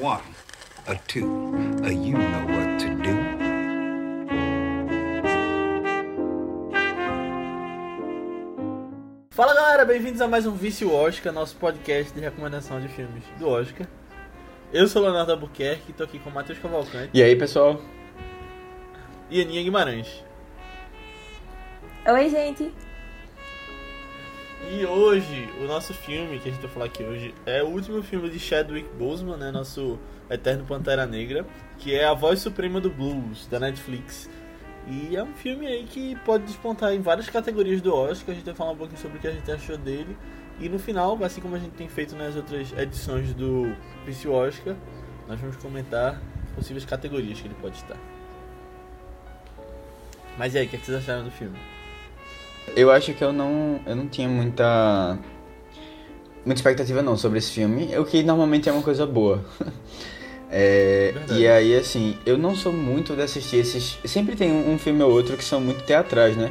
one, 0.00 0.22
a 0.86 0.94
two, 1.06 1.54
a 1.82 1.90
you 1.92 2.16
know 2.16 2.46
what 2.46 2.78
to 2.80 2.94
do. 3.02 3.38
Fala 9.30 9.54
galera, 9.54 9.84
bem-vindos 9.84 10.20
a 10.20 10.26
mais 10.26 10.46
um 10.46 10.52
Vício 10.54 10.92
Oscar, 10.92 11.32
nosso 11.32 11.56
podcast 11.56 12.12
de 12.12 12.20
recomendação 12.20 12.80
de 12.80 12.88
filmes 12.88 13.22
do 13.38 13.48
Oscar. 13.48 13.86
Eu 14.72 14.88
sou 14.88 15.02
o 15.02 15.04
Leonardo 15.04 15.32
Albuquerque 15.32 15.90
e 15.90 15.92
tô 15.92 16.02
aqui 16.04 16.18
com 16.18 16.28
o 16.28 16.34
Matheus 16.34 16.58
Cavalcante 16.58 17.10
E 17.14 17.22
aí, 17.22 17.36
pessoal? 17.36 17.80
e 19.30 19.40
Aninha 19.42 19.62
Guimarães. 19.62 20.24
Oi, 22.06 22.28
gente. 22.30 22.72
E 24.70 24.84
hoje, 24.84 25.48
o 25.62 25.64
nosso 25.64 25.94
filme 25.94 26.38
que 26.38 26.50
a 26.50 26.52
gente 26.52 26.60
vai 26.60 26.70
falar 26.70 26.84
aqui 26.84 27.02
hoje 27.02 27.34
é 27.46 27.62
o 27.62 27.68
último 27.68 28.02
filme 28.02 28.28
de 28.28 28.38
Chadwick 28.38 28.86
Boseman, 28.98 29.38
né, 29.38 29.50
nosso 29.50 29.98
eterno 30.28 30.62
Pantera 30.66 31.06
Negra, 31.06 31.46
que 31.78 31.94
é 31.94 32.04
A 32.04 32.12
Voz 32.12 32.40
Suprema 32.40 32.78
do 32.78 32.90
Blues, 32.90 33.46
da 33.46 33.58
Netflix. 33.58 34.28
E 34.86 35.16
é 35.16 35.22
um 35.22 35.32
filme 35.32 35.66
aí 35.66 35.84
que 35.84 36.16
pode 36.16 36.44
despontar 36.44 36.92
em 36.92 37.00
várias 37.00 37.30
categorias 37.30 37.80
do 37.80 37.94
Oscar, 37.94 38.32
a 38.32 38.34
gente 38.34 38.44
vai 38.44 38.54
falar 38.54 38.72
um 38.72 38.76
pouquinho 38.76 39.00
sobre 39.00 39.16
o 39.16 39.20
que 39.20 39.26
a 39.26 39.32
gente 39.32 39.50
achou 39.50 39.78
dele. 39.78 40.14
E 40.60 40.68
no 40.68 40.78
final, 40.78 41.18
assim 41.24 41.40
como 41.40 41.56
a 41.56 41.58
gente 41.58 41.72
tem 41.72 41.88
feito 41.88 42.14
nas 42.14 42.36
outras 42.36 42.70
edições 42.76 43.32
do 43.32 43.74
Vício 44.04 44.32
Oscar, 44.32 44.76
nós 45.26 45.40
vamos 45.40 45.56
comentar 45.56 46.20
possíveis 46.54 46.84
categorias 46.84 47.40
que 47.40 47.46
ele 47.46 47.56
pode 47.58 47.76
estar. 47.76 47.96
Mas 50.36 50.54
e 50.54 50.58
aí, 50.58 50.66
o 50.66 50.68
que 50.68 50.76
é 50.76 50.78
que 50.78 50.84
vocês 50.84 50.98
acharam 50.98 51.24
do 51.24 51.30
filme? 51.30 51.56
Eu 52.76 52.90
acho 52.90 53.12
que 53.14 53.22
eu 53.22 53.32
não, 53.32 53.80
eu 53.86 53.94
não 53.96 54.06
tinha 54.08 54.28
muita 54.28 55.18
muita 56.44 56.60
expectativa 56.60 57.02
não 57.02 57.16
sobre 57.16 57.38
esse 57.38 57.50
filme, 57.52 57.96
o 57.98 58.04
que 58.04 58.22
normalmente 58.22 58.68
é 58.68 58.72
uma 58.72 58.82
coisa 58.82 59.06
boa. 59.06 59.44
É, 60.50 61.12
e 61.36 61.46
aí, 61.46 61.76
assim, 61.76 62.16
eu 62.24 62.38
não 62.38 62.54
sou 62.56 62.72
muito 62.72 63.14
de 63.14 63.20
assistir 63.20 63.58
esses. 63.58 63.98
Sempre 64.06 64.34
tem 64.34 64.50
um, 64.50 64.78
filme 64.78 65.02
ou 65.02 65.10
outro 65.12 65.36
que 65.36 65.44
são 65.44 65.60
muito 65.60 65.82
teatrais, 65.84 66.38
né? 66.38 66.50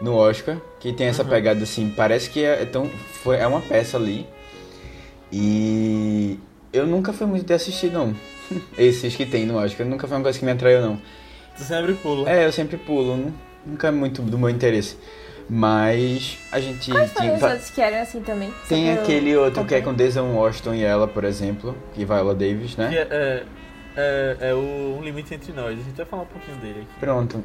No 0.00 0.14
Oscar, 0.14 0.56
que 0.80 0.94
tem 0.94 1.08
essa 1.08 1.22
Uhum. 1.24 1.28
pegada 1.28 1.62
assim, 1.62 1.92
parece 1.94 2.30
que 2.30 2.42
é, 2.42 2.64
tão, 2.64 2.88
foi, 3.22 3.36
é 3.36 3.46
uma 3.46 3.60
peça 3.60 3.98
ali. 3.98 4.26
E 5.30 6.38
eu 6.72 6.86
nunca 6.86 7.12
fui 7.12 7.26
muito 7.26 7.44
de 7.44 7.52
assistir, 7.52 7.92
não. 7.92 8.14
Esses 8.78 9.14
que 9.14 9.26
tem 9.26 9.44
no 9.44 9.56
Oscar, 9.58 9.86
nunca 9.86 10.06
foi 10.08 10.16
uma 10.16 10.22
coisa 10.22 10.38
que 10.38 10.44
me 10.46 10.52
atraiu, 10.52 10.80
não. 10.80 10.98
Tu 11.56 11.64
sempre 11.64 11.92
pula. 11.94 12.30
É, 12.30 12.46
eu 12.46 12.52
sempre 12.52 12.78
pulo, 12.78 13.14
nu- 13.14 13.34
nunca 13.66 13.88
é 13.88 13.90
muito 13.90 14.22
do 14.22 14.38
meu 14.38 14.48
interesse. 14.48 14.96
Mas 15.50 16.38
a 16.52 16.60
gente 16.60 16.90
Quais 16.90 17.10
foram 17.12 17.34
os 17.36 17.42
outros 17.42 17.70
que 17.70 17.80
eram 17.80 18.02
assim 18.02 18.20
também? 18.20 18.52
Tem 18.68 18.84
pra 18.86 18.94
eu 18.96 19.02
aquele 19.02 19.36
outro 19.36 19.64
que 19.64 19.74
é 19.74 19.80
com. 19.80 19.94
Denzel 19.94 20.24
Washington 20.26 20.74
e 20.74 20.84
ela, 20.84 21.08
por 21.08 21.24
exemplo, 21.24 21.74
e 21.96 22.04
Viola 22.04 22.34
Davis, 22.34 22.74
Que 22.74 22.80
né? 22.82 22.94
é, 22.94 23.06
é, 23.10 23.44
é, 23.96 24.36
é 24.50 24.54
o 24.54 24.98
Um 24.98 25.02
Limite 25.02 25.34
Entre 25.34 25.52
Nós. 25.52 25.72
A 25.78 25.82
gente 25.82 25.96
vai 25.96 26.04
falar 26.06 26.22
um 26.24 26.26
pouquinho 26.26 26.56
dele 26.58 26.80
aqui. 26.82 27.00
Pronto. 27.00 27.42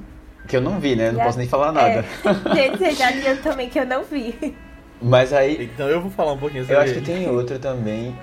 Que 0.47 0.57
eu 0.57 0.61
não 0.61 0.77
vi, 0.81 0.95
né? 0.97 1.11
Não 1.11 1.19
Já- 1.19 1.23
posso 1.25 1.37
nem 1.37 1.47
falar 1.47 1.71
nada. 1.71 2.03
É, 2.59 2.69
vocês 2.71 2.97
já 2.97 3.09
viram 3.11 3.37
também 3.37 3.69
que 3.69 3.79
eu 3.79 3.85
não 3.85 4.03
vi. 4.03 4.53
Mas 5.01 5.31
aí, 5.31 5.69
Então 5.73 5.87
eu 5.87 6.01
vou 6.01 6.11
falar 6.11 6.33
um 6.33 6.37
pouquinho 6.37 6.63
sobre 6.63 6.75
eu 6.75 6.81
acho 6.81 6.93
que 6.93 6.99
ele. 6.99 7.05
tem 7.05 7.29
outro 7.29 7.57
também. 7.59 8.13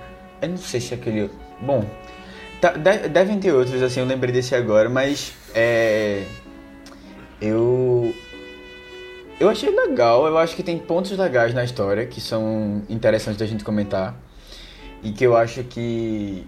Eu 0.43 0.51
não 0.51 0.57
sei 0.59 0.81
se 0.81 0.93
é 0.93 0.97
aquele. 0.99 1.31
Bom, 1.61 1.85
tá- 2.61 2.73
de- 2.73 3.09
devem 3.09 3.39
ter 3.41 3.53
outros, 3.53 3.83
assim, 3.83 4.01
eu 4.01 4.07
lembrei 4.07 4.31
desse 4.33 4.55
agora, 4.55 4.91
mas 4.91 5.33
é. 5.55 6.25
Eu. 7.41 7.90
Eu 9.41 9.49
achei 9.49 9.71
legal, 9.75 10.27
eu 10.27 10.37
acho 10.37 10.55
que 10.55 10.63
tem 10.63 10.79
pontos 10.79 11.17
legais 11.17 11.55
na 11.55 11.65
história 11.65 12.05
que 12.05 12.21
são 12.21 12.83
interessantes 12.91 13.39
da 13.39 13.47
gente 13.47 13.65
comentar. 13.65 14.15
E 15.03 15.13
que 15.13 15.25
eu 15.25 15.35
acho 15.35 15.65
que, 15.65 16.47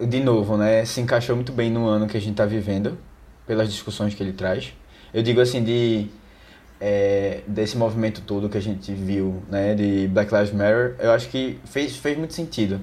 de 0.00 0.18
novo, 0.18 0.56
né, 0.56 0.84
se 0.84 1.00
encaixou 1.00 1.36
muito 1.36 1.52
bem 1.52 1.70
no 1.70 1.86
ano 1.86 2.08
que 2.08 2.16
a 2.16 2.20
gente 2.20 2.34
tá 2.34 2.44
vivendo, 2.44 2.98
pelas 3.46 3.68
discussões 3.70 4.12
que 4.12 4.20
ele 4.24 4.32
traz. 4.32 4.74
Eu 5.14 5.22
digo 5.22 5.40
assim, 5.40 5.62
de. 5.62 6.08
é, 6.80 7.42
desse 7.46 7.76
movimento 7.76 8.22
todo 8.22 8.48
que 8.48 8.58
a 8.58 8.62
gente 8.62 8.92
viu, 8.92 9.40
né, 9.48 9.76
de 9.76 10.08
Black 10.08 10.34
Lives 10.34 10.52
Matter, 10.52 10.96
eu 10.98 11.12
acho 11.12 11.28
que 11.28 11.60
fez, 11.64 11.96
fez 11.96 12.18
muito 12.18 12.34
sentido. 12.34 12.80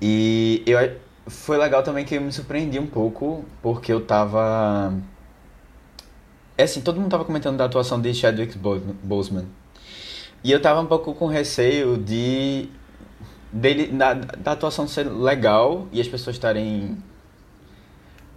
E 0.00 0.62
eu, 0.66 0.78
foi 1.26 1.58
legal 1.58 1.82
também 1.82 2.04
que 2.04 2.14
eu 2.14 2.20
me 2.20 2.32
surpreendi 2.32 2.78
um 2.78 2.86
pouco, 2.86 3.44
porque 3.60 3.92
eu 3.92 4.00
tava. 4.00 4.94
É 6.60 6.64
assim, 6.64 6.82
todo 6.82 7.00
mundo 7.00 7.10
tava 7.10 7.24
comentando 7.24 7.56
da 7.56 7.64
atuação 7.64 7.98
de 7.98 8.12
Chadwick 8.12 8.58
Bo- 8.58 8.78
Boseman. 9.02 9.46
E 10.44 10.52
eu 10.52 10.60
tava 10.60 10.78
um 10.80 10.86
pouco 10.86 11.14
com 11.14 11.26
receio 11.26 11.96
de. 11.96 12.68
dele, 13.50 13.86
da, 13.86 14.12
da 14.12 14.52
atuação 14.52 14.86
ser 14.86 15.04
legal 15.04 15.88
e 15.90 16.00
as 16.02 16.06
pessoas 16.06 16.36
estarem 16.36 16.98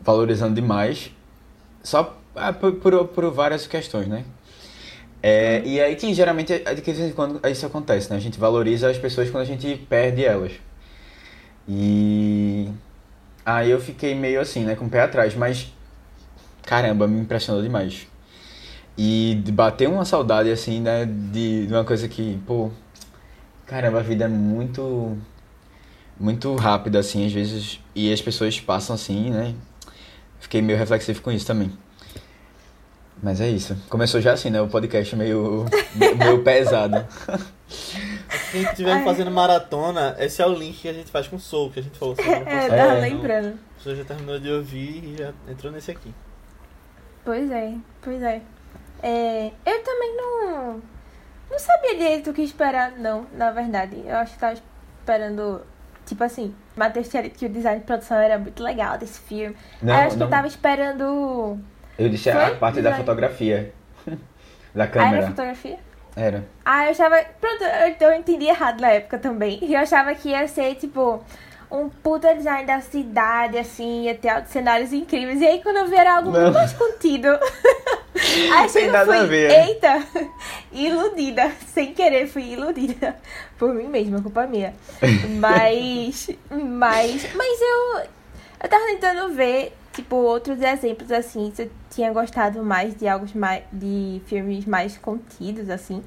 valorizando 0.01 0.55
demais, 0.55 1.11
só 1.83 2.17
ah, 2.35 2.53
por, 2.53 2.73
por, 2.75 3.07
por 3.09 3.29
várias 3.31 3.67
questões, 3.67 4.07
né? 4.07 4.23
É, 5.21 5.61
E 5.65 5.81
aí 5.81 5.95
que 5.97 6.13
geralmente 6.13 6.53
é 6.53 6.73
de 6.73 6.81
vez 6.81 6.99
em 6.99 7.11
quando 7.11 7.45
isso 7.47 7.65
acontece, 7.65 8.09
né? 8.09 8.15
A 8.15 8.19
gente 8.21 8.39
valoriza 8.39 8.89
as 8.89 8.97
pessoas 8.97 9.29
quando 9.29 9.43
a 9.43 9.45
gente 9.45 9.75
perde 9.89 10.23
elas. 10.23 10.53
E 11.67 12.69
aí 13.45 13.69
eu 13.69 13.79
fiquei 13.81 14.15
meio 14.15 14.39
assim, 14.39 14.63
né, 14.63 14.75
com 14.75 14.85
o 14.85 14.89
pé 14.89 15.01
atrás, 15.01 15.35
mas 15.35 15.71
caramba, 16.65 17.07
me 17.07 17.19
impressionou 17.19 17.61
demais. 17.61 18.07
E 18.97 19.41
bater 19.51 19.89
uma 19.89 20.05
saudade 20.05 20.51
assim, 20.51 20.79
né, 20.79 21.05
de, 21.05 21.65
de 21.67 21.73
uma 21.73 21.83
coisa 21.83 22.07
que, 22.07 22.39
pô, 22.45 22.69
caramba, 23.65 23.99
a 23.99 24.03
vida 24.03 24.25
é 24.25 24.27
muito 24.27 25.17
muito 26.19 26.55
rápida 26.55 26.99
assim, 26.99 27.25
às 27.25 27.33
vezes, 27.33 27.79
e 27.95 28.13
as 28.13 28.21
pessoas 28.21 28.59
passam 28.59 28.95
assim, 28.95 29.31
né? 29.31 29.55
Fiquei 30.39 30.61
meio 30.61 30.77
reflexivo 30.77 31.21
com 31.21 31.31
isso 31.31 31.45
também. 31.47 31.71
Mas 33.21 33.39
é 33.39 33.49
isso. 33.49 33.75
Começou 33.89 34.19
já 34.19 34.33
assim, 34.33 34.49
né? 34.49 34.61
O 34.61 34.67
podcast 34.67 35.15
meio, 35.15 35.65
meio 35.95 36.43
pesado. 36.43 37.05
Quem 38.51 38.63
estiver 38.63 39.03
fazendo 39.03 39.31
maratona, 39.31 40.15
esse 40.19 40.41
é 40.41 40.45
o 40.45 40.53
link 40.53 40.81
que 40.81 40.89
a 40.89 40.93
gente 40.93 41.09
faz 41.09 41.27
com 41.27 41.37
o 41.37 41.39
Soul, 41.39 41.71
que 41.71 41.79
a 41.79 41.83
gente 41.83 41.97
falou 41.97 42.15
sobre 42.15 42.29
no 42.29 42.49
É, 42.49 42.67
tava 42.67 42.75
É, 42.75 42.99
lembrando. 42.99 43.47
A 43.47 43.77
pessoa 43.77 43.95
já 43.95 44.03
terminou 44.03 44.39
de 44.39 44.51
ouvir 44.51 45.03
e 45.05 45.15
já 45.17 45.33
entrou 45.49 45.71
nesse 45.71 45.89
aqui. 45.91 46.13
Pois 47.23 47.49
é, 47.49 47.73
pois 48.01 48.21
é. 48.21 48.41
É, 49.03 49.51
eu 49.65 49.83
também 49.83 50.15
não. 50.15 50.81
Não 51.51 51.59
sabia 51.59 51.95
direito 51.95 52.29
o 52.31 52.33
que 52.33 52.41
esperar, 52.41 52.93
não, 52.93 53.27
na 53.33 53.51
verdade. 53.51 54.01
Eu 54.05 54.15
acho 54.15 54.33
que 54.33 54.39
tava 54.39 54.53
esperando. 54.99 55.61
Tipo 56.05 56.23
assim, 56.23 56.53
Matheus 56.75 57.07
tinha 57.09 57.23
dito 57.23 57.37
que 57.37 57.45
o 57.45 57.49
design 57.49 57.79
de 57.79 57.85
produção 57.85 58.17
era 58.17 58.37
muito 58.39 58.61
legal 58.63 58.97
desse 58.97 59.19
filme. 59.19 59.55
Não, 59.81 59.93
eu 59.93 59.99
acho 59.99 60.09
que 60.11 60.17
não. 60.19 60.27
eu 60.27 60.31
tava 60.31 60.47
esperando. 60.47 61.59
Eu 61.99 62.09
disse 62.09 62.29
a 62.29 62.47
Foi? 62.47 62.55
parte 62.57 62.75
da 62.81 62.89
Design. 62.89 62.97
fotografia. 62.97 63.73
da 64.07 64.83
Ah, 64.83 64.87
era 64.87 64.87
câmera. 64.87 65.27
fotografia? 65.27 65.79
Era. 66.15 66.43
Ah, 66.65 66.85
eu 66.85 66.91
achava. 66.91 67.23
Pronto, 67.39 67.63
eu, 67.63 68.07
eu 68.09 68.13
entendi 68.15 68.45
errado 68.45 68.81
na 68.81 68.89
época 68.89 69.17
também. 69.19 69.59
Eu 69.61 69.79
achava 69.79 70.13
que 70.15 70.29
ia 70.29 70.47
ser, 70.47 70.75
tipo, 70.75 71.23
um 71.71 71.89
puta 71.89 72.33
design 72.35 72.65
da 72.65 72.79
cidade, 72.81 73.57
assim, 73.57 74.03
ia 74.03 74.15
ter 74.15 74.45
cenários 74.47 74.91
incríveis. 74.93 75.39
E 75.41 75.45
aí, 75.45 75.61
quando 75.61 75.77
eu 75.77 75.87
vi, 75.87 75.95
era 75.95 76.17
algo 76.17 76.31
Não. 76.31 76.41
muito 76.41 76.53
mais 76.53 76.73
contido. 76.73 77.27
Aí 78.33 78.85
eu 78.85 78.91
nada 78.91 79.05
fui, 79.05 79.17
a 79.17 79.23
ver. 79.23 79.51
eita, 79.51 80.03
iludida. 80.71 81.51
Sem 81.67 81.93
querer, 81.93 82.27
fui 82.27 82.53
iludida. 82.53 83.15
Por 83.57 83.73
mim 83.73 83.87
mesma, 83.87 84.21
culpa 84.21 84.47
minha. 84.47 84.73
Mas, 85.39 86.29
mas, 86.49 87.33
mas 87.33 87.61
eu, 87.61 87.99
eu 88.63 88.69
tava 88.69 88.85
tentando 88.87 89.33
ver, 89.33 89.75
tipo, 89.93 90.15
outros 90.15 90.61
exemplos, 90.61 91.11
assim, 91.11 91.51
se 91.53 91.63
eu 91.63 91.71
tinha 91.89 92.11
gostado 92.11 92.63
mais 92.63 92.95
de 92.95 93.07
algo 93.07 93.25
mais, 93.35 93.63
de 93.71 94.21
filmes 94.25 94.65
mais 94.65 94.97
contidos, 94.97 95.69
assim. 95.69 96.03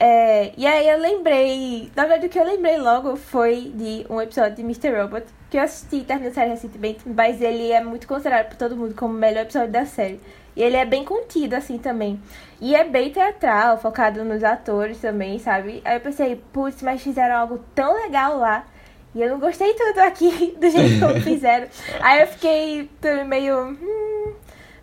É, 0.00 0.52
e 0.56 0.64
aí 0.64 0.88
eu 0.88 0.96
lembrei, 0.98 1.90
na 1.96 2.04
verdade 2.04 2.26
o 2.26 2.28
que 2.28 2.38
eu 2.38 2.44
lembrei 2.44 2.78
logo 2.78 3.16
foi 3.16 3.72
de 3.74 4.06
um 4.08 4.20
episódio 4.20 4.54
de 4.54 4.62
Mr. 4.62 4.90
Robot, 4.90 5.26
que 5.50 5.56
eu 5.56 5.62
assisti, 5.62 6.04
terminei 6.04 6.30
a 6.30 6.34
série 6.34 6.50
recentemente, 6.50 7.00
mas 7.04 7.42
ele 7.42 7.72
é 7.72 7.82
muito 7.82 8.06
considerado 8.06 8.48
por 8.48 8.56
todo 8.56 8.76
mundo 8.76 8.94
como 8.94 9.12
o 9.12 9.16
melhor 9.16 9.42
episódio 9.42 9.72
da 9.72 9.84
série. 9.84 10.20
E 10.58 10.62
ele 10.62 10.76
é 10.76 10.84
bem 10.84 11.04
contido, 11.04 11.54
assim, 11.54 11.78
também. 11.78 12.20
E 12.60 12.74
é 12.74 12.82
bem 12.82 13.12
teatral, 13.12 13.78
focado 13.78 14.24
nos 14.24 14.42
atores 14.42 14.98
também, 15.00 15.38
sabe? 15.38 15.80
Aí 15.84 15.94
eu 15.94 16.00
pensei, 16.00 16.34
putz, 16.52 16.82
mas 16.82 17.00
fizeram 17.00 17.36
algo 17.36 17.60
tão 17.76 17.94
legal 17.94 18.36
lá. 18.36 18.66
E 19.14 19.22
eu 19.22 19.30
não 19.30 19.38
gostei 19.38 19.72
tanto 19.74 20.00
aqui 20.00 20.56
do 20.60 20.68
jeito 20.68 20.98
como 20.98 21.18
fizeram. 21.22 21.68
Aí 22.00 22.22
eu 22.22 22.26
fiquei 22.26 22.90
meio. 23.24 23.68
Hum, 23.80 24.34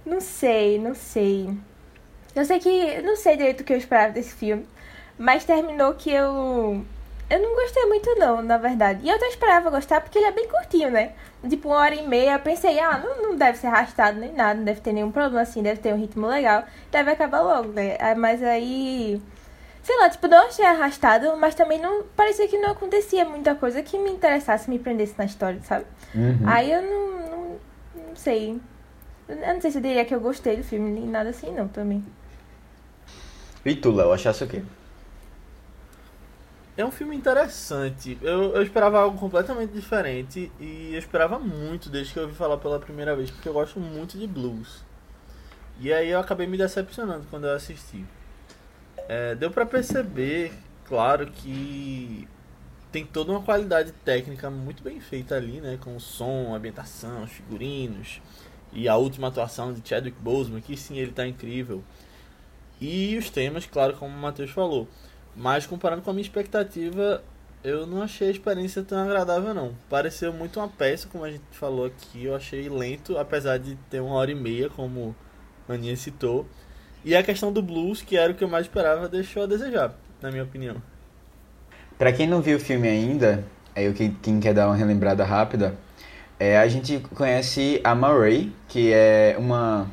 não 0.05 0.21
sei, 0.21 0.79
não 0.79 0.95
sei. 0.95 1.49
Eu 2.33 2.45
sei 2.45 2.57
que. 2.59 3.01
Não 3.01 3.17
sei 3.17 3.35
direito 3.35 3.59
o 3.59 3.63
que 3.65 3.73
eu 3.73 3.77
esperava 3.77 4.13
desse 4.13 4.33
filme. 4.33 4.65
Mas 5.17 5.43
terminou 5.43 5.93
que 5.95 6.09
eu. 6.09 6.85
Eu 7.29 7.39
não 7.41 7.53
gostei 7.53 7.85
muito, 7.87 8.15
não, 8.15 8.41
na 8.41 8.57
verdade. 8.57 9.01
E 9.03 9.09
eu 9.09 9.15
até 9.15 9.27
esperava 9.27 9.69
gostar 9.69 9.99
porque 9.99 10.19
ele 10.19 10.27
é 10.27 10.31
bem 10.31 10.47
curtinho, 10.47 10.89
né? 10.89 11.11
Tipo, 11.49 11.69
uma 11.69 11.77
hora 11.77 11.95
e 11.95 12.07
meia. 12.07 12.37
Pensei, 12.39 12.79
ah, 12.79 12.97
não, 12.97 13.21
não 13.29 13.35
deve 13.35 13.57
ser 13.57 13.67
arrastado 13.67 14.19
nem 14.19 14.33
nada, 14.33 14.55
não 14.55 14.63
deve 14.65 14.81
ter 14.81 14.93
nenhum 14.93 15.11
problema 15.11 15.41
assim, 15.41 15.61
deve 15.61 15.81
ter 15.81 15.93
um 15.93 15.97
ritmo 15.97 16.27
legal. 16.27 16.63
Deve 16.91 17.11
acabar 17.11 17.41
logo, 17.41 17.69
né? 17.69 17.97
Ah, 17.99 18.15
Mas 18.15 18.41
aí. 18.43 19.21
Sei 19.83 19.95
lá, 19.99 20.09
tipo, 20.09 20.27
não 20.27 20.47
achei 20.47 20.65
arrastado, 20.65 21.37
mas 21.37 21.53
também 21.53 21.79
não 21.79 22.03
parecia 22.15 22.47
que 22.47 22.57
não 22.57 22.71
acontecia 22.71 23.23
muita 23.23 23.53
coisa 23.53 23.83
que 23.83 23.99
me 23.99 24.09
interessasse, 24.09 24.67
me 24.67 24.79
prendesse 24.79 25.13
na 25.15 25.25
história, 25.25 25.61
sabe? 25.61 25.85
Uhum. 26.15 26.39
Aí 26.47 26.71
eu 26.71 26.81
não, 26.81 27.29
não, 27.29 27.59
não 28.07 28.15
sei. 28.15 28.59
Eu 29.29 29.35
não 29.35 29.61
sei 29.61 29.69
se 29.69 29.77
eu 29.77 29.81
diria 29.83 30.03
que 30.03 30.15
eu 30.15 30.19
gostei 30.19 30.57
do 30.57 30.63
filme, 30.63 30.89
nem 30.89 31.07
nada 31.07 31.29
assim, 31.29 31.51
não, 31.53 31.67
também. 31.67 32.03
E 33.63 33.75
tu, 33.75 33.91
Léo, 33.91 34.11
achasse 34.11 34.43
o 34.43 34.47
quê? 34.47 34.63
É 36.77 36.83
um 36.83 36.91
filme 36.91 37.15
interessante. 37.15 38.17
Eu, 38.21 38.53
eu 38.53 38.61
esperava 38.61 38.99
algo 38.99 39.17
completamente 39.17 39.71
diferente 39.71 40.51
e 40.59 40.91
eu 40.93 40.99
esperava 40.99 41.39
muito 41.39 41.89
desde 41.89 42.11
que 42.11 42.19
eu 42.19 42.23
ouvi 42.23 42.35
falar 42.35 42.57
pela 42.57 42.79
primeira 42.79 43.15
vez, 43.15 43.31
porque 43.31 43.47
eu 43.47 43.53
gosto 43.53 43.79
muito 43.79 44.17
de 44.17 44.27
blues. 44.27 44.83
E 45.79 45.91
aí 45.93 46.09
eu 46.09 46.19
acabei 46.19 46.47
me 46.47 46.57
decepcionando 46.57 47.25
quando 47.29 47.47
eu 47.47 47.55
assisti. 47.55 48.05
É, 49.07 49.35
deu 49.35 49.51
pra 49.51 49.65
perceber, 49.65 50.51
claro, 50.85 51.27
que 51.27 52.27
tem 52.91 53.05
toda 53.05 53.31
uma 53.31 53.41
qualidade 53.41 53.91
técnica 54.03 54.49
muito 54.49 54.83
bem 54.83 54.99
feita 54.99 55.35
ali, 55.35 55.61
né? 55.61 55.77
Com 55.81 55.95
o 55.95 55.99
som, 55.99 56.53
ambientação, 56.53 57.23
os 57.23 57.31
figurinos 57.31 58.21
e 58.73 58.89
a 58.89 58.97
última 58.97 59.29
atuação 59.29 59.73
de 59.73 59.87
Chadwick 59.87 60.17
Boseman, 60.19 60.59
que 60.61 60.75
sim, 60.75 60.97
ele 60.97 61.11
tá 61.11 61.25
incrível. 61.25 61.81
E 62.81 63.17
os 63.17 63.29
temas, 63.29 63.65
claro, 63.65 63.95
como 63.95 64.13
o 64.13 64.19
Matheus 64.19 64.51
falou. 64.51 64.87
Mas 65.35 65.65
comparando 65.65 66.01
com 66.01 66.09
a 66.09 66.13
minha 66.13 66.23
expectativa, 66.23 67.21
eu 67.63 67.85
não 67.87 68.01
achei 68.01 68.27
a 68.27 68.31
experiência 68.31 68.83
tão 68.83 68.99
agradável 68.99 69.53
não. 69.53 69.73
Pareceu 69.89 70.31
muito 70.31 70.59
uma 70.59 70.67
peça, 70.69 71.07
como 71.11 71.23
a 71.23 71.31
gente 71.31 71.43
falou 71.51 71.85
aqui. 71.85 72.25
Eu 72.25 72.35
achei 72.35 72.69
lento, 72.69 73.17
apesar 73.17 73.57
de 73.57 73.75
ter 73.89 73.99
uma 73.99 74.15
hora 74.15 74.31
e 74.31 74.35
meia, 74.35 74.69
como 74.69 75.15
a 75.67 75.73
Aninha 75.73 75.95
citou. 75.97 76.45
E 77.03 77.15
a 77.15 77.23
questão 77.23 77.51
do 77.51 77.61
blues, 77.61 78.01
que 78.01 78.17
era 78.17 78.31
o 78.31 78.35
que 78.35 78.43
eu 78.43 78.47
mais 78.47 78.65
esperava, 78.65 79.09
deixou 79.09 79.43
a 79.43 79.45
desejar, 79.45 79.93
na 80.21 80.31
minha 80.31 80.43
opinião. 80.43 80.81
Pra 81.97 82.11
quem 82.13 82.27
não 82.27 82.41
viu 82.41 82.57
o 82.57 82.59
filme 82.59 82.87
ainda, 82.87 83.43
aí 83.75 83.93
quem 84.21 84.39
quer 84.39 84.53
dar 84.53 84.67
uma 84.67 84.75
relembrada 84.75 85.23
rápida, 85.23 85.75
é, 86.39 86.57
a 86.57 86.67
gente 86.67 86.99
conhece 87.15 87.79
a 87.83 87.95
Murray, 87.95 88.51
que 88.67 88.91
é 88.91 89.35
uma, 89.39 89.87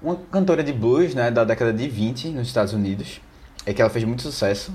uma 0.00 0.16
cantora 0.30 0.64
de 0.64 0.72
blues 0.72 1.14
né, 1.14 1.30
da 1.30 1.44
década 1.44 1.72
de 1.72 1.88
20 1.88 2.28
nos 2.28 2.46
Estados 2.46 2.72
Unidos. 2.72 3.20
É 3.66 3.72
que 3.72 3.80
ela 3.80 3.90
fez 3.90 4.04
muito 4.04 4.22
sucesso. 4.22 4.72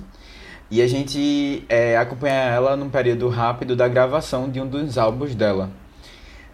E 0.70 0.82
a 0.82 0.88
gente 0.88 1.64
é, 1.70 1.96
acompanha 1.98 2.34
ela 2.34 2.76
num 2.76 2.90
período 2.90 3.30
rápido 3.30 3.76
da 3.76 3.88
gravação 3.88 4.50
de 4.50 4.60
um 4.60 4.68
dos 4.68 4.98
álbuns 4.98 5.36
dela. 5.36 5.70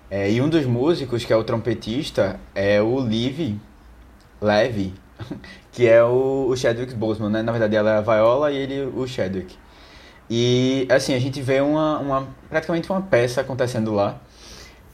É, 0.10 0.30
e 0.30 0.42
um 0.42 0.50
dos 0.50 0.66
músicos, 0.66 1.24
que 1.24 1.32
é 1.32 1.36
o 1.36 1.44
trompetista, 1.44 2.40
é 2.54 2.82
o 2.82 3.00
Liv 3.00 3.58
Levy, 4.42 4.94
que 5.72 5.88
é 5.88 6.04
o, 6.04 6.48
o 6.50 6.58
Chadwick 6.58 6.94
Boseman, 6.94 7.30
né? 7.30 7.42
Na 7.42 7.52
verdade, 7.52 7.76
ela 7.76 7.92
é 7.92 7.98
a 7.98 8.02
Viola 8.02 8.52
e 8.52 8.58
ele 8.58 8.82
o 8.94 9.08
Chadwick. 9.08 9.56
E, 10.30 10.88
assim, 10.90 11.14
a 11.14 11.20
gente 11.20 11.42
vê 11.42 11.62
uma, 11.62 12.00
uma 12.00 12.28
praticamente 12.50 12.90
uma 12.90 13.02
peça 13.02 13.42
acontecendo 13.42 13.94
lá, 13.94 14.20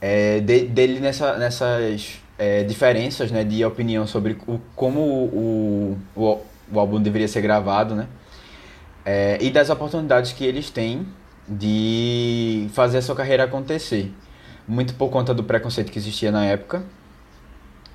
é, 0.00 0.40
de, 0.40 0.66
dele 0.66 1.00
nessa, 1.00 1.36
nessas 1.36 2.20
é, 2.38 2.62
diferenças 2.62 3.30
né, 3.30 3.42
de 3.42 3.64
opinião 3.64 4.06
sobre 4.06 4.36
o, 4.46 4.60
como 4.76 5.00
o, 5.00 5.98
o, 6.16 6.40
o 6.72 6.78
álbum 6.78 7.00
deveria 7.00 7.28
ser 7.28 7.40
gravado, 7.40 7.94
né? 7.94 8.06
É, 9.04 9.38
e 9.40 9.50
das 9.50 9.70
oportunidades 9.70 10.32
que 10.32 10.44
eles 10.44 10.70
têm 10.70 11.06
de 11.48 12.68
fazer 12.74 12.98
a 12.98 13.02
sua 13.02 13.14
carreira 13.14 13.44
acontecer. 13.44 14.12
Muito 14.66 14.94
por 14.94 15.08
conta 15.08 15.32
do 15.32 15.42
preconceito 15.42 15.90
que 15.90 15.98
existia 15.98 16.30
na 16.30 16.44
época 16.44 16.82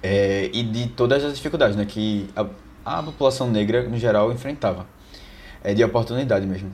é, 0.02 0.50
e 0.52 0.64
de 0.64 0.88
todas 0.88 1.24
as 1.24 1.36
dificuldades 1.36 1.76
né, 1.76 1.86
que 1.86 2.30
a, 2.36 2.46
a 2.84 3.04
população 3.04 3.50
negra, 3.50 3.84
no 3.84 3.98
geral, 3.98 4.32
enfrentava. 4.32 4.86
É, 5.64 5.74
de 5.74 5.82
oportunidade 5.84 6.46
mesmo. 6.46 6.72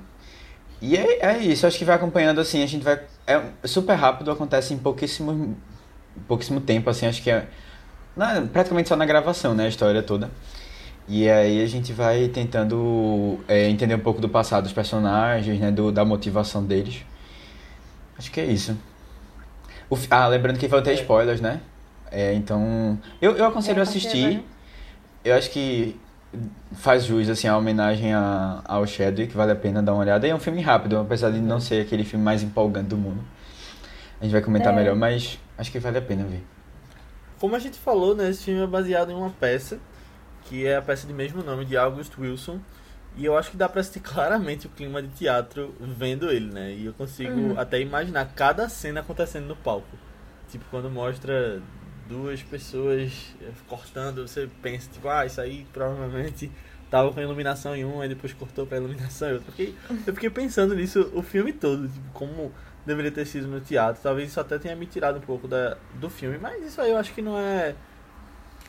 E 0.82 0.98
é, 0.98 1.20
é 1.20 1.38
isso, 1.38 1.68
acho 1.68 1.78
que 1.78 1.86
vai 1.86 1.96
acompanhando 1.96 2.42
assim, 2.42 2.64
a 2.64 2.66
gente 2.66 2.84
vai. 2.84 3.00
É 3.28 3.42
super 3.66 3.94
rápido, 3.94 4.32
acontece 4.32 4.74
em 4.74 4.78
pouquíssimo, 4.78 5.56
pouquíssimo 6.28 6.60
tempo, 6.60 6.90
assim, 6.90 7.06
acho 7.06 7.22
que 7.22 7.30
é. 7.30 7.48
Na, 8.16 8.42
praticamente 8.42 8.90
só 8.90 8.96
na 8.96 9.06
gravação, 9.06 9.54
né? 9.54 9.66
A 9.66 9.68
história 9.68 10.02
toda. 10.02 10.32
E 11.12 11.28
aí 11.28 11.64
a 11.64 11.66
gente 11.66 11.92
vai 11.92 12.28
tentando 12.28 13.40
é, 13.48 13.68
entender 13.68 13.96
um 13.96 14.00
pouco 14.00 14.22
do 14.22 14.30
passado 14.30 14.64
dos 14.64 14.74
personagens, 14.74 15.60
né? 15.60 15.72
Do, 15.72 15.92
da 15.92 16.06
motivação 16.06 16.64
deles. 16.64 17.04
Acho 18.18 18.30
que 18.32 18.40
é 18.40 18.46
isso. 18.46 18.78
O, 19.90 19.98
ah, 20.12 20.28
lembrando 20.28 20.60
que 20.60 20.68
vai 20.68 20.82
ter 20.84 20.94
spoilers, 20.94 21.42
né? 21.42 21.62
É, 22.12 22.34
então. 22.36 23.00
Eu, 23.20 23.36
eu 23.36 23.46
aconselho 23.46 23.80
É, 23.80 23.82
assistir. 23.82 24.36
né? 24.36 24.44
Eu 25.26 25.36
acho 25.36 25.50
que 25.50 26.00
faz 26.74 27.06
jus 27.06 27.28
assim 27.28 27.48
a 27.48 27.58
homenagem 27.58 28.14
a, 28.14 28.62
ao 28.66 28.86
Chadwick, 28.86 29.36
vale 29.36 29.52
a 29.52 29.56
pena 29.56 29.82
dar 29.82 29.94
uma 29.94 30.02
olhada. 30.02 30.28
E 30.28 30.30
é 30.30 30.36
um 30.36 30.40
filme 30.40 30.62
rápido, 30.62 30.98
apesar 31.00 31.32
de 31.32 31.40
não 31.40 31.60
ser 31.60 31.82
aquele 31.82 32.04
filme 32.04 32.24
mais 32.24 32.44
empolgante 32.44 32.90
do 32.90 32.98
mundo. 32.98 33.24
A 34.22 34.26
gente 34.26 34.32
vai 34.34 34.42
comentar 34.42 34.72
É. 34.72 34.76
melhor, 34.76 34.96
mas 34.96 35.40
acho 35.58 35.72
que 35.72 35.80
vale 35.80 35.98
a 35.98 36.02
pena 36.04 36.24
ver. 36.24 36.44
Como 37.40 37.56
a 37.56 37.60
gente 37.60 37.80
falou, 37.80 38.14
né, 38.16 38.30
esse 38.30 38.44
filme 38.44 38.62
é 38.62 38.68
baseado 38.68 39.12
em 39.12 39.16
uma 39.16 39.30
peça, 39.32 39.80
que 40.50 40.66
é 40.66 40.76
a 40.78 40.82
peça 40.82 41.08
de 41.08 41.14
mesmo 41.14 41.42
nome, 41.44 41.64
de 41.66 41.78
August 41.78 42.18
Wilson. 42.18 42.60
E 43.16 43.26
eu 43.26 43.38
acho 43.38 43.52
que 43.52 43.58
dá 43.58 43.68
pra 43.70 43.82
sentir 43.84 44.02
claramente 44.08 44.68
o 44.68 44.70
clima 44.70 45.02
de 45.02 45.08
teatro 45.10 45.74
vendo 45.80 46.30
ele, 46.32 46.52
né? 46.52 46.74
E 46.74 46.86
eu 46.86 46.94
consigo 46.94 47.40
Uhum. 47.40 47.60
até 47.60 47.80
imaginar 47.80 48.26
cada 48.36 48.68
cena 48.70 49.00
acontecendo 49.02 49.46
no 49.48 49.56
palco. 49.56 49.98
Tipo, 50.50 50.66
quando 50.72 50.90
mostra 50.90 51.62
duas 52.08 52.42
pessoas 52.42 53.36
eh, 53.42 53.52
cortando, 53.68 54.28
você 54.28 54.50
pensa, 54.62 54.90
tipo, 54.92 55.08
ah, 55.08 55.26
isso 55.26 55.40
aí 55.40 55.66
provavelmente 55.72 56.52
tava 56.90 57.12
com 57.14 57.22
iluminação 57.22 57.76
em 57.76 57.86
um, 57.86 58.02
aí 58.02 58.10
depois 58.10 58.34
cortou 58.34 58.66
pra 58.66 58.78
iluminação 58.78 59.30
em 59.30 59.34
outro. 59.34 59.48
Eu 59.50 59.52
fiquei, 59.54 59.76
eu 60.08 60.14
fiquei 60.16 60.30
pensando 60.32 60.74
nisso 60.74 61.12
o 61.14 61.22
filme 61.22 61.54
todo, 61.54 61.88
tipo, 61.88 62.12
como 62.14 62.52
deveria 62.86 63.12
ter 63.12 63.26
sido 63.26 63.48
no 63.48 63.60
teatro. 63.62 64.02
Talvez 64.02 64.30
isso 64.30 64.40
até 64.40 64.58
tenha 64.58 64.76
me 64.76 64.88
tirado 64.88 65.18
um 65.18 65.22
pouco 65.22 65.48
da, 65.48 65.78
do 66.00 66.10
filme, 66.10 66.40
mas 66.40 66.64
isso 66.66 66.82
aí 66.82 66.90
eu 66.90 66.98
acho 66.98 67.14
que 67.14 67.22
não 67.22 67.38
é. 67.38 67.76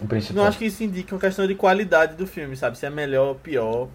O 0.00 0.06
principal. 0.06 0.36
Não 0.36 0.48
acho 0.48 0.58
que 0.58 0.64
isso 0.66 0.82
indica 0.82 1.14
uma 1.14 1.20
questão 1.20 1.46
de 1.46 1.54
qualidade 1.54 2.16
do 2.16 2.26
filme, 2.26 2.56
sabe? 2.56 2.78
Se 2.78 2.86
é 2.86 2.90
melhor 2.90 3.28
ou 3.28 3.34
pior 3.34 3.88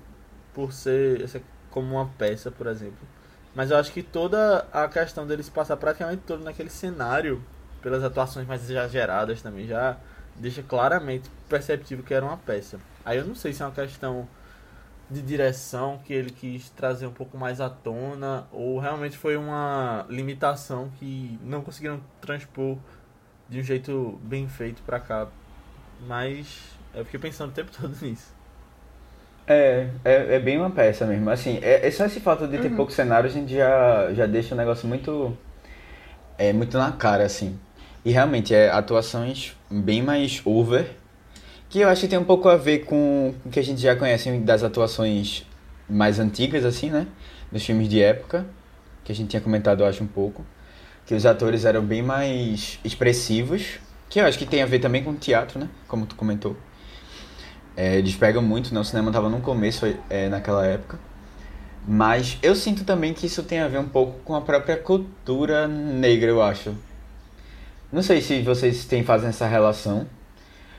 por 0.53 0.71
ser, 0.71 1.27
como 1.71 1.95
uma 1.95 2.07
peça, 2.17 2.51
por 2.51 2.67
exemplo. 2.67 3.07
Mas 3.55 3.71
eu 3.71 3.77
acho 3.77 3.91
que 3.91 4.03
toda 4.03 4.67
a 4.71 4.87
questão 4.87 5.25
dele 5.25 5.41
se 5.41 5.51
passar 5.51 5.77
praticamente 5.77 6.23
todo 6.27 6.43
naquele 6.43 6.69
cenário, 6.69 7.41
pelas 7.81 8.03
atuações 8.03 8.45
mais 8.45 8.69
exageradas 8.69 9.41
também, 9.41 9.65
já 9.65 9.97
deixa 10.35 10.61
claramente 10.61 11.29
perceptível 11.49 12.03
que 12.03 12.13
era 12.13 12.25
uma 12.25 12.37
peça. 12.37 12.79
Aí 13.03 13.17
eu 13.17 13.25
não 13.25 13.35
sei 13.35 13.53
se 13.53 13.61
é 13.61 13.65
uma 13.65 13.71
questão 13.71 14.27
de 15.09 15.21
direção 15.21 15.99
que 16.03 16.13
ele 16.13 16.31
quis 16.31 16.69
trazer 16.71 17.05
um 17.05 17.11
pouco 17.11 17.37
mais 17.37 17.61
à 17.61 17.69
tona, 17.69 18.47
ou 18.51 18.79
realmente 18.79 19.17
foi 19.17 19.37
uma 19.37 20.05
limitação 20.09 20.91
que 20.99 21.39
não 21.43 21.61
conseguiram 21.61 22.01
transpor 22.19 22.77
de 23.47 23.59
um 23.59 23.63
jeito 23.63 24.19
bem 24.23 24.47
feito 24.47 24.81
pra 24.81 24.99
cá. 24.99 25.27
Mas 26.07 26.47
eu 26.93 27.03
fiquei 27.05 27.19
pensando 27.19 27.49
o 27.49 27.53
tempo 27.53 27.71
todo 27.79 27.95
nisso. 28.01 28.35
É, 29.47 29.89
é, 30.03 30.35
é 30.35 30.39
bem 30.39 30.57
uma 30.57 30.71
peça 30.71 31.05
mesmo. 31.05 31.29
Assim, 31.29 31.59
é, 31.61 31.87
é 31.87 31.91
só 31.91 32.05
esse 32.05 32.19
fato 32.19 32.47
de 32.47 32.57
ter 32.57 32.71
pouco 32.71 32.91
cenário, 32.91 33.29
a 33.29 33.31
gente 33.31 33.53
já, 33.53 34.11
já 34.13 34.25
deixa 34.25 34.55
o 34.55 34.57
negócio 34.57 34.87
muito. 34.87 35.37
É 36.37 36.51
muito 36.51 36.77
na 36.77 36.91
cara, 36.91 37.23
assim. 37.23 37.57
E 38.03 38.11
realmente, 38.11 38.53
é 38.53 38.69
atuações 38.69 39.55
bem 39.69 40.01
mais 40.01 40.41
over. 40.45 40.91
Que 41.69 41.79
eu 41.79 41.89
acho 41.89 42.01
que 42.01 42.07
tem 42.07 42.19
um 42.19 42.23
pouco 42.23 42.47
a 42.49 42.55
ver 42.55 42.85
com 42.85 43.33
o 43.45 43.49
que 43.49 43.59
a 43.59 43.63
gente 43.63 43.81
já 43.81 43.95
conhece 43.95 44.31
das 44.39 44.63
atuações 44.63 45.45
mais 45.89 46.19
antigas, 46.19 46.65
assim, 46.65 46.89
né? 46.89 47.07
Dos 47.51 47.65
filmes 47.65 47.87
de 47.87 48.01
época. 48.01 48.45
Que 49.03 49.11
a 49.11 49.15
gente 49.15 49.29
tinha 49.29 49.41
comentado, 49.41 49.81
eu 49.81 49.87
acho, 49.87 50.03
um 50.03 50.07
pouco. 50.07 50.45
Que 51.05 51.13
os 51.13 51.25
atores 51.25 51.65
eram 51.65 51.83
bem 51.83 52.01
mais 52.01 52.79
expressivos. 52.83 53.79
Que 54.15 54.21
eu 54.21 54.25
acho 54.25 54.37
que 54.37 54.45
tem 54.45 54.63
a 54.63 54.65
ver 54.65 54.79
também 54.79 55.03
com 55.03 55.13
teatro, 55.13 55.59
né? 55.59 55.67
Como 55.89 56.05
tu 56.05 56.15
comentou. 56.15 56.55
É, 57.75 57.97
eles 57.97 58.15
pegam 58.15 58.41
muito, 58.41 58.73
né? 58.73 58.79
O 58.79 58.83
cinema 58.85 59.09
estava 59.09 59.27
no 59.27 59.41
começo 59.41 59.85
é, 60.09 60.29
naquela 60.29 60.65
época. 60.65 60.97
Mas 61.85 62.37
eu 62.41 62.55
sinto 62.55 62.85
também 62.85 63.13
que 63.13 63.25
isso 63.25 63.43
tem 63.43 63.59
a 63.59 63.67
ver 63.67 63.77
um 63.77 63.89
pouco 63.89 64.17
com 64.23 64.33
a 64.33 64.39
própria 64.39 64.77
cultura 64.77 65.67
negra, 65.67 66.29
eu 66.29 66.41
acho. 66.41 66.73
Não 67.91 68.01
sei 68.01 68.21
se 68.21 68.41
vocês 68.41 68.85
têm 68.85 69.03
fazem 69.03 69.27
essa 69.27 69.47
relação. 69.47 70.07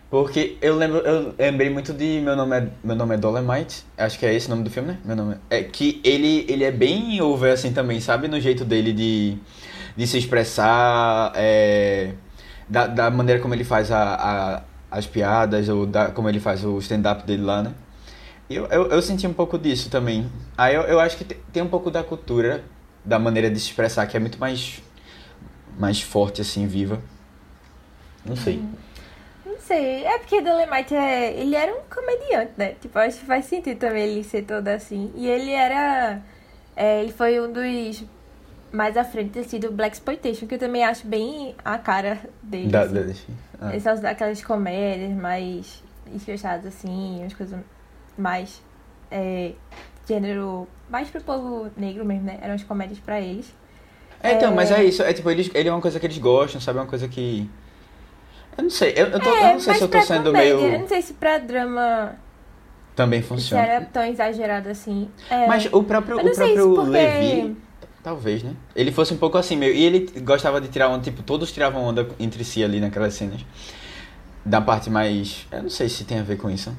Porque 0.09 0.57
eu 0.62 0.75
lembro, 0.75 1.00
eu 1.00 1.35
lembrei 1.38 1.69
muito 1.69 1.93
de 1.93 2.23
Meu 2.23 2.37
Nome 2.37 2.57
é, 2.57 2.69
meu 2.83 2.97
nome 2.97 3.16
é 3.16 3.19
Dolemite. 3.19 3.85
Acho 3.99 4.19
que 4.19 4.25
é 4.25 4.33
esse 4.33 4.47
o 4.47 4.50
nome 4.50 4.64
do 4.64 4.71
filme, 4.71 4.93
né? 4.93 4.99
Meu 5.05 5.14
nome 5.14 5.37
é. 5.50 5.59
é 5.59 5.62
que 5.62 6.00
ele, 6.02 6.47
ele 6.49 6.64
é 6.64 6.73
bem 6.73 7.21
over 7.21 7.52
assim 7.52 7.71
também, 7.71 8.00
sabe? 8.00 8.28
No 8.28 8.40
jeito 8.40 8.64
dele 8.64 8.95
de, 8.95 9.37
de 9.95 10.07
se 10.07 10.16
expressar, 10.16 11.33
é, 11.35 12.14
da, 12.69 12.87
da 12.87 13.11
maneira 13.11 13.41
como 13.41 13.55
ele 13.55 13.65
faz 13.65 13.91
a, 13.91 14.15
a, 14.15 14.63
as 14.91 15.07
piadas, 15.07 15.69
ou 15.69 15.87
da, 15.87 16.11
como 16.11 16.29
ele 16.29 16.41
faz 16.41 16.65
o 16.65 16.79
stand-up 16.79 17.25
dele 17.27 17.43
lá, 17.43 17.63
né? 17.63 17.75
Eu, 18.49 18.67
eu, 18.67 18.87
eu 18.89 19.03
senti 19.03 19.27
um 19.27 19.33
pouco 19.35 19.59
disso 19.59 19.91
também. 19.91 20.31
Aí 20.57 20.75
eu, 20.75 20.83
eu 20.83 21.01
acho 21.01 21.17
que 21.17 21.25
te- 21.25 21.37
tem 21.53 21.63
um 21.63 21.69
pouco 21.69 21.91
da 21.91 22.05
cultura, 22.05 22.65
da 23.05 23.19
maneira 23.19 23.51
de 23.51 23.59
se 23.61 23.67
expressar, 23.69 24.07
que 24.07 24.17
é 24.17 24.21
muito 24.21 24.39
mais, 24.39 24.83
mais 25.79 26.01
forte, 26.03 26.41
assim, 26.43 26.67
viva. 26.67 27.01
Não 28.25 28.37
sei. 28.37 28.63
Não 29.45 29.59
sei. 29.59 30.05
É 30.05 30.19
porque 30.19 30.41
Dolemite 30.41 30.95
é. 30.95 31.33
Ele 31.41 31.55
era 31.55 31.73
um 31.73 31.83
comediante, 31.89 32.53
né? 32.57 32.75
Tipo, 32.81 32.99
acho 32.99 33.19
que 33.21 33.27
faz 33.27 33.45
sentido 33.47 33.79
também 33.79 34.05
ele 34.05 34.25
ser 34.25 34.43
todo 34.43 34.69
assim. 34.69 35.13
E 35.15 35.27
ele 35.29 35.51
era. 35.53 36.23
é, 36.77 37.03
ele 37.03 37.13
foi 37.13 37.41
um 37.41 37.53
dos 37.53 38.05
mais 38.76 38.97
à 38.97 39.04
frente 39.04 39.30
ter 39.30 39.45
sido 39.45 39.71
Black 39.73 39.97
Exploitation, 39.97 40.47
que 40.47 40.54
eu 40.54 40.59
também 40.59 40.85
acho 40.85 41.06
bem 41.06 41.54
a 41.64 41.78
cara 41.78 42.18
dele. 42.42 42.68
Da, 42.68 42.83
assim. 42.83 42.95
da, 43.59 43.66
ah. 43.68 43.71
Eles 43.71 43.83
são 43.83 43.99
daquelas 44.00 44.42
comédias 44.45 45.11
mais 45.12 45.83
escrachadas, 46.14 46.66
assim, 46.66 47.21
umas 47.21 47.33
coisas 47.35 47.59
mais. 48.16 48.62
É, 49.11 49.52
gênero. 50.06 50.68
Mais 50.90 51.09
pro 51.09 51.21
povo 51.21 51.68
negro 51.76 52.04
mesmo, 52.04 52.25
né? 52.25 52.38
Eram 52.40 52.54
as 52.54 52.62
comédias 52.62 52.99
pra 53.00 53.21
eles. 53.21 53.52
É, 54.23 54.35
então, 54.35 54.54
mas 54.54 54.71
É. 54.71 54.80
é 54.80 54.85
isso. 54.85 55.02
É 55.02 55.12
tipo, 55.12 55.30
eles, 55.30 55.50
ele 55.54 55.68
é 55.68 55.73
uma 55.73 55.80
coisa 55.80 55.99
que 55.99 56.06
eles 56.06 56.18
gostam, 56.18 56.61
sabe? 56.61 56.78
É 56.78 56.83
uma 56.83 56.88
coisa 56.88 57.09
que. 57.09 57.49
Eu 58.56 58.62
não 58.64 58.71
sei, 58.71 58.92
eu, 58.97 59.06
eu, 59.09 59.21
tô, 59.21 59.28
eu 59.28 59.52
não 59.52 59.61
sei 59.61 59.75
se 59.75 59.83
eu 59.83 59.88
tô 59.88 60.00
sendo 60.02 60.25
comédia, 60.30 60.49
Eu 60.50 60.61
meio. 60.62 60.78
não 60.80 60.88
sei 60.88 61.02
se 61.02 61.12
pra 61.14 61.37
drama 61.38 62.14
Também 62.95 63.21
se 63.21 63.28
funciona. 63.28 63.62
era 63.66 63.85
tão 63.85 64.02
exagerado 64.04 64.68
assim. 64.71 65.11
É. 65.28 65.47
Mas 65.47 65.66
o 65.73 65.83
próprio, 65.83 66.18
Eu 66.21 66.26
o 66.26 66.35
próprio 66.35 66.56
se 66.71 66.75
porque- 66.75 66.90
Levi, 66.90 67.56
talvez, 68.07 68.41
né? 68.45 68.55
Ele 68.77 68.93
fosse 68.93 69.13
um 69.13 69.17
pouco 69.17 69.37
assim 69.37 69.57
meio. 69.57 69.75
E 69.75 69.85
ele 69.85 70.21
gostava 70.21 70.61
de 70.61 70.69
tirar 70.69 70.89
onda, 70.89 71.03
tipo, 71.03 71.25
todos 71.25 71.51
tiravam 71.51 71.83
onda 71.83 72.09
entre 72.21 72.45
si 72.45 72.63
ali 72.63 72.79
naquelas 72.79 73.15
cenas. 73.15 73.45
Da 74.45 74.61
parte 74.61 74.89
mais. 74.89 75.45
Eu 75.51 75.65
não 75.65 75.71
sei 75.71 75.89
se 75.89 76.05
tem 76.05 76.21
a 76.21 76.23
ver 76.23 76.37
com 76.37 76.49
isso. 76.49 76.73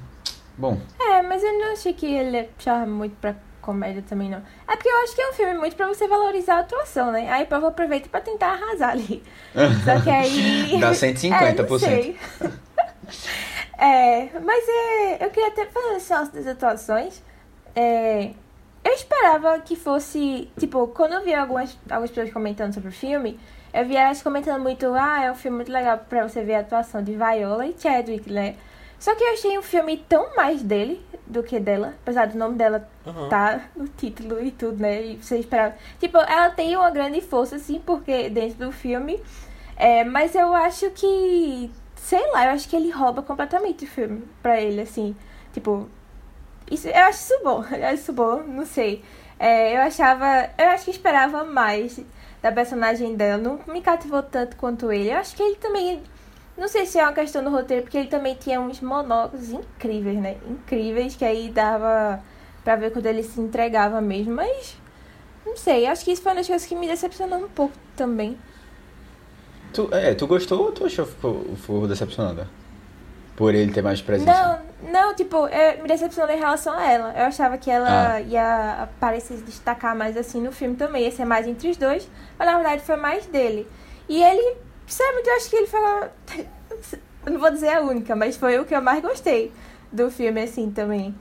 Bom, 0.58 0.80
É, 0.98 1.22
mas 1.24 1.44
eu 1.44 1.52
não 1.60 1.74
achei 1.74 1.94
que 1.94 2.06
ele 2.06 2.44
puxava 2.44 2.86
muito 2.86 3.14
pra 3.20 3.36
comédia 3.62 4.02
também, 4.08 4.30
não. 4.30 4.42
É 4.66 4.76
porque 4.78 4.88
eu 4.88 5.04
acho 5.04 5.14
que 5.16 5.22
é 5.22 5.30
um 5.30 5.34
filme 5.34 5.54
muito 5.56 5.76
pra 5.76 5.88
você 5.88 6.08
valorizar 6.08 6.56
a 6.56 6.60
atuação, 6.62 7.12
né? 7.12 7.30
Aí 7.30 7.44
o 7.44 7.48
povo 7.48 7.68
aproveita 7.68 8.08
pra 8.08 8.22
tentar 8.22 8.54
arrasar 8.54 8.92
ali. 8.92 9.22
Só 9.84 10.00
que 10.02 10.10
aí. 10.10 10.80
dá 10.80 10.88
É, 10.96 11.54
150%. 11.54 11.70
não 11.70 11.78
sei. 11.78 12.18
é, 13.78 14.30
mas 14.40 14.64
é, 14.70 15.26
eu 15.26 15.30
queria 15.30 15.50
até 15.50 15.64
esse 15.64 16.10
negócio 16.10 16.34
das 16.34 16.48
atuações. 16.48 17.22
É, 17.76 18.32
eu 18.84 18.94
esperava 18.94 19.60
que 19.60 19.76
fosse. 19.76 20.50
Tipo, 20.60 20.88
quando 20.88 21.14
eu 21.14 21.24
vi 21.24 21.34
algumas, 21.34 21.78
algumas 21.90 22.10
pessoas 22.10 22.32
comentando 22.32 22.74
sobre 22.74 22.90
o 22.90 22.92
filme, 22.92 23.40
eu 23.74 23.86
vi 23.86 23.96
elas 23.96 24.22
comentando 24.22 24.62
muito: 24.62 24.88
ah, 24.94 25.24
é 25.24 25.32
um 25.32 25.36
filme 25.36 25.58
muito 25.58 25.72
legal 25.72 25.98
pra 26.10 26.28
você 26.28 26.44
ver 26.44 26.56
a 26.56 26.60
atuação 26.62 27.04
de 27.04 27.16
Viola 27.16 27.66
e 27.68 27.76
Chadwick, 27.78 28.32
né? 28.32 28.56
Só 29.00 29.14
que 29.14 29.24
eu 29.24 29.34
achei 29.34 29.58
um 29.58 29.62
filme 29.62 29.98
tão 30.10 30.36
mais 30.36 30.64
dele 30.64 31.06
do 31.26 31.44
que 31.44 31.60
dela, 31.60 31.94
apesar 32.02 32.28
do 32.28 32.38
nome 32.38 32.56
dela 32.56 32.90
Aham. 33.06 33.30
tá 33.30 33.62
no 33.76 33.88
título 33.88 34.44
e 34.44 34.50
tudo, 34.50 34.82
né? 34.82 35.04
E 35.04 35.18
você 35.18 35.38
esperava. 35.38 35.76
Tipo, 36.00 36.18
ela 36.18 36.50
tem 36.50 36.76
uma 36.76 36.90
grande 36.90 37.22
força, 37.22 37.58
assim, 37.58 37.80
porque 37.86 38.30
dentro 38.30 38.66
do 38.66 38.72
filme. 38.72 39.22
É, 39.76 40.04
mas 40.04 40.34
eu 40.34 40.54
acho 40.56 40.90
que. 40.92 41.70
Sei 41.96 42.32
lá, 42.32 42.46
eu 42.46 42.52
acho 42.52 42.68
que 42.70 42.76
ele 42.76 42.90
rouba 42.90 43.22
completamente 43.22 43.86
o 43.86 43.88
filme 43.88 44.24
pra 44.42 44.60
ele, 44.60 44.82
assim. 44.82 45.16
Tipo. 45.54 45.88
Isso, 46.70 46.88
eu 46.88 47.04
acho 47.06 47.20
isso 47.20 47.44
bom. 47.44 47.64
Eu 47.72 47.86
acho 47.86 47.96
isso 47.96 48.14
bom, 48.14 48.44
não 48.44 48.66
sei. 48.66 49.04
É, 49.40 49.76
eu 49.76 49.82
achava. 49.82 50.50
Eu 50.58 50.70
acho 50.70 50.86
que 50.86 50.92
esperava 50.92 51.44
mais 51.44 52.00
da 52.42 52.52
personagem 52.52 53.16
dela. 53.16 53.38
Não 53.42 53.60
me 53.68 53.82
cativou 53.82 54.24
tanto 54.24 54.56
quanto 54.56 54.92
ele. 54.92 55.12
Eu 55.12 55.18
acho 55.18 55.36
que 55.36 55.44
ele 55.44 55.56
também. 55.56 56.02
Não 56.58 56.68
sei 56.68 56.88
se 56.88 56.98
é 56.98 57.04
uma 57.04 57.14
questão 57.14 57.44
do 57.44 57.52
roteiro, 57.52 57.84
porque 57.84 57.98
ele 57.98 58.08
também 58.08 58.34
tinha 58.34 58.60
uns 58.60 58.82
monólogos 58.82 59.52
incríveis, 59.52 60.18
né? 60.18 60.38
Incríveis, 60.50 61.16
que 61.16 61.24
aí 61.24 61.50
dava 61.50 62.20
pra 62.64 62.76
ver 62.76 62.92
quando 62.92 63.06
ele 63.06 63.22
se 63.22 63.40
entregava 63.40 64.02
mesmo. 64.02 64.34
Mas. 64.34 64.76
Não 65.46 65.56
sei, 65.56 65.86
acho 65.86 66.04
que 66.04 66.12
isso 66.12 66.22
foi 66.22 66.32
uma 66.32 66.38
das 66.40 66.48
coisas 66.48 66.68
que 66.68 66.76
me 66.76 66.88
decepcionou 66.88 67.40
um 67.40 67.48
pouco 67.48 67.74
também. 67.96 68.38
Tu, 69.74 69.88
é, 69.94 70.14
tu 70.14 70.28
gostou 70.28 70.66
ou 70.66 70.72
tu 70.72 70.86
achou 70.86 71.06
que 71.06 71.12
ficou, 71.12 71.56
ficou 71.56 71.88
decepcionada? 71.88 72.48
Por 73.36 73.54
ele 73.54 73.72
ter 73.72 73.82
mais 73.82 74.02
presença? 74.02 74.32
Não, 74.32 74.67
não, 74.82 75.14
tipo, 75.16 75.48
eu 75.48 75.82
me 75.82 75.88
decepcionou 75.88 76.34
em 76.34 76.40
relação 76.40 76.74
a 76.78 76.84
ela. 76.92 77.14
Eu 77.18 77.26
achava 77.26 77.58
que 77.58 77.70
ela 77.72 78.14
Ah. 78.16 78.22
ia 78.22 78.84
aparecer, 78.84 79.38
se 79.38 79.44
destacar 79.44 79.96
mais 79.96 80.16
assim 80.18 80.42
no 80.42 80.52
filme 80.52 80.76
também. 80.76 81.04
Ia 81.04 81.12
ser 81.12 81.26
mais 81.26 81.48
entre 81.48 81.70
os 81.70 81.78
dois, 81.78 82.08
mas 82.38 82.48
na 82.48 82.56
verdade 82.56 82.82
foi 82.84 82.96
mais 82.96 83.26
dele. 83.26 83.68
E 84.08 84.22
ele, 84.24 84.58
sinceramente, 84.86 85.28
eu 85.30 85.36
acho 85.36 85.50
que 85.50 85.56
ele 85.56 85.68
Eu 87.26 87.34
não 87.34 87.40
vou 87.40 87.52
dizer 87.52 87.70
a 87.70 87.82
única, 87.82 88.16
mas 88.16 88.38
foi 88.38 88.58
o 88.60 88.66
que 88.66 88.74
eu 88.76 88.82
mais 88.82 89.02
gostei 89.02 89.52
do 89.92 90.10
filme, 90.10 90.42
assim, 90.42 90.72
também. 90.72 91.14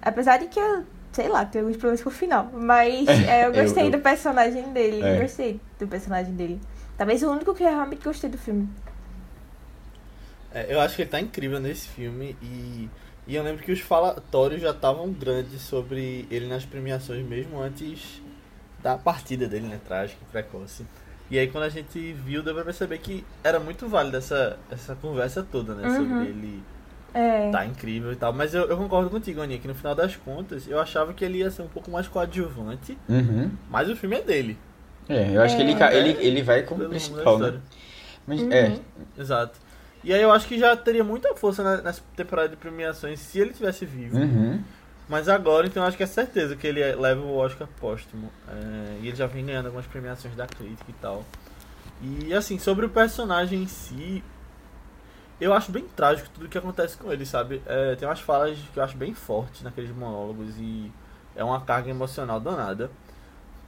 Apesar 0.00 0.38
de 0.38 0.46
que 0.46 0.58
eu, 0.58 0.84
sei 1.12 1.28
lá, 1.28 1.44
tenho 1.44 1.64
alguns 1.64 1.76
problemas 1.76 2.02
com 2.02 2.08
o 2.08 2.12
final. 2.12 2.48
Mas 2.52 3.06
é, 3.28 3.44
eu 3.46 3.52
Eu- 3.52 3.62
gostei 3.62 3.86
eu- 3.86 3.90
do 3.90 3.98
personagem 3.98 4.62
dele. 4.72 5.02
É. 5.02 5.16
Eu 5.16 5.22
gostei 5.22 5.60
do 5.78 5.86
personagem 5.86 6.32
dele. 6.34 6.60
Talvez 6.96 7.22
o 7.22 7.30
único 7.30 7.54
que 7.54 7.62
eu 7.62 7.68
realmente 7.68 8.02
gostei 8.04 8.30
do 8.30 8.38
filme. 8.38 8.68
É, 10.52 10.66
eu 10.72 10.80
acho 10.80 10.96
que 10.96 11.02
ele 11.02 11.10
tá 11.10 11.20
incrível 11.20 11.60
nesse 11.60 11.88
filme 11.88 12.36
e, 12.42 12.88
e 13.26 13.36
eu 13.36 13.42
lembro 13.42 13.62
que 13.62 13.70
os 13.70 13.80
falatórios 13.80 14.60
já 14.60 14.70
estavam 14.70 15.10
grandes 15.12 15.60
sobre 15.62 16.26
ele 16.30 16.46
nas 16.46 16.64
premiações 16.64 17.24
mesmo 17.24 17.60
antes 17.60 18.20
da 18.82 18.96
partida 18.98 19.46
dele, 19.46 19.66
né? 19.66 19.78
Trágica 19.86 20.18
e 20.22 20.32
precoce. 20.32 20.84
E 21.30 21.38
aí 21.38 21.46
quando 21.46 21.64
a 21.64 21.68
gente 21.68 22.12
viu, 22.12 22.42
deu 22.42 22.54
pra 22.54 22.64
perceber 22.64 22.98
que 22.98 23.24
era 23.44 23.60
muito 23.60 23.86
válida 23.88 24.18
essa, 24.18 24.58
essa 24.70 24.96
conversa 24.96 25.42
toda, 25.48 25.74
né? 25.74 25.88
Uhum. 25.88 25.96
Sobre 25.96 26.26
ele 26.28 26.62
É. 27.14 27.50
tá 27.52 27.64
incrível 27.64 28.12
e 28.12 28.16
tal. 28.16 28.32
Mas 28.32 28.52
eu, 28.52 28.64
eu 28.68 28.76
concordo 28.76 29.08
contigo, 29.10 29.40
Aninha, 29.40 29.60
que 29.60 29.68
no 29.68 29.74
final 29.74 29.94
das 29.94 30.16
contas 30.16 30.66
eu 30.66 30.80
achava 30.80 31.12
que 31.14 31.24
ele 31.24 31.38
ia 31.38 31.50
ser 31.50 31.62
um 31.62 31.68
pouco 31.68 31.90
mais 31.90 32.08
coadjuvante, 32.08 32.98
Uhum. 33.08 33.50
mas 33.70 33.88
o 33.88 33.94
filme 33.94 34.16
é 34.16 34.22
dele. 34.22 34.58
É, 35.08 35.36
eu 35.36 35.42
acho 35.42 35.54
que 35.56 35.62
ele, 35.62 35.72
É. 35.80 35.96
ele, 35.96 36.26
ele 36.26 36.42
vai 36.42 36.62
como 36.62 36.78
pelo 36.80 36.90
principal, 36.90 37.38
né? 37.38 37.60
Mas, 38.26 38.40
Uhum. 38.40 38.52
é, 38.52 38.78
Exato. 39.18 39.58
E 40.02 40.12
aí 40.14 40.22
eu 40.22 40.32
acho 40.32 40.46
que 40.48 40.58
já 40.58 40.74
teria 40.76 41.04
muita 41.04 41.34
força 41.34 41.62
na, 41.62 41.82
nessa 41.82 42.02
temporada 42.16 42.48
de 42.48 42.56
premiações 42.56 43.20
se 43.20 43.38
ele 43.38 43.52
tivesse 43.52 43.84
vivo. 43.84 44.16
uhum. 44.16 44.62
Mas 45.10 45.28
agora, 45.28 45.66
então, 45.66 45.82
eu 45.82 45.88
acho 45.88 45.96
que 45.96 46.04
é 46.04 46.06
certeza 46.06 46.54
que 46.54 46.64
ele 46.64 46.80
leva 46.94 47.20
o 47.20 47.36
Oscar 47.36 47.66
póstumo. 47.80 48.30
É, 48.48 48.98
e 49.02 49.08
ele 49.08 49.16
já 49.16 49.26
vem 49.26 49.44
ganhando 49.44 49.66
algumas 49.66 49.84
premiações 49.84 50.36
da 50.36 50.46
crítica 50.46 50.88
e 50.88 50.94
tal. 50.94 51.24
E, 52.00 52.32
assim, 52.32 52.60
sobre 52.60 52.86
o 52.86 52.88
personagem 52.88 53.64
em 53.64 53.66
si, 53.66 54.22
eu 55.40 55.52
acho 55.52 55.72
bem 55.72 55.84
trágico 55.96 56.28
tudo 56.32 56.48
que 56.48 56.56
acontece 56.56 56.96
com 56.96 57.12
ele, 57.12 57.26
sabe? 57.26 57.60
É, 57.66 57.96
tem 57.96 58.06
umas 58.06 58.20
falas 58.20 58.56
que 58.72 58.78
eu 58.78 58.84
acho 58.84 58.96
bem 58.96 59.12
fortes 59.12 59.62
naqueles 59.62 59.90
monólogos 59.90 60.54
e 60.58 60.92
é 61.34 61.42
uma 61.42 61.60
carga 61.60 61.90
emocional 61.90 62.38
danada. 62.38 62.88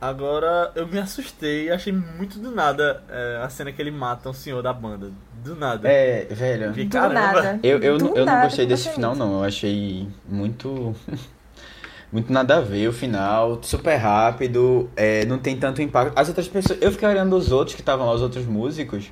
Agora, 0.01 0.71
eu 0.75 0.87
me 0.87 0.99
assustei 0.99 1.67
e 1.67 1.71
achei 1.71 1.93
muito 1.93 2.39
do 2.39 2.51
nada 2.51 3.03
é, 3.09 3.41
a 3.43 3.49
cena 3.49 3.73
que 3.73 3.83
ele 3.83 3.91
mata 3.91 4.29
um 4.29 4.35
senhor 4.35 4.62
da 4.62 4.73
banda. 4.73 5.11
Do 5.43 5.57
nada. 5.57 5.89
É, 5.89 6.27
velho. 6.31 6.73
Do 6.73 6.87
caramba. 6.89 7.15
nada. 7.15 7.61
Eu, 7.63 7.79
eu, 7.81 7.99
Do 7.99 8.05
não- 8.05 8.17
eu 8.17 8.25
não 8.27 8.33
nada, 8.33 8.45
gostei 8.45 8.65
desse 8.67 8.89
final, 8.91 9.15
não. 9.17 9.39
Eu 9.41 9.45
achei 9.45 10.07
muito. 10.29 10.95
muito 12.13 12.33
nada 12.33 12.59
a 12.59 12.61
ver 12.61 12.89
o 12.89 12.93
final, 12.93 13.59
super 13.63 13.97
rápido, 13.97 14.89
é, 14.95 15.25
não 15.25 15.39
tem 15.39 15.57
tanto 15.57 15.81
impacto. 15.83 16.13
As 16.17 16.29
outras 16.29 16.47
pessoas. 16.47 16.79
Eu 16.81 16.93
fiquei 16.93 17.09
olhando 17.09 17.35
os 17.35 17.51
outros 17.51 17.75
que 17.75 17.81
estavam 17.81 18.07
lá, 18.07 18.13
os 18.13 18.21
outros 18.23 18.45
músicos, 18.47 19.11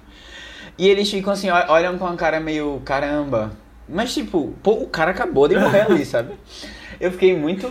e 0.79 0.87
eles 0.87 1.11
ficam 1.11 1.33
assim, 1.33 1.49
olham 1.51 1.97
com 1.99 2.07
a 2.07 2.15
cara 2.15 2.39
meio 2.39 2.81
caramba. 2.85 3.53
Mas 3.89 4.15
tipo, 4.15 4.55
pô, 4.63 4.73
o 4.75 4.87
cara 4.87 5.11
acabou 5.11 5.49
de 5.49 5.59
morrer 5.59 5.81
ali, 5.81 6.05
sabe? 6.07 6.35
Eu 7.01 7.11
fiquei 7.11 7.37
muito. 7.37 7.69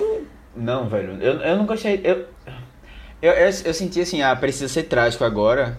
Não, 0.56 0.90
velho. 0.90 1.18
Eu, 1.22 1.34
eu 1.40 1.58
não 1.58 1.66
gostei. 1.66 2.02
Eu, 2.04 2.26
eu, 3.22 3.32
eu, 3.32 3.50
eu 3.66 3.74
senti 3.74 4.02
assim, 4.02 4.22
ah, 4.22 4.36
precisa 4.36 4.68
ser 4.68 4.84
trágico 4.84 5.24
agora. 5.24 5.78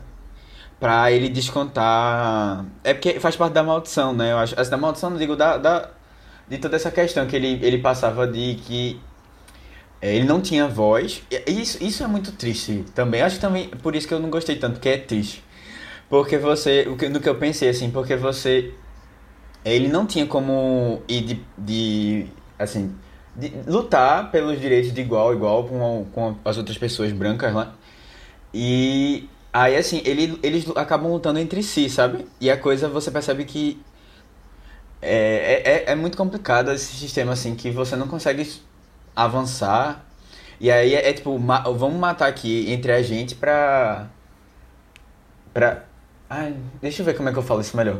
Pra 0.80 1.12
ele 1.12 1.28
descontar. 1.28 2.64
É 2.82 2.94
porque 2.94 3.20
faz 3.20 3.36
parte 3.36 3.52
da 3.52 3.62
maldição, 3.62 4.14
né? 4.14 4.32
Eu 4.32 4.38
acho. 4.38 4.58
Assim, 4.58 4.70
da 4.70 4.78
maldição, 4.78 5.10
não 5.10 5.18
digo 5.18 5.36
da, 5.36 5.58
da. 5.58 5.90
De 6.48 6.58
toda 6.58 6.74
essa 6.76 6.90
questão 6.90 7.26
que 7.26 7.36
ele, 7.36 7.58
ele 7.62 7.78
passava 7.78 8.26
de 8.26 8.54
que. 8.66 8.98
é, 10.00 10.14
Ele 10.16 10.24
não 10.24 10.40
tinha 10.40 10.66
voz. 10.66 11.22
Isso, 11.46 11.82
isso 11.84 12.02
é 12.02 12.06
muito 12.06 12.32
triste 12.32 12.84
também. 12.94 13.20
Acho 13.22 13.36
que 13.36 13.40
também. 13.42 13.68
Por 13.68 13.94
isso 13.94 14.08
que 14.08 14.14
eu 14.14 14.20
não 14.20 14.30
gostei 14.30 14.56
tanto, 14.56 14.74
porque 14.74 14.88
é 14.88 14.96
triste. 14.98 15.44
Porque 16.08 16.38
você. 16.38 16.86
o 16.88 16.96
que- 16.96 17.08
No 17.10 17.20
que 17.20 17.28
eu 17.28 17.34
pensei, 17.36 17.68
assim, 17.68 17.90
porque 17.90 18.16
você. 18.16 18.72
Ele 19.64 19.88
não 19.88 20.06
tinha 20.06 20.26
como 20.26 21.02
ir 21.06 21.20
de. 21.22 21.40
de 21.58 22.26
assim. 22.58 22.94
de 23.36 23.52
lutar 23.66 24.30
pelos 24.30 24.58
direitos 24.58 24.92
de 24.94 25.00
igual 25.02 25.34
igual 25.34 25.64
com, 25.64 26.06
com 26.12 26.36
as 26.44 26.56
outras 26.56 26.78
pessoas 26.78 27.12
brancas 27.12 27.52
lá. 27.54 27.74
E 28.54 29.28
aí, 29.52 29.76
assim, 29.76 30.02
ele, 30.04 30.38
eles 30.42 30.64
acabam 30.76 31.10
lutando 31.12 31.38
entre 31.38 31.62
si, 31.62 31.88
sabe? 31.90 32.26
E 32.40 32.50
a 32.50 32.56
coisa 32.56 32.88
você 32.88 33.10
percebe 33.10 33.44
que 33.44 33.80
é, 35.02 35.62
é, 35.64 35.72
é- 35.90 35.92
é 35.92 35.94
muito 35.94 36.16
complicado 36.16 36.70
esse 36.72 36.94
sistema, 36.96 37.32
assim, 37.32 37.54
que 37.54 37.70
você 37.70 37.96
não 37.96 38.06
consegue 38.08 38.50
avançar. 39.16 40.04
E 40.60 40.70
aí 40.70 40.94
é, 40.94 41.08
é 41.08 41.12
tipo, 41.12 41.38
ma- 41.38 41.60
vamos 41.62 41.98
matar 41.98 42.28
aqui 42.28 42.70
entre 42.70 42.92
a 42.92 43.02
gente 43.02 43.34
pra. 43.34 44.06
pra. 45.54 45.84
Ai, 46.28 46.54
deixa 46.80 47.02
eu 47.02 47.06
ver 47.06 47.16
como 47.16 47.28
é 47.28 47.32
que 47.32 47.38
eu 47.38 47.42
falo 47.42 47.60
isso 47.60 47.76
melhor. 47.76 47.98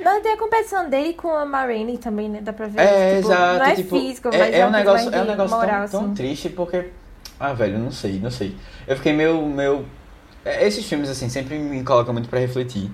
Não, 0.00 0.22
tem 0.22 0.32
a 0.32 0.38
competição 0.38 0.88
dele 0.88 1.12
com 1.14 1.28
a 1.34 1.44
Marine 1.44 1.98
também, 1.98 2.28
né? 2.28 2.40
Dá 2.40 2.52
pra 2.52 2.68
ver. 2.68 2.80
É, 2.80 3.16
tipo, 3.16 3.28
exato. 3.32 3.58
Não 3.58 3.66
é 3.66 3.74
tipo, 3.74 3.98
físico, 3.98 4.28
é, 4.28 4.38
mas 4.38 4.54
é 4.54 4.64
um 4.64 4.68
uma 4.68 4.84
coisa 4.84 4.96
negócio, 5.00 5.14
é 5.18 5.22
um 5.22 5.26
negócio 5.26 5.56
moral, 5.56 5.80
tão, 5.88 5.90
tão 5.90 6.04
assim. 6.06 6.14
triste 6.14 6.48
porque. 6.50 6.90
Ah, 7.40 7.52
velho, 7.52 7.78
não 7.78 7.90
sei, 7.90 8.20
não 8.20 8.30
sei. 8.30 8.56
Eu 8.86 8.96
fiquei 8.96 9.12
meio. 9.12 9.44
meio... 9.46 9.84
é, 10.44 10.66
Esses 10.66 10.84
filmes, 10.86 11.08
assim, 11.08 11.28
sempre 11.28 11.58
me 11.58 11.82
colocam 11.84 12.12
muito 12.12 12.28
pra 12.28 12.38
refletir. 12.38 12.90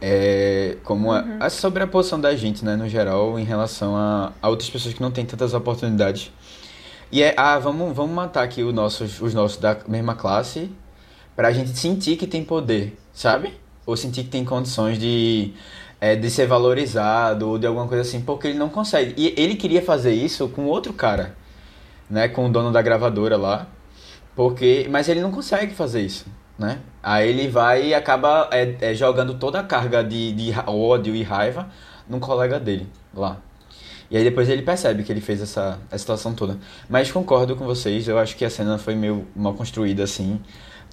É, 0.00 0.78
como 0.84 1.12
a, 1.12 1.24
a- 1.40 1.50
sobre 1.50 1.82
a 1.82 1.86
posição 1.86 2.20
da 2.20 2.34
gente, 2.36 2.64
né, 2.64 2.76
no 2.76 2.88
geral, 2.88 3.38
em 3.38 3.44
relação 3.44 3.96
a, 3.96 4.32
a 4.42 4.48
outras 4.48 4.68
pessoas 4.70 4.94
que 4.94 5.00
não 5.02 5.10
têm 5.12 5.24
tantas 5.24 5.54
oportunidades. 5.54 6.32
E 7.12 7.22
é, 7.22 7.34
ah, 7.36 7.58
vamos, 7.58 7.94
vamos 7.96 8.14
matar 8.14 8.42
aqui 8.44 8.62
os 8.62 8.74
nossos, 8.74 9.20
os 9.20 9.34
nossos 9.34 9.58
da 9.58 9.78
mesma 9.88 10.14
classe 10.14 10.70
pra 11.36 11.52
gente 11.52 11.70
sentir 11.78 12.16
que 12.16 12.26
tem 12.26 12.44
poder, 12.44 12.98
sabe? 13.12 13.54
Ou 13.86 13.96
sentir 13.96 14.24
que 14.24 14.30
tem 14.30 14.44
condições 14.44 14.98
de, 14.98 15.52
é, 16.00 16.16
de 16.16 16.30
ser 16.30 16.46
valorizado 16.46 17.48
ou 17.50 17.58
de 17.58 17.66
alguma 17.66 17.88
coisa 17.88 18.02
assim, 18.02 18.20
porque 18.22 18.48
ele 18.48 18.58
não 18.58 18.68
consegue. 18.70 19.14
E 19.16 19.34
ele 19.40 19.56
queria 19.56 19.82
fazer 19.82 20.12
isso 20.14 20.48
com 20.48 20.64
outro 20.66 20.92
cara, 20.92 21.36
né, 22.10 22.28
com 22.28 22.46
o 22.46 22.52
dono 22.52 22.72
da 22.72 22.82
gravadora 22.82 23.36
lá, 23.36 23.66
porque, 24.36 24.86
mas 24.90 25.08
ele 25.08 25.20
não 25.20 25.30
consegue 25.32 25.74
fazer 25.74 26.02
isso, 26.02 26.26
né? 26.58 26.80
Aí 27.02 27.28
ele 27.28 27.48
vai 27.48 27.88
e 27.88 27.94
acaba 27.94 28.48
é, 28.52 28.76
é, 28.80 28.94
jogando 28.94 29.34
toda 29.34 29.60
a 29.60 29.62
carga 29.62 30.02
de, 30.04 30.32
de 30.32 30.52
ódio 30.66 31.14
e 31.14 31.22
raiva 31.22 31.68
num 32.08 32.20
colega 32.20 32.60
dele 32.60 32.88
lá. 33.14 33.38
E 34.10 34.16
aí 34.16 34.24
depois 34.24 34.48
ele 34.48 34.60
percebe 34.60 35.02
que 35.02 35.10
ele 35.10 35.22
fez 35.22 35.40
essa, 35.40 35.78
essa 35.88 35.98
situação 35.98 36.34
toda. 36.34 36.58
Mas 36.88 37.10
concordo 37.10 37.56
com 37.56 37.64
vocês, 37.64 38.06
eu 38.06 38.18
acho 38.18 38.36
que 38.36 38.44
a 38.44 38.50
cena 38.50 38.76
foi 38.76 38.94
meio 38.94 39.26
mal 39.34 39.54
construída, 39.54 40.04
assim. 40.04 40.38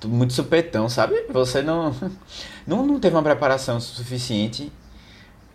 Muito 0.05 0.31
supetão, 0.31 0.87
sabe? 0.87 1.25
Você 1.29 1.61
não, 1.61 1.93
não, 2.65 2.85
não 2.85 2.99
teve 2.99 3.15
uma 3.15 3.21
preparação 3.21 3.79
suficiente. 3.81 4.71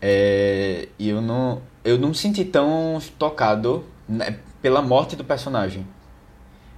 É, 0.00 0.88
e 0.98 1.08
eu 1.08 1.22
não, 1.22 1.62
eu 1.82 1.96
não 1.96 2.10
me 2.10 2.14
senti 2.14 2.44
tão 2.44 3.00
tocado 3.18 3.82
né, 4.06 4.38
pela 4.60 4.82
morte 4.82 5.16
do 5.16 5.24
personagem. 5.24 5.86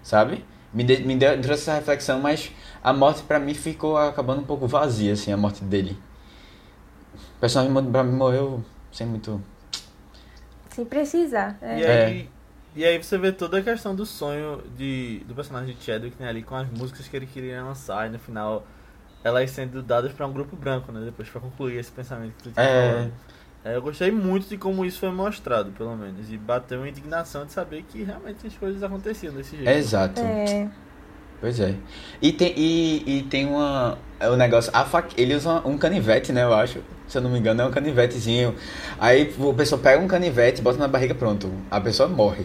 Sabe? 0.04 0.44
Me, 0.72 0.84
de, 0.84 1.02
me 1.04 1.16
deu, 1.16 1.30
essa 1.30 1.74
reflexão, 1.74 2.20
mas 2.20 2.52
a 2.86 2.92
morte 2.92 3.24
pra 3.24 3.40
mim 3.40 3.52
ficou 3.52 3.96
acabando 3.96 4.42
um 4.42 4.44
pouco 4.44 4.68
vazia, 4.68 5.14
assim, 5.14 5.32
a 5.32 5.36
morte 5.36 5.64
dele. 5.64 5.98
O 7.36 7.40
personagem 7.40 7.90
pra 7.90 8.04
mim 8.04 8.12
morreu 8.12 8.64
sem 8.92 9.04
muito. 9.04 9.42
Sem 10.70 10.84
precisar. 10.84 11.58
É. 11.60 11.80
E 11.80 11.84
aí, 11.84 12.30
e 12.76 12.84
aí 12.84 13.02
você 13.02 13.18
vê 13.18 13.32
toda 13.32 13.58
a 13.58 13.62
questão 13.62 13.92
do 13.92 14.06
sonho 14.06 14.62
de, 14.76 15.20
do 15.26 15.34
personagem 15.34 15.74
de 15.74 15.82
Chadwick 15.82 16.14
né, 16.22 16.28
ali 16.28 16.44
com 16.44 16.54
as 16.54 16.70
músicas 16.70 17.08
que 17.08 17.16
ele 17.16 17.26
queria 17.26 17.60
lançar 17.60 18.06
e 18.06 18.10
no 18.10 18.20
final 18.20 18.64
elas 19.24 19.50
sendo 19.50 19.82
dadas 19.82 20.12
pra 20.12 20.24
um 20.24 20.32
grupo 20.32 20.54
branco, 20.54 20.92
né? 20.92 21.04
Depois 21.04 21.28
pra 21.28 21.40
concluir 21.40 21.78
esse 21.78 21.90
pensamento 21.90 22.34
que 22.34 22.42
tu 22.44 22.52
tinha 22.52 22.64
É. 22.64 23.10
É, 23.64 23.74
eu 23.74 23.82
gostei 23.82 24.12
muito 24.12 24.46
de 24.48 24.56
como 24.56 24.84
isso 24.84 25.00
foi 25.00 25.10
mostrado, 25.10 25.72
pelo 25.72 25.96
menos. 25.96 26.30
E 26.30 26.38
bateu 26.38 26.78
uma 26.78 26.88
indignação 26.88 27.44
de 27.44 27.52
saber 27.52 27.82
que 27.82 28.04
realmente 28.04 28.46
as 28.46 28.54
coisas 28.54 28.80
aconteciam 28.80 29.34
desse 29.34 29.56
jeito. 29.56 29.68
Exato. 29.68 30.20
É. 30.20 30.70
Pois 31.40 31.60
é. 31.60 31.74
E 32.20 32.32
tem, 32.32 32.52
e, 32.56 33.18
e 33.18 33.22
tem 33.24 33.46
uma. 33.46 33.98
É 34.18 34.28
o 34.28 34.36
negócio. 34.36 34.70
A 34.74 34.86
ele 35.16 35.34
usa 35.34 35.60
um 35.66 35.76
canivete, 35.76 36.32
né? 36.32 36.42
Eu 36.42 36.54
acho. 36.54 36.80
Se 37.06 37.18
eu 37.18 37.22
não 37.22 37.30
me 37.30 37.38
engano, 37.38 37.62
é 37.62 37.66
um 37.66 37.70
canivetezinho. 37.70 38.54
Aí 38.98 39.32
o 39.38 39.54
pessoa 39.54 39.80
pega 39.80 40.02
um 40.02 40.08
canivete, 40.08 40.60
bota 40.60 40.78
na 40.78 40.88
barriga, 40.88 41.14
pronto. 41.14 41.52
A 41.70 41.80
pessoa 41.80 42.08
morre. 42.08 42.44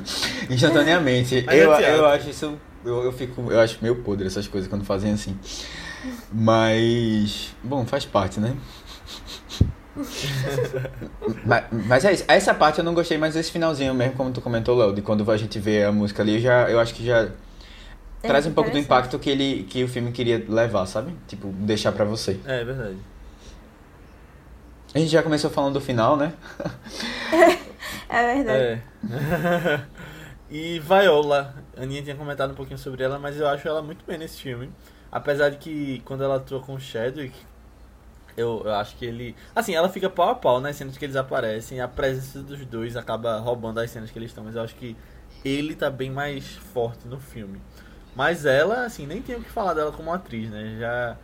Instantaneamente. 0.48 1.44
É 1.48 1.56
eu, 1.56 1.72
eu 1.72 2.06
acho 2.06 2.30
isso. 2.30 2.56
Eu, 2.84 3.04
eu 3.04 3.12
fico. 3.12 3.50
Eu 3.50 3.58
acho 3.58 3.78
meio 3.82 3.96
podre 3.96 4.26
essas 4.26 4.46
coisas 4.46 4.68
quando 4.68 4.84
fazem 4.84 5.12
assim. 5.12 5.36
Mas. 6.30 7.54
Bom, 7.64 7.84
faz 7.86 8.04
parte, 8.04 8.38
né? 8.38 8.54
mas, 11.44 11.64
mas 11.72 12.04
é 12.04 12.12
isso. 12.12 12.24
Essa 12.28 12.52
parte 12.52 12.78
eu 12.78 12.84
não 12.84 12.94
gostei, 12.94 13.16
mas 13.16 13.34
esse 13.34 13.50
finalzinho 13.50 13.94
mesmo, 13.94 14.14
como 14.14 14.30
tu 14.30 14.40
comentou, 14.40 14.76
Léo, 14.76 14.94
de 14.94 15.02
quando 15.02 15.28
a 15.30 15.36
gente 15.36 15.58
vê 15.58 15.84
a 15.84 15.90
música 15.90 16.22
ali, 16.22 16.38
já, 16.38 16.70
eu 16.70 16.78
acho 16.78 16.94
que 16.94 17.04
já 17.04 17.30
É, 18.22 18.28
traz 18.28 18.46
um 18.46 18.52
pouco 18.52 18.70
do 18.70 18.78
impacto 18.78 19.18
que 19.18 19.30
ele 19.30 19.64
que 19.64 19.84
o 19.84 19.88
filme 19.88 20.12
queria 20.12 20.44
levar, 20.48 20.86
sabe? 20.86 21.14
Tipo, 21.26 21.48
deixar 21.48 21.92
pra 21.92 22.04
você. 22.04 22.40
É, 22.44 22.64
verdade. 22.64 22.96
A 24.94 24.98
gente 24.98 25.10
já 25.10 25.22
começou 25.22 25.50
falando 25.50 25.74
do 25.74 25.80
final, 25.80 26.16
né? 26.16 26.32
É 28.08 28.34
verdade. 28.34 28.62
É. 28.62 29.80
e 30.50 30.78
Viola, 30.78 31.54
a 31.76 31.82
Aninha 31.82 32.02
tinha 32.02 32.16
comentado 32.16 32.52
um 32.52 32.54
pouquinho 32.54 32.78
sobre 32.78 33.02
ela, 33.02 33.18
mas 33.18 33.38
eu 33.38 33.46
acho 33.48 33.66
ela 33.66 33.82
muito 33.82 34.04
bem 34.06 34.16
nesse 34.16 34.40
filme. 34.40 34.70
Apesar 35.10 35.50
de 35.50 35.58
que 35.58 36.00
quando 36.04 36.22
ela 36.22 36.36
atua 36.36 36.60
com 36.60 36.74
o 36.74 36.80
Chadwick, 36.80 37.34
eu, 38.36 38.62
eu 38.64 38.74
acho 38.74 38.96
que 38.96 39.04
ele. 39.04 39.34
Assim, 39.54 39.74
ela 39.74 39.88
fica 39.88 40.10
pau 40.10 40.28
a 40.28 40.34
pau 40.34 40.60
nas 40.60 40.76
cenas 40.76 40.96
que 40.96 41.04
eles 41.04 41.16
aparecem, 41.16 41.80
a 41.80 41.88
presença 41.88 42.40
dos 42.40 42.64
dois 42.66 42.96
acaba 42.96 43.38
roubando 43.38 43.80
as 43.80 43.90
cenas 43.90 44.10
que 44.10 44.18
eles 44.18 44.30
estão, 44.30 44.44
mas 44.44 44.54
eu 44.54 44.62
acho 44.62 44.74
que 44.74 44.96
ele 45.44 45.74
tá 45.74 45.90
bem 45.90 46.10
mais 46.10 46.46
forte 46.72 47.08
no 47.08 47.18
filme. 47.18 47.60
Mas 48.16 48.46
ela, 48.46 48.86
assim, 48.86 49.06
nem 49.06 49.20
tenho 49.20 49.38
o 49.38 49.42
que 49.42 49.50
falar 49.50 49.74
dela 49.74 49.92
como 49.92 50.10
atriz, 50.10 50.50
né? 50.50 50.76
Já, 50.80 51.16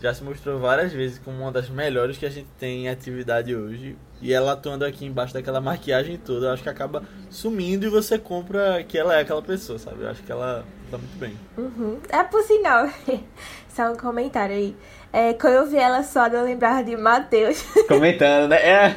já 0.00 0.14
se 0.14 0.22
mostrou 0.22 0.60
várias 0.60 0.92
vezes 0.92 1.18
como 1.18 1.36
uma 1.42 1.50
das 1.50 1.68
melhores 1.68 2.16
que 2.16 2.24
a 2.24 2.30
gente 2.30 2.46
tem 2.60 2.84
em 2.84 2.88
atividade 2.88 3.54
hoje. 3.54 3.96
E 4.20 4.32
ela 4.32 4.52
atuando 4.52 4.84
aqui 4.84 5.04
embaixo 5.04 5.34
daquela 5.34 5.60
maquiagem 5.60 6.16
toda, 6.16 6.46
eu 6.46 6.52
acho 6.52 6.62
que 6.62 6.68
acaba 6.68 7.02
sumindo 7.28 7.84
e 7.84 7.90
você 7.90 8.16
compra 8.16 8.84
que 8.84 8.96
ela 8.96 9.16
é 9.16 9.22
aquela 9.22 9.42
pessoa, 9.42 9.80
sabe? 9.80 10.04
Eu 10.04 10.10
acho 10.10 10.22
que 10.22 10.30
ela 10.30 10.64
tá 10.92 10.96
muito 10.96 11.18
bem. 11.18 11.36
Uhum. 11.58 11.98
É 12.08 12.22
por 12.22 12.42
sinal. 12.44 12.88
Só 13.68 13.90
um 13.90 13.96
comentário 13.96 14.54
aí. 14.54 14.76
É, 15.12 15.32
quando 15.34 15.54
eu 15.54 15.66
vi 15.66 15.76
ela 15.76 16.02
só, 16.02 16.26
eu 16.28 16.44
lembrava 16.44 16.84
de 16.84 16.96
Matheus. 16.96 17.62
Comentando, 17.88 18.48
né? 18.48 18.56
É. 18.56 18.96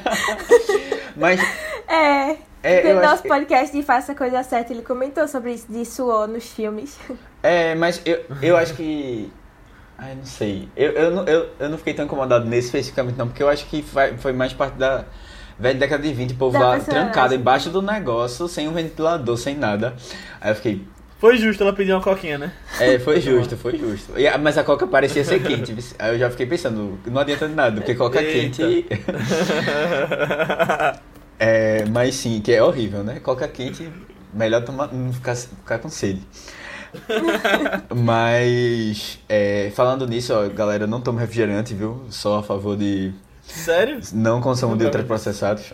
Mas 1.18 1.42
É. 1.88 2.38
É, 2.68 2.94
no 2.94 3.00
acho 3.00 3.10
nosso 3.10 3.22
que- 3.24 3.30
podcast 3.30 3.76
de 3.78 3.84
Faça 3.84 4.12
a 4.14 4.16
Coisa 4.16 4.42
Certa, 4.44 4.74
ele 4.74 4.82
comentou 4.82 5.28
sobre 5.28 5.54
isso 5.54 5.72
de 5.72 5.86
suor 5.86 6.28
nos 6.28 6.46
filmes. 6.50 6.98
É, 7.44 7.76
mas 7.76 8.02
eu, 8.06 8.26
eu 8.42 8.58
acho 8.58 8.74
que. 8.74 9.32
Ai, 9.98 10.16
não 10.16 10.26
sei. 10.26 10.68
Eu, 10.76 10.92
eu, 10.94 11.12
não, 11.12 11.24
eu, 11.26 11.50
eu 11.60 11.70
não 11.70 11.78
fiquei 11.78 11.94
tão 11.94 12.06
incomodado 12.06 12.46
nesse 12.46 12.68
especificamente, 12.68 13.18
não, 13.18 13.28
porque 13.28 13.44
eu 13.44 13.50
acho 13.50 13.66
que 13.68 13.82
foi, 13.84 14.18
foi 14.18 14.34
mais 14.34 14.52
parte 14.52 14.78
da 14.78 15.06
velha 15.60 15.78
década 15.80 16.02
de 16.04 16.12
20, 16.12 16.32
o 16.32 16.36
povo 16.38 16.58
lá 16.58 16.80
trancado 16.80 17.34
embaixo 17.36 17.70
do 17.70 17.82
negócio, 17.82 18.48
sem 18.48 18.68
um 18.68 18.74
ventilador, 18.74 19.38
sem 19.38 19.56
nada. 19.56 19.96
Aí 20.42 20.52
eu 20.52 20.56
fiquei. 20.56 20.86
Foi 21.18 21.38
justo 21.38 21.64
ela 21.64 21.72
pedir 21.72 21.94
uma 21.94 22.02
coquinha, 22.02 22.38
né? 22.38 22.52
É, 22.80 23.00
foi 23.00 23.22
justo, 23.22 23.56
foi 23.56 23.78
justo. 23.78 24.20
E 24.20 24.30
mas 24.38 24.58
a 24.58 24.64
coca 24.66 24.86
parecia 24.86 25.24
ser 25.24 25.42
quente. 25.42 25.74
Aí 25.98 26.14
eu 26.16 26.20
já 26.20 26.30
fiquei 26.30 26.46
pensando, 26.46 27.00
não 27.06 27.22
adianta 27.22 27.48
de 27.48 27.56
nada, 27.56 27.78
porque 27.78 27.96
coca 27.96 28.22
Eita. 28.22 28.58
quente. 28.58 28.86
É, 31.40 31.86
mas 31.86 32.16
sim, 32.16 32.42
que 32.42 32.52
é 32.52 32.64
horrível, 32.64 33.04
né? 33.04 33.20
Coca 33.20 33.48
quente, 33.48 33.92
melhor 34.34 34.64
tomar, 34.64 34.94
não 34.94 35.12
ficar, 35.12 35.36
ficar 35.36 35.80
com 35.80 35.90
sede. 35.90 36.22
mas, 37.94 39.20
é, 39.28 39.72
falando 39.76 40.08
nisso, 40.08 40.34
ó, 40.34 40.48
galera, 40.50 40.84
eu 40.84 40.88
não 40.88 41.02
tomo 41.02 41.20
refrigerante, 41.20 41.74
viu? 41.74 42.06
Sou 42.10 42.38
a 42.38 42.44
favor 42.44 42.78
de 42.78 43.14
Sério? 43.48 44.00
não 44.14 44.42
consumo 44.42 44.76
de 44.76 44.86
ultraprocessados. 44.86 45.74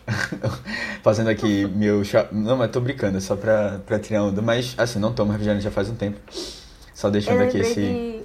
Fazendo 1.03 1.29
aqui 1.29 1.65
meu 1.67 2.03
chá. 2.03 2.27
Não, 2.31 2.57
mas 2.57 2.71
tô 2.71 2.79
brincando, 2.79 3.17
é 3.17 3.21
só 3.21 3.35
pra, 3.35 3.79
pra 3.85 3.99
tirar 3.99 4.23
onda. 4.23 4.41
Mas, 4.41 4.73
assim, 4.77 4.99
não 4.99 5.13
tomo 5.13 5.31
refrigerante 5.31 5.63
já 5.63 5.71
faz 5.71 5.89
um 5.89 5.95
tempo. 5.95 6.19
Só 6.93 7.07
Eu 7.07 7.11
deixando 7.11 7.41
aqui 7.41 7.59
esse. 7.59 7.75
de. 7.75 8.20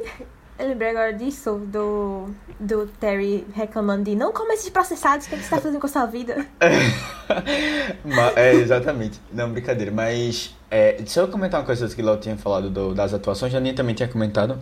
Eu 0.59 0.69
lembrei 0.69 0.89
agora 0.91 1.13
disso, 1.13 1.61
do, 1.67 2.31
do 2.59 2.87
Terry 2.99 3.47
reclamando 3.55 4.05
de 4.05 4.15
não 4.17 4.33
come 4.33 4.55
esses 4.55 4.71
processados, 4.71 5.27
o 5.27 5.29
que 5.29 5.35
é 5.35 5.39
que 5.39 5.45
você 5.45 5.51
tá 5.51 5.61
fazendo 5.61 5.79
com 5.79 5.87
a 5.87 5.91
sua 5.91 6.07
vida? 6.07 6.47
É, 8.37 8.55
exatamente. 8.55 9.21
Não, 9.33 9.51
brincadeira. 9.51 9.91
Mas, 9.93 10.55
é, 10.71 10.93
deixa 10.95 11.21
eu 11.21 11.29
comentar 11.29 11.61
uma 11.61 11.67
coisa 11.67 11.89
que 11.95 12.01
o 12.01 12.05
Léo 12.05 12.17
tinha 12.19 12.37
falado 12.37 12.71
do- 12.71 12.95
das 12.95 13.13
atuações. 13.13 13.55
A 13.55 13.59
Aninha 13.59 13.75
também 13.75 13.95
tinha 13.95 14.09
comentado. 14.09 14.59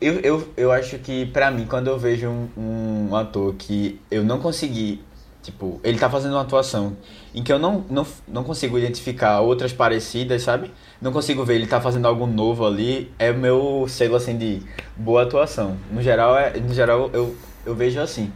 Eu, 0.00 0.20
eu, 0.20 0.48
eu 0.56 0.72
acho 0.72 0.98
que, 0.98 1.26
pra 1.26 1.50
mim, 1.50 1.66
quando 1.66 1.88
eu 1.88 1.98
vejo 1.98 2.28
um, 2.28 3.08
um 3.10 3.16
ator 3.16 3.54
que 3.54 4.00
eu 4.10 4.22
não 4.22 4.38
consegui... 4.38 5.02
Tipo, 5.42 5.80
ele 5.82 5.98
tá 5.98 6.08
fazendo 6.08 6.32
uma 6.34 6.42
atuação 6.42 6.96
em 7.34 7.42
que 7.42 7.52
eu 7.52 7.58
não, 7.58 7.84
não, 7.90 8.06
não 8.28 8.44
consigo 8.44 8.78
identificar 8.78 9.40
outras 9.40 9.72
parecidas, 9.72 10.42
sabe? 10.42 10.70
Não 11.02 11.12
consigo 11.12 11.44
ver 11.44 11.56
ele 11.56 11.66
tá 11.66 11.80
fazendo 11.80 12.06
algo 12.06 12.26
novo 12.26 12.64
ali. 12.64 13.10
É 13.18 13.32
o 13.32 13.36
meu 13.36 13.86
selo, 13.88 14.14
assim, 14.14 14.38
de 14.38 14.62
boa 14.96 15.24
atuação. 15.24 15.76
No 15.90 16.00
geral, 16.00 16.38
é, 16.38 16.58
no 16.60 16.72
geral 16.72 17.10
eu, 17.12 17.36
eu 17.66 17.74
vejo 17.74 18.00
assim. 18.00 18.32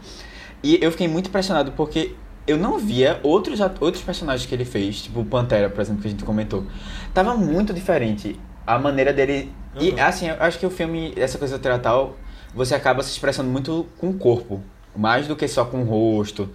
E 0.61 0.77
eu 0.81 0.91
fiquei 0.91 1.07
muito 1.07 1.29
impressionado 1.29 1.71
porque 1.71 2.13
eu 2.45 2.57
não 2.57 2.77
via 2.77 3.19
outros, 3.23 3.59
outros 3.79 4.03
personagens 4.03 4.45
que 4.47 4.53
ele 4.53 4.65
fez, 4.65 5.01
tipo 5.01 5.21
o 5.21 5.25
Pantera, 5.25 5.69
por 5.69 5.79
exemplo, 5.79 6.01
que 6.01 6.07
a 6.09 6.11
gente 6.11 6.25
comentou. 6.25 6.65
Tava 7.13 7.35
muito 7.35 7.73
diferente 7.73 8.37
a 8.65 8.77
maneira 8.77 9.13
dele. 9.13 9.49
E 9.79 9.91
Uhum. 9.91 9.99
assim, 10.03 10.27
eu 10.27 10.35
acho 10.39 10.59
que 10.59 10.65
o 10.65 10.69
filme, 10.69 11.13
essa 11.15 11.37
coisa 11.37 11.57
teatral, 11.57 12.17
você 12.53 12.75
acaba 12.75 13.01
se 13.01 13.11
expressando 13.11 13.49
muito 13.49 13.85
com 13.97 14.09
o 14.09 14.13
corpo, 14.15 14.61
mais 14.95 15.25
do 15.27 15.35
que 15.37 15.47
só 15.47 15.63
com 15.63 15.81
o 15.81 15.85
rosto. 15.85 16.49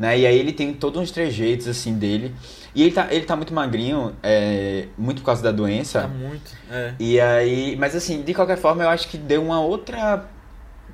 Né? 0.00 0.20
E 0.20 0.26
aí 0.26 0.38
ele 0.38 0.50
tem 0.50 0.72
todos 0.72 0.98
uns 0.98 1.10
trejeitos 1.10 1.68
assim 1.68 1.92
dele. 1.92 2.34
E 2.74 2.82
ele 2.82 2.92
tá, 2.92 3.08
ele 3.10 3.26
tá 3.26 3.36
muito 3.36 3.52
magrinho, 3.52 4.16
é, 4.22 4.86
muito 4.96 5.20
por 5.20 5.26
causa 5.26 5.42
da 5.42 5.52
doença. 5.52 6.00
Tá 6.00 6.08
muito. 6.08 6.56
É. 6.70 6.94
E 6.98 7.20
aí, 7.20 7.76
mas 7.76 7.94
assim, 7.94 8.22
de 8.22 8.32
qualquer 8.32 8.56
forma, 8.56 8.82
eu 8.82 8.88
acho 8.88 9.08
que 9.08 9.18
deu 9.18 9.42
uma 9.42 9.60
outra 9.60 10.26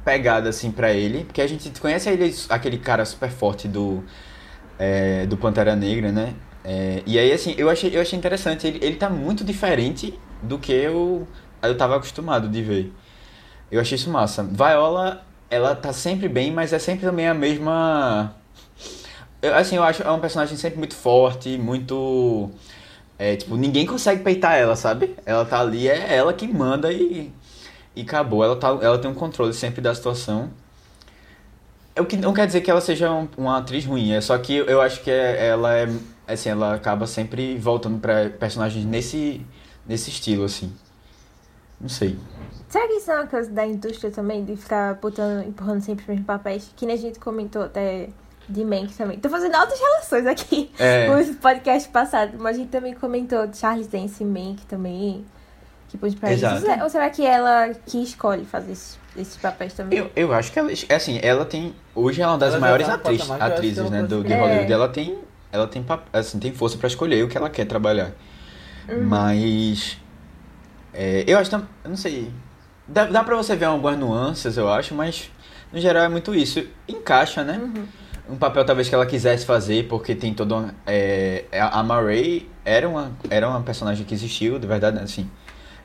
pegada 0.05 0.49
assim 0.49 0.73
pra 0.73 0.93
ele, 0.93 1.23
porque 1.23 1.41
a 1.41 1.47
gente 1.47 1.71
conhece 1.81 2.11
ele, 2.11 2.35
aquele 2.49 2.79
cara 2.79 3.05
super 3.05 3.31
forte 3.31 3.69
do 3.69 4.03
é, 4.77 5.25
do 5.27 5.37
Pantera 5.37 5.77
Negra, 5.77 6.11
né? 6.11 6.35
É, 6.65 7.03
e 7.07 7.17
aí 7.17 7.33
assim, 7.33 7.55
eu 7.57 7.71
achei 7.71 7.97
eu 7.97 8.01
achei 8.01 8.19
interessante, 8.19 8.67
ele, 8.67 8.85
ele 8.85 8.97
tá 8.97 9.09
muito 9.09 9.45
diferente 9.45 10.19
do 10.43 10.59
que 10.59 10.73
eu 10.73 11.29
eu 11.63 11.77
tava 11.77 11.95
acostumado 11.97 12.49
de 12.49 12.61
ver. 12.61 12.93
Eu 13.71 13.81
achei 13.81 13.95
isso 13.95 14.11
massa. 14.11 14.43
Viola 14.43 15.25
ela 15.49 15.75
tá 15.77 15.93
sempre 15.93 16.29
bem, 16.29 16.53
mas 16.53 16.73
é 16.73 16.79
sempre 16.79 17.07
também 17.07 17.29
a 17.29 17.35
mesma. 17.35 18.35
Assim, 19.55 19.77
eu 19.77 19.83
acho 19.85 20.03
é 20.03 20.11
um 20.11 20.21
personagem 20.21 20.57
sempre 20.57 20.79
muito 20.79 20.95
forte, 20.95 21.57
muito. 21.59 22.51
É, 23.19 23.37
tipo, 23.37 23.57
ninguém 23.57 23.87
consegue 23.87 24.23
peitar 24.23 24.57
ela, 24.57 24.77
sabe? 24.77 25.15
Ela 25.25 25.45
tá 25.45 25.61
ali, 25.61 25.89
é 25.89 26.15
ela 26.17 26.33
que 26.33 26.47
manda 26.49 26.93
e. 26.93 27.33
E 27.95 28.03
acabou. 28.03 28.45
Ela, 28.45 28.57
tá, 28.57 28.69
ela 28.69 28.99
tem 28.99 29.11
um 29.11 29.15
controle 29.15 29.55
sempre 29.55 29.81
da 29.81 29.95
situação. 29.95 30.51
O 31.99 32.05
que 32.05 32.17
não 32.17 32.35
quer 32.35 32.47
dizer 32.47 32.61
que 32.61 32.71
ela 32.71 32.81
seja 32.81 33.11
um- 33.11 33.27
uma 33.39 33.57
atriz 33.59 33.87
ruim, 33.87 34.13
é 34.13 34.21
só 34.21 34.37
que 34.37 34.55
eu 34.55 34.83
acho 34.83 35.01
que 35.03 35.11
é- 35.11 35.47
ela 35.49 35.75
é. 35.75 35.89
Assim, 36.29 36.51
ela 36.51 36.75
acaba 36.75 37.07
sempre 37.07 37.57
voltando 37.57 37.99
pra 37.99 38.29
personagens 38.29 38.85
nesse, 38.85 39.41
nesse 39.87 40.11
estilo, 40.11 40.45
assim. 40.45 40.71
Não 41.81 41.89
sei. 41.89 42.19
Será 42.69 42.87
que 42.89 42.95
isso 42.95 43.11
é 43.11 43.15
uma 43.15 43.27
coisa 43.27 43.51
da 43.51 43.65
indústria 43.67 44.11
também, 44.11 44.45
de 44.45 44.57
ficar 44.57 44.95
botando, 44.97 45.47
empurrando 45.47 45.81
sempre 45.83 46.03
os 46.03 46.09
mesmos 46.09 46.27
papéis? 46.27 46.71
Que 46.77 46.85
nem 46.85 46.97
a 46.97 46.99
gente 46.99 47.19
comentou 47.19 47.63
até 47.63 48.09
Mank 48.49 48.95
também. 48.95 49.19
Tô 49.19 49.29
fazendo 49.29 49.55
altas 49.55 49.79
relações 49.79 50.27
aqui. 50.27 50.71
É. 50.79 51.11
Os 51.15 51.37
podcasts 51.37 51.91
passados, 51.91 52.41
mas 52.41 52.57
a 52.57 52.61
gente 52.61 52.71
também 52.71 52.95
comentou 52.95 53.47
de 53.47 53.57
Charles 53.57 53.87
Dance 53.87 54.23
e 54.23 54.27
Mank 54.27 54.65
também. 54.67 55.25
Que 55.89 55.97
pôs 55.97 56.15
pra 56.15 56.33
Exato. 56.33 56.67
isso. 56.67 56.83
Ou 56.83 56.91
será 56.91 57.09
que 57.11 57.25
ela 57.25 57.71
que 57.87 58.03
escolhe 58.03 58.45
fazer 58.45 58.73
esses, 58.73 58.99
esses 59.17 59.37
papéis 59.37 59.73
também? 59.73 59.99
Eu, 59.99 60.11
eu 60.17 60.33
acho 60.33 60.53
que 60.53 60.59
ela, 60.59 60.71
é 60.89 60.95
assim, 60.95 61.21
ela 61.23 61.45
tem, 61.45 61.75
hoje 61.95 62.21
ela 62.21 62.33
é 62.33 62.35
uma 62.35 62.39
das 62.39 62.55
Ela 62.55 62.61
maiores 62.61 62.87
tá 62.87 62.95
atriz, 62.95 63.31
atrizes, 63.31 63.91
né, 63.91 64.01
pode 64.01 64.15
do, 64.15 64.23
de 64.23 64.29
ser. 64.29 64.35
Hollywood. 64.37 64.73
É. 64.73 64.75
Ela 64.75 64.89
tem, 64.89 65.19
ela 65.53 65.67
tem, 65.67 65.85
assim, 66.13 66.39
tem 66.39 66.53
força 66.53 66.77
pra 66.77 66.89
escolher 66.89 67.25
o 67.25 67.29
que 67.29 67.37
ela 67.37 67.49
quer 67.49 67.67
trabalhar. 67.67 68.13
Uhum. 68.89 69.05
Mas, 69.05 69.97
é, 70.93 71.25
eu 71.27 71.39
acho, 71.39 71.55
eu 71.55 71.63
não 71.85 71.97
sei, 71.97 72.33
dá, 72.87 73.05
dá 73.07 73.23
pra 73.23 73.37
você 73.37 73.55
ver 73.55 73.67
algumas 73.67 73.97
nuances, 73.97 74.57
eu 74.57 74.69
acho, 74.69 74.95
mas 74.95 75.31
no 75.73 75.81
geral 75.81 76.05
é 76.05 76.09
muito 76.09 76.35
isso. 76.35 76.65
Encaixa, 76.89 77.45
né? 77.45 77.59
Uhum. 77.59 77.87
Um 78.29 78.37
papel 78.37 78.65
talvez 78.65 78.89
que 78.89 78.95
ela 78.95 79.07
quisesse 79.07 79.47
fazer, 79.47 79.87
porque 79.89 80.15
tem 80.15 80.35
todo 80.35 80.57
uma, 80.57 80.75
é, 80.85 81.45
a 81.53 81.83
Ma 81.83 82.01
Rainey 82.01 82.49
era 82.65 82.89
uma, 82.89 83.13
era 83.31 83.49
uma 83.49 83.63
personagem 83.63 84.05
que 84.05 84.13
existiu, 84.13 84.59
de 84.59 84.67
verdade, 84.67 84.99
assim, 84.99 85.31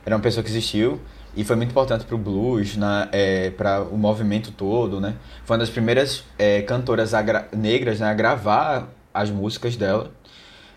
era 0.04 0.16
uma 0.16 0.22
pessoa 0.22 0.42
que 0.42 0.50
existiu 0.50 1.00
e 1.36 1.44
foi 1.44 1.54
muito 1.54 1.70
importante 1.70 2.04
pro 2.04 2.18
blues, 2.18 2.76
na, 2.76 3.08
é, 3.12 3.50
para 3.50 3.82
o 3.82 3.96
movimento 3.96 4.50
todo, 4.50 5.00
né? 5.00 5.14
Foi 5.44 5.54
uma 5.54 5.60
das 5.60 5.70
primeiras 5.70 6.24
é, 6.36 6.62
cantoras 6.62 7.14
a 7.14 7.22
gra- 7.22 7.48
negras 7.52 8.00
né, 8.00 8.08
a 8.10 8.14
gravar 8.14 8.88
as 9.14 9.30
músicas 9.30 9.76
dela. 9.76 10.10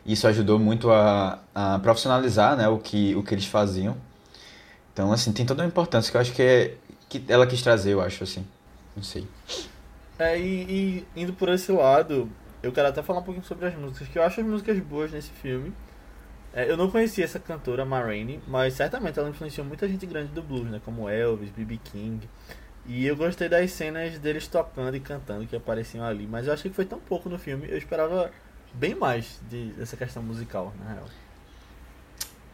Isso 0.05 0.27
ajudou 0.27 0.59
muito 0.59 0.91
a, 0.91 1.39
a 1.53 1.79
profissionalizar, 1.79 2.55
né, 2.55 2.67
o 2.67 2.77
que, 2.77 3.15
o 3.15 3.23
que 3.23 3.33
eles 3.33 3.45
faziam. 3.47 3.97
Então, 4.93 5.11
assim, 5.11 5.33
tem 5.33 5.45
toda 5.45 5.63
uma 5.63 5.67
importância 5.67 6.11
que 6.11 6.15
eu 6.15 6.21
acho 6.21 6.31
que, 6.31 6.41
é, 6.41 6.73
que 7.09 7.23
ela 7.27 7.47
quis 7.47 7.61
trazer, 7.61 7.93
eu 7.93 8.01
acho, 8.01 8.23
assim. 8.23 8.45
Não 8.95 9.03
sei. 9.03 9.27
É, 10.17 10.39
e, 10.39 11.05
e 11.15 11.21
indo 11.21 11.33
por 11.33 11.49
esse 11.49 11.71
lado, 11.71 12.29
eu 12.63 12.71
quero 12.71 12.87
até 12.87 13.03
falar 13.03 13.19
um 13.19 13.23
pouquinho 13.23 13.45
sobre 13.45 13.67
as 13.67 13.75
músicas, 13.75 14.07
que 14.07 14.17
eu 14.17 14.23
acho 14.23 14.41
as 14.41 14.47
músicas 14.47 14.79
boas 14.79 15.11
nesse 15.11 15.29
filme. 15.29 15.73
É, 16.53 16.69
eu 16.71 16.77
não 16.77 16.89
conhecia 16.89 17.25
essa 17.25 17.37
cantora, 17.37 17.83
Ma 17.83 17.99
Rainey, 17.99 18.39
mas 18.47 18.75
certamente 18.75 19.19
ela 19.19 19.29
influenciou 19.29 19.67
muita 19.67 19.87
gente 19.89 20.05
grande 20.05 20.31
do 20.31 20.41
blues, 20.41 20.69
né? 20.69 20.81
Como 20.85 21.09
Elvis, 21.09 21.49
B.B. 21.49 21.79
King. 21.83 22.29
E 22.87 23.05
eu 23.05 23.15
gostei 23.15 23.49
das 23.49 23.71
cenas 23.71 24.17
deles 24.19 24.47
tocando 24.47 24.95
e 24.95 24.99
cantando 24.99 25.45
que 25.45 25.55
apareciam 25.55 26.05
ali, 26.05 26.25
mas 26.25 26.47
eu 26.47 26.53
achei 26.53 26.69
que 26.69 26.75
foi 26.75 26.85
tão 26.85 26.99
pouco 26.99 27.27
no 27.27 27.37
filme, 27.37 27.67
eu 27.69 27.77
esperava 27.77 28.31
bem 28.73 28.95
mais 28.95 29.39
de, 29.49 29.71
dessa 29.73 29.97
questão 29.97 30.21
musical, 30.21 30.71
na 30.79 30.93
real. 30.93 31.05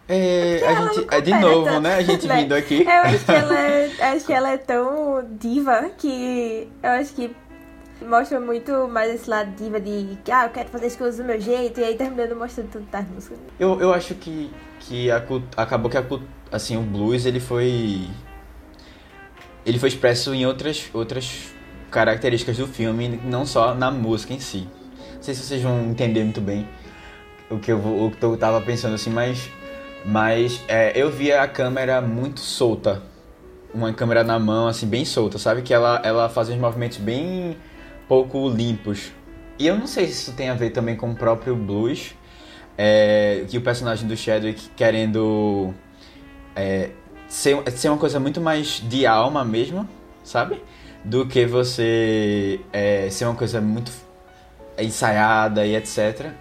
É, 0.08 0.66
a 0.68 0.74
gente, 0.74 1.08
é 1.10 1.22
de 1.22 1.34
novo, 1.40 1.66
tanto, 1.66 1.82
né? 1.82 1.96
A 1.96 2.02
gente 2.02 2.28
né? 2.28 2.42
vindo 2.42 2.54
aqui. 2.54 2.82
Eu 2.82 2.90
acho 2.90 3.26
que 3.26 3.32
ela 3.32 3.60
é, 3.60 4.14
acho 4.14 4.26
que 4.26 4.34
ela 4.34 4.50
é 4.52 4.58
tão 4.58 5.38
diva 5.40 5.90
que 5.98 6.68
eu 6.82 6.90
acho 6.90 7.14
que 7.14 7.36
mostra 8.06 8.40
muito 8.40 8.88
mais 8.88 9.14
esse 9.14 9.30
lado 9.30 9.52
diva 9.56 9.80
de 9.80 10.18
que 10.24 10.32
ah, 10.32 10.46
eu 10.46 10.50
quero 10.50 10.70
fazer 10.70 10.88
as 10.88 10.96
coisas 10.96 11.18
do 11.18 11.24
meu 11.24 11.40
jeito 11.40 11.80
e 11.80 11.84
aí 11.84 11.96
terminando 11.96 12.36
mostrando 12.36 12.70
tudo 12.70 12.86
das 12.92 13.08
músicas. 13.10 13.38
Eu, 13.60 13.80
eu 13.80 13.94
acho 13.94 14.16
que, 14.16 14.52
que 14.80 15.12
a, 15.12 15.24
acabou 15.58 15.90
que 15.90 15.98
a, 15.98 16.04
assim, 16.52 16.78
o 16.78 16.82
blues 16.82 17.26
ele 17.26 17.40
foi. 17.40 18.08
Ele 19.66 19.78
foi 19.78 19.90
expresso 19.90 20.34
em 20.34 20.46
outras, 20.46 20.90
outras 20.94 21.54
características 21.92 22.58
do 22.58 22.68
filme, 22.68 23.20
não 23.24 23.46
só 23.46 23.76
na 23.76 23.92
música 23.92 24.34
em 24.34 24.40
si. 24.40 24.68
Não 25.16 25.22
sei 25.22 25.36
se 25.36 25.44
vocês 25.44 25.62
vão 25.62 25.92
entender 25.92 26.24
muito 26.24 26.42
bem 26.42 26.68
o 27.52 27.60
que 27.60 27.72
eu, 27.72 27.78
o 27.78 28.12
que 28.12 28.24
eu 28.24 28.38
tava 28.38 28.62
pensando 28.62 28.96
assim, 28.96 29.10
mas. 29.10 29.50
Mas 30.04 30.64
é, 30.68 31.00
eu 31.00 31.12
via 31.12 31.44
a 31.44 31.48
câmera 31.48 32.02
muito 32.02 32.40
solta. 32.40 33.04
Uma 33.72 33.94
câmera 33.94 34.24
na 34.24 34.40
mão, 34.40 34.68
assim, 34.68 34.88
bem 34.88 35.06
solta, 35.06 35.38
sabe? 35.38 35.62
Que 35.62 35.74
ela, 35.74 36.02
ela 36.04 36.28
fazia 36.28 36.56
uns 36.56 36.60
movimentos 36.60 36.98
bem 36.98 37.56
pouco 38.12 38.50
limpos. 38.50 39.10
E 39.58 39.66
eu 39.66 39.78
não 39.78 39.88
sei 39.88 40.06
se 40.08 40.12
isso 40.12 40.34
tem 40.34 40.50
a 40.50 40.54
ver 40.54 40.72
também 40.72 40.98
com 40.98 41.12
o 41.12 41.16
próprio 41.16 41.56
blues. 41.56 42.14
É, 42.78 43.46
que 43.48 43.58
o 43.58 43.62
personagem 43.62 44.06
do 44.06 44.18
Chadwick 44.18 44.70
querendo 44.76 45.74
é, 46.54 46.90
ser, 47.26 47.58
ser 47.72 47.88
uma 47.88 47.98
coisa 47.98 48.20
muito 48.20 48.42
mais 48.42 48.82
de 48.84 49.06
alma 49.06 49.46
mesmo, 49.46 49.88
sabe? 50.26 50.62
Do 51.06 51.26
que 51.26 51.46
você 51.46 52.60
é, 52.74 53.10
ser 53.10 53.24
uma 53.24 53.36
coisa 53.36 53.62
muito 53.62 53.94
ensaiada 54.78 55.66
e 55.66 55.74
etc. 55.74 56.32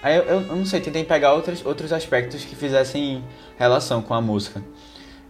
Aí 0.00 0.16
eu, 0.16 0.22
eu 0.22 0.40
não 0.42 0.64
sei, 0.64 0.80
tentei 0.80 1.02
pegar 1.02 1.34
outros, 1.34 1.66
outros 1.66 1.92
aspectos 1.92 2.44
que 2.44 2.54
fizessem 2.54 3.24
relação 3.58 4.00
com 4.00 4.14
a 4.14 4.20
música. 4.20 4.62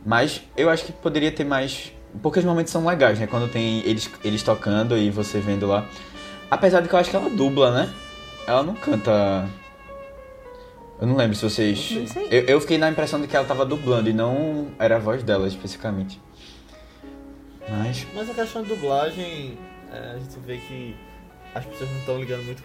Mas 0.04 0.42
eu 0.58 0.68
acho 0.68 0.84
que 0.84 0.92
poderia 0.92 1.32
ter 1.32 1.44
mais. 1.44 1.90
Porque 2.22 2.38
os 2.38 2.44
momentos 2.44 2.72
são 2.72 2.84
legais, 2.84 3.18
né? 3.18 3.26
Quando 3.26 3.50
tem 3.50 3.80
eles, 3.80 4.10
eles 4.24 4.42
tocando 4.42 4.96
e 4.96 5.10
você 5.10 5.38
vendo 5.38 5.66
lá. 5.66 5.86
Apesar 6.50 6.80
de 6.80 6.88
que 6.88 6.94
eu 6.94 6.98
acho 6.98 7.10
que 7.10 7.16
ela 7.16 7.30
dubla, 7.30 7.70
né? 7.70 7.92
Ela 8.46 8.62
não 8.62 8.74
canta. 8.74 9.48
Eu 11.00 11.06
não 11.06 11.16
lembro 11.16 11.36
se 11.36 11.42
vocês. 11.42 11.90
Não 11.92 12.06
sei. 12.06 12.28
Eu, 12.30 12.42
eu 12.42 12.60
fiquei 12.60 12.78
na 12.78 12.90
impressão 12.90 13.20
de 13.20 13.26
que 13.28 13.36
ela 13.36 13.46
tava 13.46 13.64
dublando 13.64 14.10
e 14.10 14.12
não 14.12 14.68
era 14.78 14.96
a 14.96 14.98
voz 14.98 15.22
dela 15.22 15.46
especificamente. 15.46 16.20
Mas. 17.68 18.06
Mas 18.14 18.28
a 18.28 18.34
questão 18.34 18.62
de 18.62 18.68
dublagem, 18.68 19.56
é, 19.92 20.14
a 20.14 20.18
gente 20.18 20.38
vê 20.44 20.56
que 20.56 20.96
as 21.54 21.64
pessoas 21.64 21.90
não 21.90 21.98
estão 21.98 22.18
ligando 22.18 22.44
muito 22.44 22.62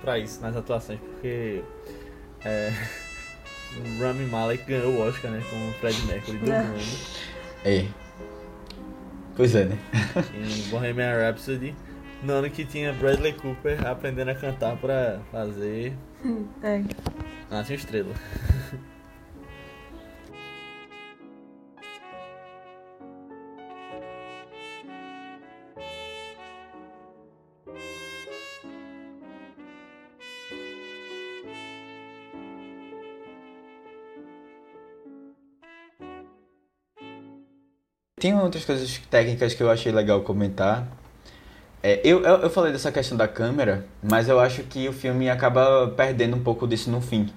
pra 0.00 0.18
isso 0.18 0.40
nas 0.40 0.56
atuações, 0.56 0.98
porque 1.00 1.62
é, 2.44 2.72
o 3.76 3.98
Rami 4.02 4.26
Malek 4.26 4.64
ganhou 4.64 4.92
o 4.92 5.00
Oscar, 5.08 5.30
né, 5.30 5.42
com 5.50 5.68
o 5.68 5.72
Fred 5.74 6.00
Mercury 6.06 6.38
dublando 6.38 6.74
É. 7.64 7.86
Pois 9.40 9.54
é, 9.54 9.64
né? 9.64 9.78
em 10.34 10.68
Bohemian 10.68 11.16
Rhapsody, 11.16 11.74
no 12.22 12.34
ano 12.34 12.50
que 12.50 12.62
tinha 12.62 12.92
Bradley 12.92 13.32
Cooper 13.32 13.86
aprendendo 13.86 14.30
a 14.30 14.34
cantar 14.34 14.76
pra 14.76 15.18
fazer 15.32 15.94
É. 16.62 16.82
Nasce 17.50 17.72
uma 17.72 17.76
Estrela. 17.78 18.14
Tem 38.20 38.38
outras 38.38 38.64
coisas 38.64 38.98
técnicas 39.10 39.54
que 39.54 39.62
eu 39.62 39.70
achei 39.70 39.90
legal 39.90 40.20
comentar. 40.20 40.86
É, 41.82 42.00
eu, 42.04 42.22
eu, 42.22 42.36
eu 42.42 42.50
falei 42.50 42.70
dessa 42.70 42.92
questão 42.92 43.16
da 43.16 43.26
câmera, 43.26 43.86
mas 44.02 44.28
eu 44.28 44.38
acho 44.38 44.62
que 44.64 44.86
o 44.88 44.92
filme 44.92 45.30
acaba 45.30 45.88
perdendo 45.96 46.36
um 46.36 46.42
pouco 46.42 46.68
disso 46.68 46.90
no 46.90 47.00
fim 47.00 47.28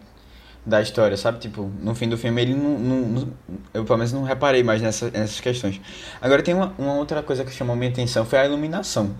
da 0.66 0.82
história, 0.82 1.16
sabe? 1.18 1.40
Tipo, 1.40 1.72
no 1.82 1.96
fim 1.96 2.10
do 2.10 2.18
filme 2.18 2.42
ele 2.42 2.54
não. 2.54 2.78
não- 2.80 3.34
eu 3.74 3.86
pelo 3.86 3.98
menos 3.98 4.12
não 4.14 4.24
reparei 4.24 4.64
mais 4.64 4.82
nessa, 4.82 5.10
nessas 5.12 5.40
questões. 5.40 5.80
Agora 6.22 6.44
tem 6.44 6.54
uma, 6.54 6.74
uma 6.78 6.96
outra 6.96 7.24
coisa 7.24 7.46
que 7.46 7.52
chamou 7.52 7.76
minha 7.76 7.90
atenção 7.92 8.26
foi 8.26 8.40
a 8.40 8.46
iluminação. 8.46 9.16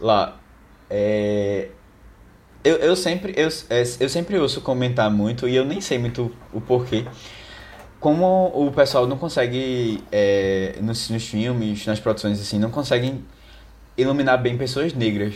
Lá. 0.00 0.36
É, 0.88 1.68
eu, 2.64 2.76
eu, 2.76 2.96
sempre, 2.96 3.32
eu, 3.36 3.48
é, 3.70 3.82
eu 4.00 4.08
sempre 4.08 4.38
ouço 4.38 4.60
comentar 4.60 5.10
muito 5.10 5.48
e 5.48 5.56
eu 5.56 5.64
nem 5.64 5.80
sei 5.80 5.98
muito 5.98 6.30
o 6.52 6.60
porquê. 6.60 7.04
Como 8.00 8.50
o 8.54 8.72
pessoal 8.72 9.06
não 9.06 9.18
consegue, 9.18 10.02
é, 10.10 10.76
nos, 10.80 11.10
nos 11.10 11.28
filmes, 11.28 11.86
nas 11.86 12.00
produções 12.00 12.40
assim, 12.40 12.58
não 12.58 12.70
conseguem 12.70 13.22
iluminar 13.96 14.38
bem 14.38 14.56
pessoas 14.56 14.94
negras. 14.94 15.34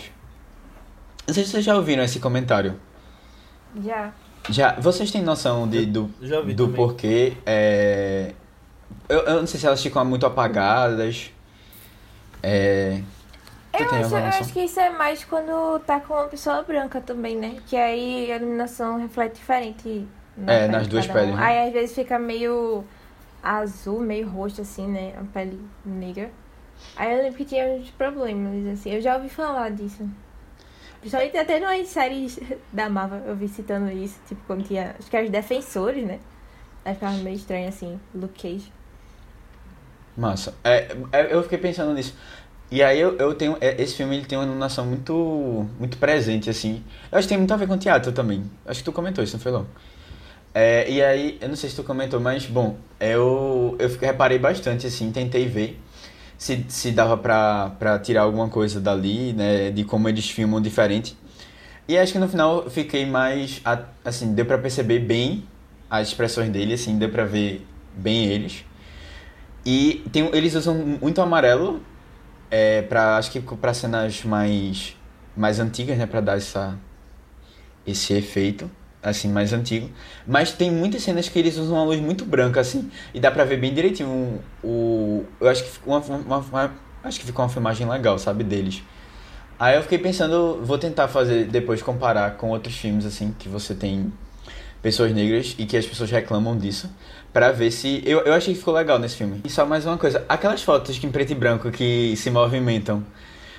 Não 1.26 1.34
sei 1.34 1.44
se 1.44 1.50
vocês 1.50 1.64
já 1.64 1.76
ouviram 1.76 2.02
esse 2.02 2.18
comentário. 2.18 2.80
Já. 3.82 4.12
Já, 4.48 4.72
vocês 4.80 5.10
têm 5.10 5.22
noção 5.22 5.68
de, 5.68 5.86
do, 5.86 6.10
Já 6.22 6.38
ouvi 6.38 6.54
do 6.54 6.64
também. 6.64 6.76
porquê? 6.76 7.36
É, 7.46 8.32
eu, 9.08 9.20
eu 9.20 9.40
não 9.40 9.46
sei 9.46 9.60
se 9.60 9.66
elas 9.66 9.82
ficam 9.82 10.04
muito 10.04 10.24
apagadas. 10.26 11.30
É, 12.42 13.00
Eu 13.72 13.86
acho, 13.90 14.14
eu 14.14 14.24
acho 14.24 14.52
que 14.52 14.60
isso 14.60 14.78
é 14.78 14.90
mais 14.90 15.24
quando 15.24 15.80
tá 15.80 15.98
com 15.98 16.14
uma 16.14 16.28
pessoa 16.28 16.62
branca 16.62 17.00
também, 17.00 17.36
né? 17.36 17.56
Que 17.66 17.76
aí 17.76 18.30
a 18.30 18.36
iluminação 18.36 18.98
reflete 18.98 19.36
diferente. 19.36 20.06
Na 20.36 20.52
É, 20.52 20.68
nas 20.68 20.86
duas 20.88 21.06
cada 21.06 21.22
um. 21.22 21.32
peles, 21.32 21.38
né? 21.38 21.54
Aí 21.58 21.68
às 21.68 21.72
vezes 21.72 21.94
fica 21.94 22.18
meio 22.18 22.84
azul, 23.42 24.00
meio 24.00 24.28
roxo, 24.28 24.62
assim, 24.62 24.88
né? 24.88 25.14
A 25.20 25.24
pele 25.24 25.60
negra. 25.84 26.30
Aí 26.96 27.12
eu 27.16 27.22
lembro 27.22 27.38
que 27.38 27.44
tinha 27.44 27.66
uns 27.66 27.90
problemas, 27.92 28.66
assim. 28.68 28.90
Eu 28.92 29.00
já 29.02 29.16
ouvi 29.16 29.28
falar 29.30 29.70
disso. 29.70 30.08
Principalmente 31.00 31.36
até 31.38 31.60
nas 31.60 31.88
séries 31.88 32.38
da 32.72 32.88
Marvel, 32.90 33.20
eu 33.26 33.36
vi 33.36 33.48
citando 33.48 33.90
isso. 33.90 34.20
Tipo, 34.26 34.42
quando 34.46 34.64
tinha. 34.66 34.96
Acho 34.98 35.10
que 35.10 35.16
eram 35.16 35.26
os 35.26 35.32
defensores, 35.32 36.04
né? 36.06 36.20
Aí 36.84 36.94
ficava 36.94 37.16
meio 37.18 37.36
estranho 37.36 37.68
assim, 37.68 38.00
Luke 38.14 38.42
Cage. 38.42 38.72
Massa. 40.16 40.54
É, 40.62 40.96
é, 41.12 41.34
eu 41.34 41.42
fiquei 41.42 41.58
pensando 41.58 41.92
nisso. 41.92 42.14
E 42.70 42.82
aí 42.82 42.98
eu, 43.00 43.16
eu 43.18 43.34
tenho. 43.34 43.56
é, 43.60 43.80
Esse 43.82 43.96
filme 43.96 44.16
ele 44.16 44.26
tem 44.26 44.38
uma 44.38 44.46
noção 44.46 44.86
muito. 44.86 45.66
muito 45.78 45.98
presente, 45.98 46.48
assim. 46.50 46.84
Eu 47.10 47.18
acho 47.18 47.26
que 47.26 47.30
tem 47.30 47.38
muito 47.38 47.52
a 47.52 47.56
ver 47.56 47.66
com 47.68 47.76
teatro 47.78 48.12
também. 48.12 48.50
Acho 48.66 48.80
que 48.80 48.84
tu 48.84 48.92
comentou 48.92 49.22
isso, 49.24 49.36
não 49.36 49.42
foi 49.42 49.52
não? 49.52 49.66
É, 50.54 50.88
e 50.88 51.02
aí, 51.02 51.36
eu 51.40 51.48
não 51.48 51.56
sei 51.56 51.68
se 51.68 51.74
tu 51.74 51.82
comentou, 51.82 52.20
mas 52.20 52.46
bom, 52.46 52.76
eu, 53.00 53.76
eu 53.76 53.88
reparei 54.00 54.38
bastante, 54.38 54.86
assim, 54.86 55.10
tentei 55.10 55.48
ver 55.48 55.80
se, 56.38 56.64
se 56.68 56.92
dava 56.92 57.16
pra, 57.16 57.70
pra 57.76 57.98
tirar 57.98 58.22
alguma 58.22 58.48
coisa 58.48 58.80
dali, 58.80 59.32
né, 59.32 59.72
de 59.72 59.82
como 59.82 60.08
eles 60.08 60.30
filmam 60.30 60.62
diferente. 60.62 61.16
E 61.88 61.98
acho 61.98 62.12
que 62.12 62.20
no 62.20 62.28
final 62.28 62.70
fiquei 62.70 63.04
mais, 63.04 63.60
assim, 64.04 64.32
deu 64.32 64.46
pra 64.46 64.56
perceber 64.56 65.00
bem 65.00 65.44
as 65.90 66.08
expressões 66.08 66.50
dele, 66.50 66.74
assim, 66.74 66.98
deu 66.98 67.10
pra 67.10 67.24
ver 67.24 67.66
bem 67.92 68.26
eles. 68.26 68.64
E 69.66 70.04
tem, 70.12 70.30
eles 70.32 70.54
usam 70.54 70.74
muito 70.76 71.20
amarelo, 71.20 71.82
é, 72.48 72.82
pra, 72.82 73.16
acho 73.16 73.32
que 73.32 73.40
pra 73.40 73.74
cenas 73.74 74.22
mais, 74.22 74.96
mais 75.36 75.58
antigas, 75.58 75.98
né, 75.98 76.06
pra 76.06 76.20
dar 76.20 76.36
essa, 76.36 76.78
esse 77.84 78.12
efeito, 78.14 78.70
assim, 79.04 79.28
mais 79.28 79.52
antigo. 79.52 79.90
Mas 80.26 80.52
tem 80.52 80.70
muitas 80.70 81.02
cenas 81.02 81.28
que 81.28 81.38
eles 81.38 81.56
usam 81.56 81.76
uma 81.76 81.84
luz 81.84 82.00
muito 82.00 82.24
branca, 82.24 82.60
assim, 82.60 82.90
e 83.12 83.20
dá 83.20 83.30
pra 83.30 83.44
ver 83.44 83.58
bem 83.58 83.72
direitinho 83.74 84.40
o... 84.62 84.66
o- 84.66 85.24
eu 85.40 85.48
acho 85.48 85.62
que 85.62 85.70
ficou 85.70 85.94
uma, 85.96 86.16
uma- 86.16 86.38
uma- 86.38 86.74
acho 87.04 87.20
que 87.20 87.26
ficou 87.26 87.44
uma 87.44 87.48
filmagem 87.50 87.88
legal, 87.88 88.18
sabe, 88.18 88.42
deles. 88.42 88.82
Aí 89.58 89.76
eu 89.76 89.82
fiquei 89.82 89.98
pensando, 89.98 90.60
vou 90.64 90.78
tentar 90.78 91.06
fazer, 91.06 91.44
depois 91.44 91.80
comparar 91.82 92.32
com 92.36 92.50
outros 92.50 92.74
filmes, 92.76 93.06
assim, 93.06 93.34
que 93.38 93.48
você 93.48 93.74
tem 93.74 94.12
pessoas 94.82 95.12
negras 95.12 95.54
e 95.58 95.64
que 95.64 95.76
as 95.76 95.86
pessoas 95.86 96.10
reclamam 96.10 96.58
disso, 96.58 96.90
pra 97.32 97.52
ver 97.52 97.70
se... 97.70 98.02
Eu, 98.04 98.20
eu 98.20 98.34
achei 98.34 98.52
que 98.52 98.58
ficou 98.58 98.74
legal 98.74 98.98
nesse 98.98 99.16
filme. 99.16 99.40
E 99.44 99.48
só 99.48 99.64
mais 99.64 99.86
uma 99.86 99.96
coisa, 99.96 100.24
aquelas 100.28 100.62
fotos 100.62 101.02
em 101.02 101.10
preto 101.10 101.30
e 101.30 101.34
branco 101.34 101.70
que 101.70 102.14
se 102.16 102.30
movimentam, 102.30 103.02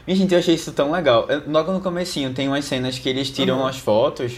minha 0.06 0.16
gente, 0.16 0.34
eu 0.34 0.40
achei 0.40 0.54
isso 0.54 0.72
tão 0.74 0.92
legal. 0.92 1.26
Eu- 1.30 1.42
Logo 1.48 1.72
no 1.72 1.80
comecinho 1.82 2.32
tem 2.34 2.48
umas 2.48 2.66
cenas 2.66 3.00
que 3.00 3.10
eles 3.10 3.32
tiram 3.32 3.60
Uhum. 3.62 3.68
as 3.68 3.78
fotos 3.80 4.34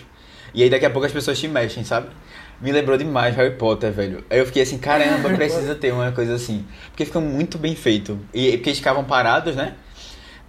e 0.53 0.63
aí 0.63 0.69
daqui 0.69 0.85
a 0.85 0.89
pouco 0.89 1.05
as 1.05 1.11
pessoas 1.11 1.37
se 1.37 1.47
mexem, 1.47 1.83
sabe? 1.83 2.07
Me 2.61 2.71
lembrou 2.71 2.97
demais 2.97 3.35
Harry 3.35 3.55
Potter, 3.55 3.91
velho. 3.91 4.23
Aí 4.29 4.39
eu 4.39 4.45
fiquei 4.45 4.63
assim, 4.63 4.77
caramba, 4.79 5.29
precisa 5.35 5.75
ter 5.75 5.93
uma 5.93 6.11
coisa 6.11 6.35
assim. 6.35 6.65
Porque 6.89 7.05
fica 7.05 7.19
muito 7.19 7.57
bem 7.57 7.75
feito. 7.75 8.19
E 8.33 8.51
porque 8.53 8.69
eles 8.69 8.79
ficavam 8.79 9.03
parados, 9.03 9.55
né? 9.55 9.75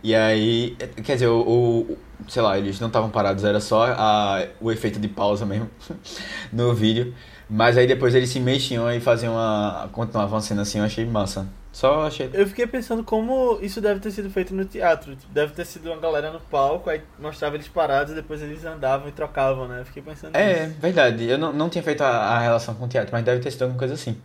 E 0.02 0.14
aí, 0.14 0.76
quer 1.04 1.14
dizer, 1.14 1.26
o, 1.28 1.40
o- 1.40 1.98
sei 2.28 2.40
lá, 2.42 2.56
eles 2.58 2.78
não 2.80 2.86
estavam 2.88 3.10
parados, 3.10 3.44
era 3.44 3.60
só 3.60 3.86
a, 3.96 4.46
o 4.60 4.70
efeito 4.70 4.98
de 5.00 5.08
pausa 5.08 5.44
mesmo 5.44 5.68
no 6.52 6.74
vídeo. 6.74 7.14
Mas 7.50 7.76
aí 7.78 7.86
depois 7.86 8.14
eles 8.14 8.28
se 8.30 8.40
mexiam 8.40 8.90
e 8.92 9.00
faziam 9.00 9.34
uma. 9.34 9.88
continuavam 9.92 10.40
sendo 10.40 10.60
assim, 10.60 10.78
eu 10.78 10.84
achei 10.84 11.04
massa. 11.06 11.48
Só 11.78 12.08
achei. 12.08 12.28
Eu 12.32 12.44
fiquei 12.44 12.66
pensando 12.66 13.04
como 13.04 13.56
isso 13.62 13.80
deve 13.80 14.00
ter 14.00 14.10
sido 14.10 14.28
feito 14.28 14.52
no 14.52 14.64
teatro. 14.64 15.14
Tipo, 15.14 15.32
Deve 15.32 15.52
ter 15.52 15.64
sido 15.64 15.86
uma 15.92 15.96
galera 16.00 16.32
no 16.32 16.40
palco, 16.40 16.90
aí 16.90 17.00
mostrava 17.20 17.54
eles 17.54 17.68
parados 17.68 18.12
e 18.12 18.16
depois 18.16 18.42
eles 18.42 18.64
andavam 18.64 19.08
e 19.08 19.12
trocavam, 19.12 19.68
né? 19.68 19.82
Eu 19.82 19.84
fiquei 19.84 20.02
pensando 20.02 20.34
É, 20.34 20.66
nisso. 20.66 20.80
verdade. 20.80 21.28
Eu 21.28 21.38
não, 21.38 21.52
não 21.52 21.68
tinha 21.70 21.80
feito 21.84 22.00
a, 22.02 22.08
a 22.08 22.40
relação 22.40 22.74
com 22.74 22.86
o 22.86 22.88
teatro, 22.88 23.12
mas 23.12 23.24
deve 23.24 23.40
ter 23.40 23.52
sido 23.52 23.62
alguma 23.62 23.78
coisa 23.78 23.94
assim. 23.94 24.20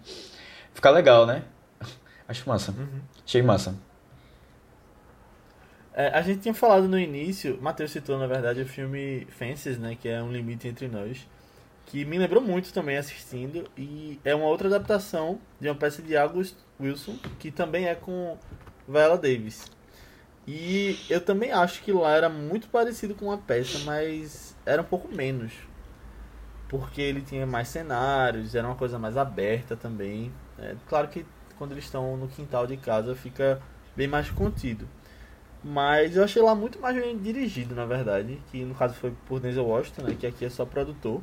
Fica 0.73 0.89
legal, 0.89 1.27
né? 1.27 1.43
Acho 2.27 2.49
massa. 2.49 2.71
Uhum. 2.71 3.01
Achei 3.23 3.43
massa. 3.43 3.75
É, 5.93 6.07
a 6.07 6.23
gente 6.23 6.39
tinha 6.39 6.55
falado 6.55 6.87
no 6.87 6.97
início, 6.97 7.59
Matheus 7.61 7.91
citou 7.91 8.17
na 8.17 8.25
verdade 8.25 8.61
o 8.61 8.65
filme 8.65 9.27
Fences, 9.29 9.77
né? 9.77 9.95
Que 10.01 10.09
é 10.09 10.23
um 10.23 10.31
limite 10.31 10.67
entre 10.67 10.87
nós. 10.87 11.27
Que 11.85 12.03
me 12.03 12.17
lembrou 12.17 12.41
muito 12.41 12.73
também 12.73 12.97
assistindo. 12.97 13.69
E 13.77 14.19
é 14.25 14.33
uma 14.33 14.45
outra 14.47 14.67
adaptação 14.69 15.39
de 15.61 15.69
uma 15.69 15.75
peça 15.75 16.01
de 16.01 16.17
August 16.17 16.55
Wilson, 16.79 17.17
que 17.39 17.51
também 17.51 17.87
é 17.87 17.95
com 17.95 18.37
Viola 18.87 19.17
Davis. 19.17 19.65
E 20.45 20.97
eu 21.09 21.21
também 21.21 21.51
acho 21.51 21.81
que 21.81 21.91
lá 21.91 22.11
era 22.11 22.27
muito 22.27 22.67
parecido 22.67 23.15
com 23.15 23.25
uma 23.25 23.37
peça, 23.37 23.79
mas 23.85 24.55
era 24.65 24.81
um 24.81 24.85
pouco 24.85 25.13
menos. 25.13 25.53
Porque 26.67 27.01
ele 27.01 27.21
tinha 27.21 27.45
mais 27.45 27.67
cenários, 27.69 28.55
era 28.55 28.67
uma 28.67 28.75
coisa 28.75 28.99
mais 28.99 29.15
aberta 29.15 29.75
também. 29.75 30.33
É, 30.59 30.75
claro 30.87 31.07
que 31.07 31.25
quando 31.57 31.71
eles 31.71 31.85
estão 31.85 32.17
no 32.17 32.27
quintal 32.27 32.67
de 32.67 32.77
casa 32.77 33.15
fica 33.15 33.61
bem 33.95 34.07
mais 34.07 34.29
contido. 34.29 34.87
Mas 35.63 36.17
eu 36.17 36.23
achei 36.23 36.41
lá 36.41 36.53
muito 36.53 36.79
mais 36.79 36.95
bem 36.95 37.17
dirigido, 37.17 37.73
na 37.73 37.85
verdade. 37.85 38.41
Que 38.51 38.65
no 38.65 38.75
caso 38.75 38.95
foi 38.95 39.13
por 39.25 39.39
Denzel 39.39 39.65
Washington, 39.65 40.03
né? 40.03 40.17
Que 40.19 40.27
aqui 40.27 40.43
é 40.43 40.49
só 40.49 40.65
produtor. 40.65 41.21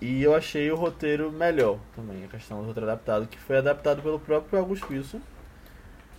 E 0.00 0.22
eu 0.22 0.34
achei 0.34 0.70
o 0.70 0.76
roteiro 0.76 1.30
melhor 1.30 1.78
também, 1.94 2.24
a 2.24 2.28
questão 2.28 2.60
do 2.60 2.66
roteiro 2.66 2.88
adaptado, 2.88 3.26
que 3.26 3.38
foi 3.38 3.58
adaptado 3.58 4.02
pelo 4.02 4.18
próprio 4.18 4.58
August 4.58 4.84
Wilson. 4.90 5.20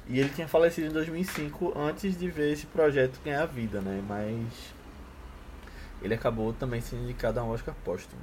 E 0.08 0.20
ele 0.20 0.30
tinha 0.30 0.48
falecido 0.48 0.88
em 0.88 0.92
2005 0.92 1.74
antes 1.78 2.18
de 2.18 2.30
ver 2.30 2.52
esse 2.52 2.68
projeto 2.68 3.20
ganhar 3.24 3.46
vida, 3.46 3.82
né? 3.82 4.04
Mas 4.08 4.74
ele 6.02 6.14
acabou 6.14 6.54
também 6.54 6.82
sendo 6.82 7.04
indicado 7.04 7.40
a 7.40 7.44
um 7.44 7.50
Oscar 7.50 7.74
póstumo. 7.84 8.22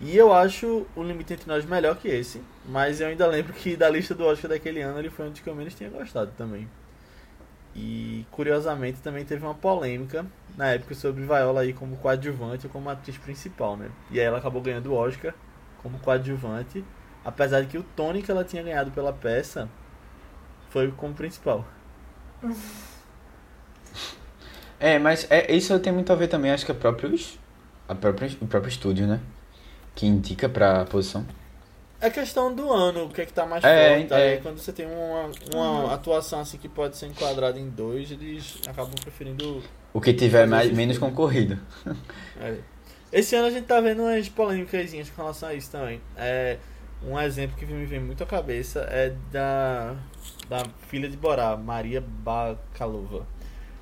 E 0.00 0.16
eu 0.16 0.32
acho 0.32 0.86
o 0.94 1.02
Limite 1.02 1.32
Entre 1.32 1.48
Nós 1.48 1.64
melhor 1.64 1.96
que 1.96 2.06
esse, 2.08 2.40
mas 2.64 3.00
eu 3.00 3.08
ainda 3.08 3.26
lembro 3.26 3.52
que 3.52 3.76
da 3.76 3.90
lista 3.90 4.14
do 4.14 4.24
Oscar 4.24 4.48
daquele 4.48 4.80
ano 4.80 4.98
ele 4.98 5.10
foi 5.10 5.26
um 5.26 5.30
dos 5.30 5.40
que 5.40 5.48
eu 5.48 5.54
menos 5.54 5.74
tinha 5.74 5.90
gostado 5.90 6.30
também. 6.38 6.68
E 7.80 8.26
curiosamente 8.32 9.00
também 9.00 9.24
teve 9.24 9.44
uma 9.44 9.54
polêmica 9.54 10.26
na 10.56 10.66
época 10.70 10.96
sobre 10.96 11.22
Viola 11.22 11.60
aí 11.60 11.72
como 11.72 11.96
coadjuvante 11.96 12.66
ou 12.66 12.72
como 12.72 12.90
atriz 12.90 13.16
principal, 13.16 13.76
né? 13.76 13.88
E 14.10 14.18
aí 14.18 14.26
ela 14.26 14.38
acabou 14.38 14.60
ganhando 14.60 14.90
o 14.90 14.94
Oscar 14.94 15.32
como 15.80 15.96
coadjuvante, 16.00 16.84
apesar 17.24 17.60
de 17.60 17.68
que 17.68 17.78
o 17.78 17.84
Tony 17.94 18.20
que 18.20 18.30
ela 18.32 18.42
tinha 18.42 18.64
ganhado 18.64 18.90
pela 18.90 19.12
peça 19.12 19.68
foi 20.70 20.90
como 20.90 21.14
principal. 21.14 21.64
É, 24.80 24.96
mas 24.96 25.26
é, 25.28 25.52
isso 25.52 25.76
tem 25.80 25.92
muito 25.92 26.12
a 26.12 26.14
ver 26.14 26.28
também, 26.28 26.52
acho 26.52 26.64
que 26.64 26.70
é 26.70 26.74
próprios, 26.74 27.36
a 27.88 27.96
própria, 27.96 28.30
o 28.40 28.46
próprio 28.46 28.68
estúdio, 28.68 29.08
né? 29.08 29.18
Que 29.92 30.06
indica 30.06 30.48
pra 30.48 30.84
posição. 30.84 31.26
É 32.00 32.08
questão 32.10 32.54
do 32.54 32.72
ano, 32.72 33.06
o 33.06 33.08
que 33.08 33.22
é 33.22 33.26
que 33.26 33.32
tá 33.32 33.44
mais 33.44 33.64
É, 33.64 33.98
forte. 33.98 34.12
é. 34.12 34.16
Aí 34.16 34.40
quando 34.40 34.58
você 34.58 34.72
tem 34.72 34.86
uma, 34.86 35.30
uma 35.52 35.94
atuação 35.94 36.40
assim 36.40 36.56
que 36.56 36.68
pode 36.68 36.96
ser 36.96 37.06
enquadrada 37.06 37.58
em 37.58 37.68
dois, 37.68 38.10
eles 38.12 38.60
acabam 38.68 38.94
preferindo. 39.00 39.62
O 39.92 40.00
que 40.00 40.12
tiver 40.14 40.46
mais, 40.46 40.70
menos 40.70 40.96
concorrido. 40.96 41.58
é. 42.40 42.58
Esse 43.12 43.34
ano 43.34 43.48
a 43.48 43.50
gente 43.50 43.64
tá 43.66 43.80
vendo 43.80 44.02
umas 44.02 44.28
polêmicas 44.28 44.92
com 45.10 45.22
relação 45.22 45.48
a 45.48 45.54
isso 45.54 45.72
também. 45.72 46.00
É, 46.16 46.58
um 47.02 47.18
exemplo 47.18 47.56
que 47.56 47.66
me 47.66 47.84
vem 47.84 48.00
muito 48.00 48.22
à 48.22 48.26
cabeça 48.26 48.80
é 48.90 49.14
da, 49.32 49.96
da 50.48 50.62
filha 50.88 51.08
de 51.08 51.16
Borá, 51.16 51.56
Maria 51.56 52.00
Bakalova. 52.00 53.26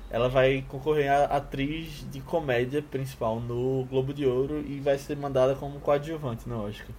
Ela 0.09 0.29
vai 0.29 0.63
concorrer 0.69 1.11
a 1.11 1.25
atriz 1.25 2.05
de 2.09 2.21
comédia 2.21 2.81
principal 2.81 3.39
no 3.39 3.85
Globo 3.85 4.13
de 4.13 4.25
Ouro 4.25 4.63
e 4.65 4.79
vai 4.79 4.97
ser 4.97 5.17
mandada 5.17 5.53
como 5.55 5.79
coadjuvante 5.79 6.47
no 6.47 6.65
Oscar. 6.65 6.95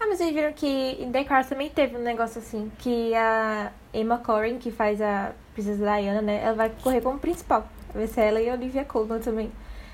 Ah, 0.00 0.06
mas 0.08 0.18
vocês 0.18 0.32
viram 0.32 0.52
que 0.52 0.66
em 1.00 1.10
The 1.10 1.24
Crown 1.24 1.44
também 1.44 1.68
teve 1.68 1.96
um 1.96 2.02
negócio 2.02 2.38
assim, 2.40 2.70
que 2.78 3.14
a 3.14 3.72
Emma 3.92 4.18
Corrin, 4.18 4.58
que 4.58 4.70
faz 4.70 5.00
a 5.02 5.32
Princesa 5.54 5.84
Diana, 5.84 6.22
né, 6.22 6.40
ela 6.42 6.54
vai 6.54 6.72
correr 6.82 7.00
como 7.00 7.18
principal. 7.18 7.66
Vai 7.92 8.06
ser 8.06 8.20
ela 8.22 8.40
e 8.40 8.48
a 8.48 8.54
Olivia 8.54 8.84
Colman 8.84 9.18
também. 9.18 9.50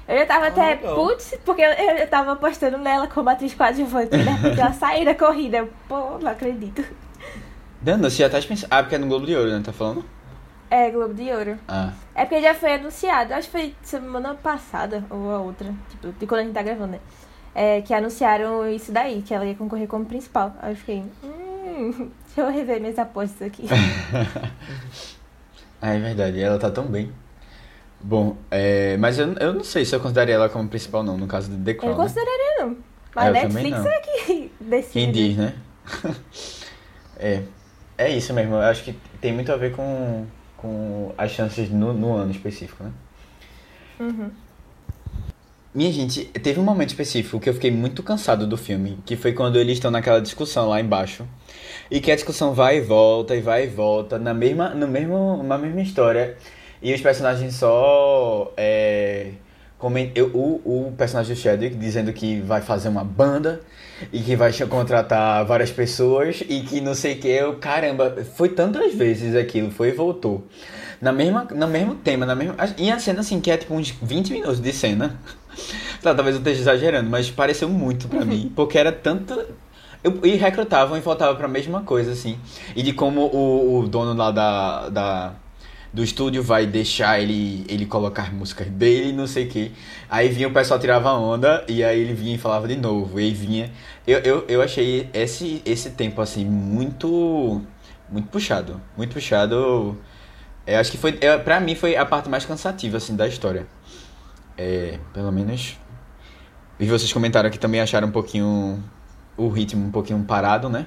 Eu 0.06 0.18
já 0.18 0.26
tava 0.26 0.44
Ah, 0.44 0.48
até, 0.48 0.76
putz, 0.76 1.34
porque 1.44 1.62
eu, 1.62 1.70
eu 1.70 2.06
tava 2.08 2.32
apostando 2.32 2.76
nela 2.76 3.06
como 3.06 3.30
atriz 3.30 3.54
coadjuvante, 3.54 4.14
né, 4.16 4.38
porque 4.42 4.60
ela 4.60 4.72
saiu 4.74 5.06
da 5.06 5.14
corrida. 5.14 5.66
Pô, 5.88 6.18
não 6.18 6.30
acredito. 6.30 6.84
Dando, 7.80 8.10
você 8.10 8.18
já 8.18 8.28
tá 8.28 8.40
pensando. 8.46 8.68
Ah, 8.70 8.82
porque 8.82 8.94
é 8.96 8.98
no 8.98 9.06
Globo 9.06 9.24
de 9.26 9.34
Ouro, 9.34 9.50
né? 9.50 9.62
Tá 9.64 9.72
falando? 9.72 10.04
É, 10.70 10.90
Globo 10.90 11.14
de 11.14 11.30
Ouro. 11.32 11.58
Ah. 11.68 11.92
É 12.14 12.24
porque 12.24 12.42
já 12.42 12.54
foi 12.54 12.74
anunciado, 12.74 13.32
acho 13.32 13.48
que 13.48 13.52
foi 13.52 13.74
semana 13.82 14.34
passada 14.34 15.04
ou 15.08 15.30
a 15.30 15.38
outra, 15.38 15.72
tipo, 15.90 16.12
de 16.12 16.26
quando 16.26 16.40
a 16.40 16.44
gente 16.44 16.54
tá 16.54 16.62
gravando, 16.62 16.92
né? 16.92 17.00
É, 17.54 17.80
que 17.82 17.94
anunciaram 17.94 18.68
isso 18.68 18.90
daí, 18.90 19.22
que 19.22 19.32
ela 19.32 19.44
ia 19.46 19.54
concorrer 19.54 19.86
como 19.86 20.04
principal. 20.04 20.54
Aí 20.60 20.72
eu 20.72 20.76
fiquei, 20.76 21.04
hum, 21.22 22.10
deixa 22.26 22.40
eu 22.40 22.50
rever 22.50 22.80
minhas 22.80 22.98
apostas 22.98 23.46
aqui. 23.46 23.64
Ah, 25.86 25.92
é 25.92 25.98
verdade, 25.98 26.40
ela 26.40 26.58
tá 26.58 26.70
tão 26.70 26.86
bem. 26.86 27.12
Bom, 28.00 28.38
é, 28.50 28.96
mas 28.96 29.18
eu, 29.18 29.34
eu 29.34 29.52
não 29.52 29.62
sei 29.62 29.84
se 29.84 29.94
eu 29.94 30.00
consideraria 30.00 30.36
ela 30.36 30.48
como 30.48 30.66
principal, 30.66 31.02
não, 31.02 31.18
no 31.18 31.26
caso 31.26 31.50
de 31.50 31.62
The 31.62 31.72
Eu 31.72 31.76
Crown. 31.76 31.90
não 31.92 31.98
né? 31.98 32.04
consideraria, 32.04 32.54
não. 32.58 32.70
É, 32.72 32.76
Mas 33.14 33.26
eu 33.26 33.32
Netflix 33.34 33.78
não. 33.78 33.86
é 33.86 34.00
que 34.00 34.52
decide. 34.60 34.92
Quem 34.92 35.12
diz, 35.12 35.36
né? 35.36 35.54
é. 37.18 37.42
É 37.98 38.08
isso 38.10 38.32
mesmo, 38.32 38.54
eu 38.54 38.60
acho 38.62 38.82
que 38.82 38.92
tem 39.20 39.32
muito 39.34 39.52
a 39.52 39.56
ver 39.56 39.76
com, 39.76 40.26
com 40.56 41.12
as 41.18 41.30
chances 41.30 41.68
no, 41.70 41.92
no 41.92 42.14
ano 42.14 42.30
específico, 42.30 42.82
né? 42.82 42.90
Uhum. 44.00 44.30
Minha 45.74 45.90
gente, 45.90 46.26
teve 46.26 46.60
um 46.60 46.62
momento 46.62 46.90
específico 46.90 47.40
que 47.40 47.48
eu 47.48 47.54
fiquei 47.54 47.68
muito 47.68 48.00
cansado 48.00 48.46
do 48.46 48.56
filme, 48.56 48.96
que 49.04 49.16
foi 49.16 49.32
quando 49.32 49.58
eles 49.58 49.72
estão 49.72 49.90
naquela 49.90 50.20
discussão 50.20 50.68
lá 50.68 50.80
embaixo. 50.80 51.26
E 51.90 52.00
que 52.00 52.12
a 52.12 52.14
discussão 52.14 52.54
vai 52.54 52.78
e 52.78 52.80
volta, 52.80 53.34
e 53.34 53.40
vai 53.40 53.64
e 53.64 53.66
volta, 53.66 54.16
na 54.16 54.32
mesma, 54.32 54.68
no 54.68 54.86
mesmo, 54.86 55.42
na 55.42 55.58
mesma 55.58 55.82
história. 55.82 56.36
E 56.80 56.94
os 56.94 57.00
personagens 57.00 57.56
só. 57.56 58.52
É, 58.56 59.32
coment... 59.76 60.12
eu, 60.14 60.26
o, 60.28 60.88
o 60.88 60.92
personagem 60.92 61.34
do 61.34 61.40
Chadwick 61.40 61.74
dizendo 61.74 62.12
que 62.12 62.40
vai 62.40 62.60
fazer 62.60 62.88
uma 62.88 63.02
banda 63.02 63.60
e 64.12 64.20
que 64.20 64.36
vai 64.36 64.52
contratar 64.68 65.44
várias 65.44 65.72
pessoas 65.72 66.40
e 66.48 66.60
que 66.60 66.80
não 66.80 66.94
sei 66.94 67.14
o 67.14 67.18
que. 67.18 67.26
Eu, 67.26 67.56
caramba, 67.56 68.14
foi 68.36 68.50
tantas 68.50 68.94
vezes 68.94 69.34
aquilo, 69.34 69.72
foi 69.72 69.88
e 69.88 69.92
voltou. 69.92 70.46
Na 71.00 71.12
mesma, 71.12 71.48
no 71.50 71.66
mesmo 71.66 71.96
tema, 71.96 72.24
na 72.24 72.36
mesma. 72.36 72.54
E 72.78 72.92
a 72.92 72.98
cena 73.00 73.20
assim, 73.20 73.40
que 73.40 73.50
é 73.50 73.56
tipo 73.56 73.74
uns 73.74 73.90
20 73.90 74.32
minutos 74.32 74.60
de 74.60 74.72
cena. 74.72 75.18
Tá, 76.02 76.14
talvez 76.14 76.36
eu 76.36 76.40
esteja 76.40 76.60
exagerando, 76.60 77.08
mas 77.08 77.30
pareceu 77.30 77.68
muito 77.68 78.08
pra 78.08 78.24
mim. 78.24 78.52
Porque 78.54 78.76
era 78.78 78.92
tanto. 78.92 79.34
Eu, 80.02 80.20
e 80.22 80.36
recrutavam 80.36 80.98
e 80.98 81.00
voltavam 81.00 81.36
pra 81.36 81.48
mesma 81.48 81.82
coisa, 81.82 82.12
assim. 82.12 82.38
E 82.76 82.82
de 82.82 82.92
como 82.92 83.22
o, 83.22 83.80
o 83.80 83.88
dono 83.88 84.12
lá 84.14 84.30
da, 84.30 84.88
da, 84.90 85.34
do 85.94 86.02
estúdio 86.02 86.42
vai 86.42 86.66
deixar 86.66 87.20
ele, 87.20 87.64
ele 87.68 87.86
colocar 87.86 88.34
músicas 88.34 88.66
dele 88.66 89.12
não 89.12 89.28
sei 89.28 89.46
o 89.46 89.48
que. 89.48 89.72
Aí 90.10 90.28
vinha 90.28 90.48
o 90.48 90.52
pessoal 90.52 90.78
tirava 90.80 91.12
onda 91.12 91.64
e 91.68 91.84
aí 91.84 92.00
ele 92.00 92.12
vinha 92.12 92.34
e 92.34 92.38
falava 92.38 92.66
de 92.66 92.76
novo. 92.76 93.20
E 93.20 93.24
aí 93.24 93.32
vinha. 93.32 93.70
Eu, 94.06 94.18
eu, 94.18 94.44
eu 94.48 94.60
achei 94.60 95.08
esse, 95.14 95.62
esse 95.64 95.90
tempo 95.90 96.20
assim 96.20 96.44
muito. 96.44 97.62
Muito 98.10 98.28
puxado. 98.28 98.80
Muito 98.96 99.14
puxado. 99.14 99.96
Eu 100.66 100.78
acho 100.78 100.90
que 100.90 100.98
foi. 100.98 101.16
Eu, 101.20 101.40
pra 101.40 101.60
mim 101.60 101.74
foi 101.74 101.96
a 101.96 102.04
parte 102.04 102.28
mais 102.28 102.44
cansativa 102.44 102.96
assim 102.96 103.14
da 103.14 103.28
história. 103.28 103.66
É, 104.56 104.98
pelo 105.12 105.32
menos. 105.32 105.78
E 106.78 106.86
vocês 106.86 107.12
comentaram 107.12 107.50
que 107.50 107.58
também 107.58 107.80
acharam 107.80 108.08
um 108.08 108.12
pouquinho. 108.12 108.82
O 109.36 109.48
ritmo 109.48 109.86
um 109.86 109.90
pouquinho 109.90 110.22
parado, 110.24 110.68
né? 110.68 110.86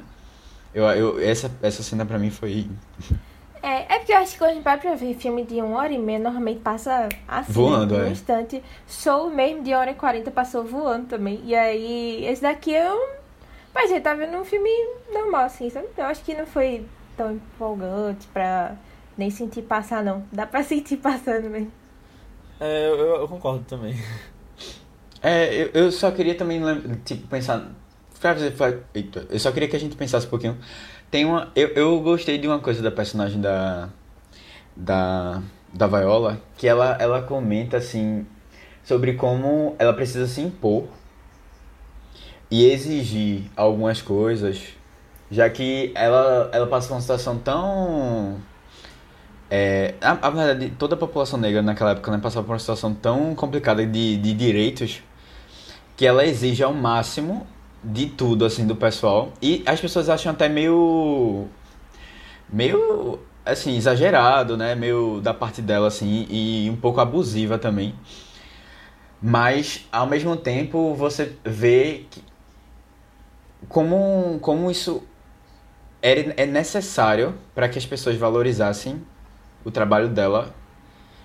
Eu, 0.73 0.86
eu, 0.86 1.19
essa, 1.19 1.51
essa 1.62 1.84
cena 1.84 2.06
pra 2.06 2.17
mim 2.17 2.30
foi. 2.30 2.69
É, 3.62 3.95
é 3.95 3.97
porque 3.97 4.13
eu 4.13 4.17
acho 4.17 4.34
que 4.34 4.38
quando 4.38 4.51
a 4.51 4.53
gente 4.53 4.63
vai 4.63 4.80
pra 4.80 4.95
ver 4.95 5.15
filme 5.15 5.43
de 5.43 5.62
uma 5.62 5.80
hora 5.80 5.91
e 5.91 5.97
meia, 5.97 6.19
normalmente 6.19 6.62
passa 6.62 7.10
assim, 7.27 7.51
Voando, 7.51 7.97
né, 7.97 8.06
é. 8.06 8.10
um 8.10 8.12
instante. 8.12 8.63
Show 8.88 9.30
mesmo 9.30 9.63
de 9.63 9.73
hora 9.73 9.91
e 9.91 9.95
quarenta 9.95 10.32
passou 10.32 10.63
voando 10.63 11.08
também. 11.08 11.41
E 11.43 11.56
aí, 11.56 12.25
esse 12.25 12.41
daqui 12.41 12.71
eu. 12.71 13.17
Mas 13.73 13.91
ele 13.91 14.01
tá 14.01 14.13
vendo 14.13 14.38
um 14.38 14.45
filme 14.45 14.69
normal, 15.12 15.45
assim, 15.45 15.69
sabe? 15.69 15.88
Eu 15.97 16.06
acho 16.06 16.23
que 16.23 16.34
não 16.34 16.45
foi 16.45 16.86
tão 17.15 17.34
empolgante 17.34 18.27
pra 18.27 18.75
nem 19.17 19.30
sentir 19.30 19.63
passar, 19.63 20.03
não. 20.03 20.23
Dá 20.32 20.45
pra 20.45 20.62
sentir 20.63 20.97
passando 20.97 21.49
mesmo. 21.49 21.71
É, 22.60 22.88
eu, 22.89 22.98
eu 22.98 23.28
concordo 23.28 23.63
também. 23.65 23.96
É, 25.22 25.63
eu, 25.63 25.70
eu 25.74 25.91
só 25.91 26.12
queria 26.12 26.36
também, 26.36 26.62
tipo, 27.04 27.28
pensar. 27.28 27.72
eu 29.30 29.39
só 29.39 29.52
queria 29.52 29.67
que 29.67 29.76
a 29.76 29.80
gente 29.80 29.96
pensasse 29.96 30.28
um 30.28 30.30
pouquinho. 30.30 30.58
Tem 31.10 31.26
uma. 31.26 31.52
Eu, 31.56 31.70
eu 31.70 32.00
gostei 32.02 32.38
de 32.38 32.48
uma 32.48 32.60
coisa 32.60 32.82
da 32.82 32.91
personagem 32.91 33.41
da. 33.41 33.89
Da. 34.76 35.41
Da 35.74 35.86
Viola, 35.86 36.41
que 36.56 36.67
ela, 36.67 36.98
ela 37.00 37.22
comenta 37.22 37.78
assim. 37.78 38.26
Sobre 38.84 39.13
como 39.13 39.76
ela 39.78 39.93
precisa 39.93 40.28
se 40.28 40.39
impor 40.39 40.86
e 42.50 42.65
exigir 42.72 43.43
algumas 43.56 44.02
coisas, 44.02 44.70
já 45.30 45.50
que 45.50 45.91
ela, 45.93 46.50
ela 46.54 46.67
passa 46.67 46.88
por 46.88 46.93
uma 46.96 47.02
situação 47.02 47.38
tão. 47.38 48.38
É, 49.49 49.93
a, 50.01 50.27
a 50.27 50.29
verdade, 50.29 50.73
toda 50.77 50.95
a 50.95 50.97
população 50.97 51.39
negra 51.39 51.62
naquela 51.62 51.91
época 51.91 52.12
né, 52.12 52.19
passava 52.21 52.45
por 52.45 52.53
uma 52.53 52.60
situação 52.60 52.93
tão 52.93 53.33
complicada 53.33 53.86
de, 53.86 54.17
de 54.17 54.33
direitos 54.33 55.01
que 55.95 56.05
ela 56.05 56.25
exige 56.25 56.63
ao 56.63 56.73
máximo 56.73 57.47
de 57.83 58.07
tudo, 58.07 58.45
assim, 58.45 58.67
do 58.67 58.75
pessoal. 58.75 59.31
E 59.41 59.63
as 59.65 59.79
pessoas 59.79 60.10
acham 60.10 60.31
até 60.31 60.49
meio. 60.49 61.47
meio. 62.51 63.19
assim, 63.45 63.75
exagerado, 63.77 64.57
né? 64.57 64.75
Meio 64.75 65.21
da 65.21 65.33
parte 65.33 65.62
dela, 65.62 65.88
assim, 65.88 66.27
e 66.29 66.69
um 66.69 66.75
pouco 66.75 66.99
abusiva 66.99 67.57
também. 67.57 67.95
Mas, 69.21 69.88
ao 69.91 70.05
mesmo 70.05 70.36
tempo, 70.36 70.93
você 70.93 71.33
vê 71.43 72.05
que, 72.10 72.23
como, 73.67 74.38
como 74.41 74.69
isso 74.69 75.03
era, 76.01 76.33
é 76.38 76.45
necessário 76.45 77.33
para 77.55 77.67
que 77.67 77.79
as 77.79 77.86
pessoas 77.86 78.15
valorizassem 78.15 79.01
o 79.63 79.72
trabalho 79.72 80.10
dela. 80.10 80.54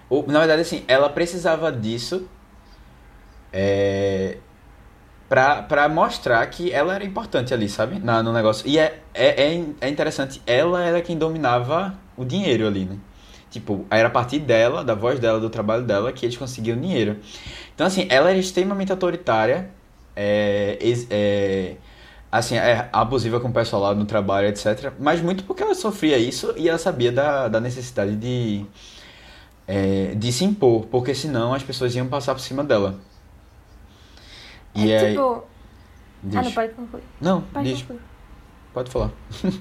Ou, 0.09 0.27
na 0.27 0.41
verdade, 0.41 0.63
assim, 0.63 0.85
ela 0.87 1.09
precisava 1.09 1.73
disso 1.73 2.29
é, 3.53 4.39
pra, 5.29 5.63
pra 5.63 5.89
mostrar 5.89 6.45
que 6.47 6.73
ela 6.73 6.95
era 6.95 7.05
importante 7.05 7.55
ali, 7.55 7.69
sabe? 7.69 7.99
Na, 7.99 8.23
no 8.23 8.33
negócio. 8.33 8.69
E 8.69 8.79
é, 8.79 9.01
é, 9.15 9.55
é, 9.55 9.65
é 9.81 9.89
interessante, 9.89 10.43
ela 10.47 10.85
era 10.85 11.01
quem 11.01 11.17
dominava 11.17 11.99
o 12.17 12.25
dinheiro 12.25 12.67
ali, 12.67 12.85
né? 12.85 12.99
Tipo, 13.51 13.87
era 13.91 14.09
a 14.09 14.11
partir 14.11 14.39
dela, 14.39 14.83
da 14.83 14.95
voz 14.95 15.21
dela, 15.21 15.39
do 15.39 15.51
trabalho 15.51 15.85
dela, 15.85 16.11
que 16.13 16.25
eles 16.25 16.37
conseguiam 16.37 16.81
dinheiro. 16.81 17.19
Então, 17.75 17.87
assim, 17.87 18.07
ela 18.09 18.31
era 18.31 18.39
extremamente 18.39 18.91
autoritária, 18.91 19.71
é, 20.17 20.79
é, 21.11 21.77
assim, 22.33 22.57
é 22.57 22.89
abusiva 22.91 23.39
com 23.39 23.49
o 23.49 23.53
pessoal 23.53 23.83
lá 23.83 23.95
no 23.95 24.07
trabalho, 24.07 24.49
etc. 24.49 24.91
Mas 24.99 25.21
muito 25.21 25.45
porque 25.45 25.63
ela 25.63 25.75
sofria 25.75 26.17
isso 26.17 26.55
e 26.57 26.67
ela 26.69 26.79
sabia 26.79 27.13
da, 27.13 27.47
da 27.47 27.61
necessidade 27.61 28.17
de, 28.17 28.65
é, 29.69 30.15
de 30.15 30.33
se 30.33 30.45
impor, 30.45 30.87
porque 30.87 31.15
senão 31.15 31.53
as 31.53 31.63
pessoas 31.63 31.95
iam 31.95 32.09
passar 32.09 32.35
por 32.35 32.41
cima 32.41 32.65
dela. 32.65 32.99
E 34.75 34.91
é 34.91 34.99
aí, 34.99 35.11
tipo. 35.11 35.45
diz. 36.23 36.37
Ah, 36.37 36.43
não 36.43 36.53
pode 36.53 36.73
concluir. 36.73 37.05
Não, 37.21 37.41
Pode 37.43 37.69
diz, 37.69 37.83
concluir. 37.83 38.01
pode 38.73 38.91
falar. 38.91 39.11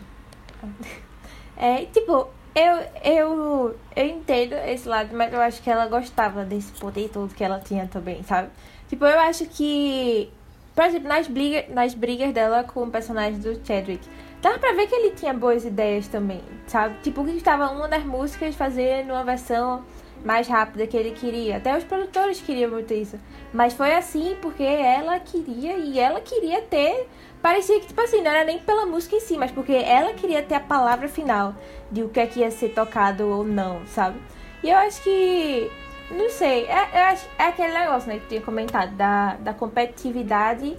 É, 1.58 1.86
tipo, 1.86 2.28
eu, 2.56 2.76
eu, 3.04 3.76
eu 3.96 4.06
entendo 4.06 4.54
esse 4.54 4.88
lado, 4.90 5.16
mas 5.16 5.32
eu 5.32 5.40
acho 5.40 5.62
que 5.62 5.70
ela 5.70 5.88
gostava 5.88 6.44
desse 6.44 6.72
poder 6.74 7.10
todo 7.10 7.34
que 7.36 7.44
ela 7.44 7.60
tinha 7.60 7.88
também, 7.88 8.24
sabe? 8.24 8.50
Tipo, 8.90 9.06
eu 9.06 9.20
acho 9.20 9.46
que, 9.46 10.32
por 10.76 10.86
exemplo, 10.86 11.08
nas 11.08 11.28
brigas, 11.28 11.70
nas 11.70 11.94
brigas 11.94 12.34
dela 12.34 12.64
com 12.64 12.84
o 12.84 12.92
personagem 12.92 13.40
do 13.40 13.60
Chadwick, 13.66 14.08
dava 14.42 14.58
pra 14.58 14.74
ver 14.74 14.88
que 14.88 14.96
ele 14.96 15.12
tinha 15.12 15.34
boas 15.34 15.66
ideias 15.66 16.08
também, 16.08 16.42
sabe? 16.68 16.96
Tipo, 17.04 17.24
que 17.26 17.32
estava 17.32 17.70
uma 17.72 17.88
das 17.88 18.04
músicas 18.04 18.56
fazendo 18.56 19.12
uma 19.12 19.24
versão 19.24 19.84
mais 20.24 20.48
rápida 20.48 20.88
que 20.88 20.96
ele 20.96 21.12
queria. 21.12 21.58
Até 21.58 21.78
os 21.78 21.84
produtores 21.84 22.40
queriam 22.40 22.72
muito 22.72 22.94
isso. 22.94 23.20
Mas 23.54 23.74
foi 23.74 23.94
assim 23.94 24.38
porque 24.42 24.64
ela 24.64 25.20
queria 25.20 25.78
e 25.78 26.00
ela 26.00 26.22
queria 26.22 26.62
ter. 26.62 27.08
Parecia 27.42 27.80
que, 27.80 27.88
tipo 27.88 28.00
assim, 28.02 28.22
não 28.22 28.30
era 28.30 28.46
nem 28.46 28.60
pela 28.60 28.86
música 28.86 29.16
em 29.16 29.20
si, 29.20 29.38
mas 29.38 29.52
porque 29.52 29.74
ela 29.74 30.14
queria 30.14 30.44
ter 30.44 30.56
a 30.56 30.60
palavra 30.60 31.08
final 31.08 31.56
de 31.92 32.04
o 32.04 32.10
que 32.10 32.20
é 32.20 32.28
que 32.28 32.42
ia 32.42 32.52
ser 32.52 32.70
tocado 32.70 33.28
ou 33.28 33.44
não, 33.44 33.86
sabe? 33.88 34.20
E 34.64 34.70
eu 34.70 34.78
acho 34.78 35.02
que. 35.04 35.72
Não 36.12 36.30
sei, 36.30 36.66
é, 36.66 37.16
é 37.38 37.44
aquele 37.44 37.74
negócio, 37.74 38.10
né, 38.10 38.20
que 38.20 38.28
tinha 38.28 38.42
comentado, 38.42 38.96
da, 38.96 39.36
da 39.36 39.54
competitividade 39.54 40.78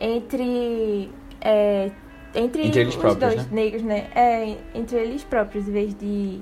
entre. 0.00 1.10
é, 1.40 1.90
entre, 2.34 2.66
Entre 2.68 2.80
eles 2.80 2.94
os 2.94 3.00
próprios, 3.00 3.34
dois 3.34 3.46
né? 3.46 3.62
negros, 3.62 3.82
né? 3.82 4.06
É, 4.14 4.56
entre 4.74 4.96
eles 4.98 5.24
próprios, 5.24 5.66
em 5.68 5.72
vez 5.72 5.94
de 5.98 6.40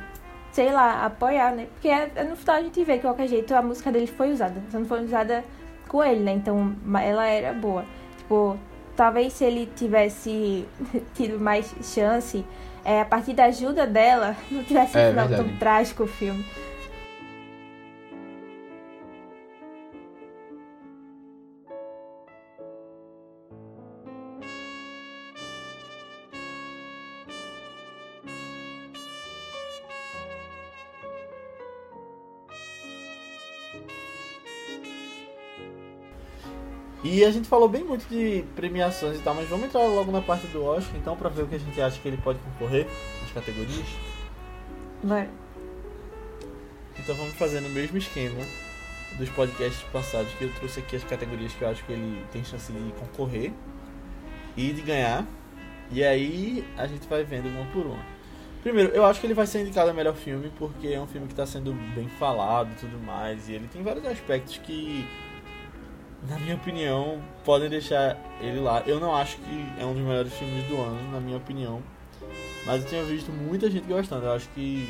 sei 0.53 0.73
lá, 0.73 1.05
apoiar, 1.05 1.53
né? 1.55 1.67
Porque 1.75 1.89
é, 1.89 2.11
é 2.15 2.25
no 2.25 2.37
final 2.37 2.57
a 2.57 2.63
gente 2.63 2.83
vê 2.83 2.93
que 2.95 2.99
de 2.99 3.03
qualquer 3.07 3.29
jeito 3.29 3.55
a 3.55 3.63
música 3.63 3.93
dele 3.93 4.07
foi 4.07 4.33
usada. 4.33 4.61
Só 4.71 4.79
não 4.79 4.87
foi 4.87 5.05
usada 5.05 5.45
com 5.89 6.03
ele, 6.03 6.21
né? 6.21 6.33
Então 6.33 6.75
ela 7.01 7.27
era 7.27 7.53
boa. 7.53 7.85
Tipo, 8.19 8.59
talvez 8.97 9.33
se 9.35 9.45
ele 9.45 9.71
tivesse 9.77 10.67
tido 11.15 11.39
mais 11.39 11.73
chance, 11.83 12.45
é, 12.85 13.01
a 13.01 13.05
partir 13.05 13.35
da 13.35 13.45
ajuda 13.45 13.87
dela, 13.87 14.37
não 14.51 14.63
tivesse 14.65 14.99
É, 14.99 15.13
verdade. 15.13 15.37
tão 15.37 15.57
trágico 15.59 16.03
o 16.05 16.07
filme. 16.07 16.45
E 37.11 37.25
a 37.25 37.31
gente 37.31 37.49
falou 37.49 37.71
bem 37.71 37.83
muito 37.83 38.07
de 38.07 38.45
premiações 38.55 39.19
e 39.19 39.23
tal, 39.23 39.35
mas 39.35 39.49
vamos 39.49 39.65
entrar 39.65 39.81
logo 39.81 40.13
na 40.13 40.21
parte 40.21 40.47
do 40.49 40.63
Oscar, 40.63 40.95
então, 40.97 41.17
pra 41.17 41.31
ver 41.31 41.45
o 41.45 41.47
que 41.47 41.55
a 41.55 41.59
gente 41.59 41.81
acha 41.81 41.99
que 41.99 42.07
ele 42.07 42.19
pode 42.19 42.39
concorrer 42.41 42.87
nas 43.23 43.33
categorias. 43.33 43.87
Bora. 45.03 45.31
Então 46.99 47.15
vamos 47.15 47.33
fazer 47.37 47.63
no 47.63 47.71
mesmo 47.71 47.97
esquema 47.97 48.45
dos 49.17 49.31
podcasts 49.31 49.83
passados, 49.91 50.31
que 50.35 50.45
eu 50.45 50.53
trouxe 50.57 50.81
aqui 50.81 50.97
as 50.97 51.05
categorias 51.05 51.51
que 51.55 51.63
eu 51.63 51.69
acho 51.71 51.83
que 51.87 51.93
ele 51.95 52.23
tem 52.31 52.45
chance 52.45 52.71
de 52.71 52.93
concorrer 52.93 53.53
e 54.55 54.71
de 54.71 54.83
ganhar. 54.83 55.25
E 55.91 56.05
aí 56.05 56.63
a 56.77 56.87
gente 56.87 57.09
vai 57.09 57.25
vendo 57.25 57.49
uma 57.49 57.65
por 57.73 57.87
uma. 57.87 58.05
Primeiro, 58.63 58.93
eu 58.93 59.07
acho 59.07 59.19
que 59.19 59.27
ele 59.27 59.33
vai 59.33 59.47
ser 59.47 59.63
indicado 59.63 59.89
a 59.89 59.95
melhor 59.95 60.15
filme 60.15 60.53
porque 60.59 60.89
é 60.89 61.01
um 61.01 61.07
filme 61.07 61.27
que 61.27 61.33
está 61.33 61.47
sendo 61.47 61.73
bem 61.95 62.07
falado 62.19 62.71
e 62.73 62.75
tudo 62.75 62.99
mais. 62.99 63.49
E 63.49 63.55
ele 63.55 63.67
tem 63.67 63.83
vários 63.83 64.05
aspectos 64.05 64.59
que 64.59 65.09
na 66.27 66.39
minha 66.39 66.57
opinião, 66.57 67.23
podem 67.45 67.69
deixar 67.69 68.17
ele 68.41 68.61
lá. 68.61 68.83
Eu 68.87 68.99
não 68.99 69.15
acho 69.15 69.37
que 69.39 69.67
é 69.79 69.85
um 69.85 69.95
dos 69.95 70.03
melhores 70.03 70.33
filmes 70.33 70.67
do 70.67 70.81
ano, 70.81 71.13
na 71.13 71.21
minha 71.21 71.37
opinião. 71.37 71.83
Mas 72.67 72.85
eu 72.85 72.91
tenho 72.91 73.07
visto 73.07 73.31
muita 73.31 73.71
gente 73.71 73.87
gostando. 73.87 74.27
Eu 74.27 74.33
acho 74.33 74.49
que 74.51 74.89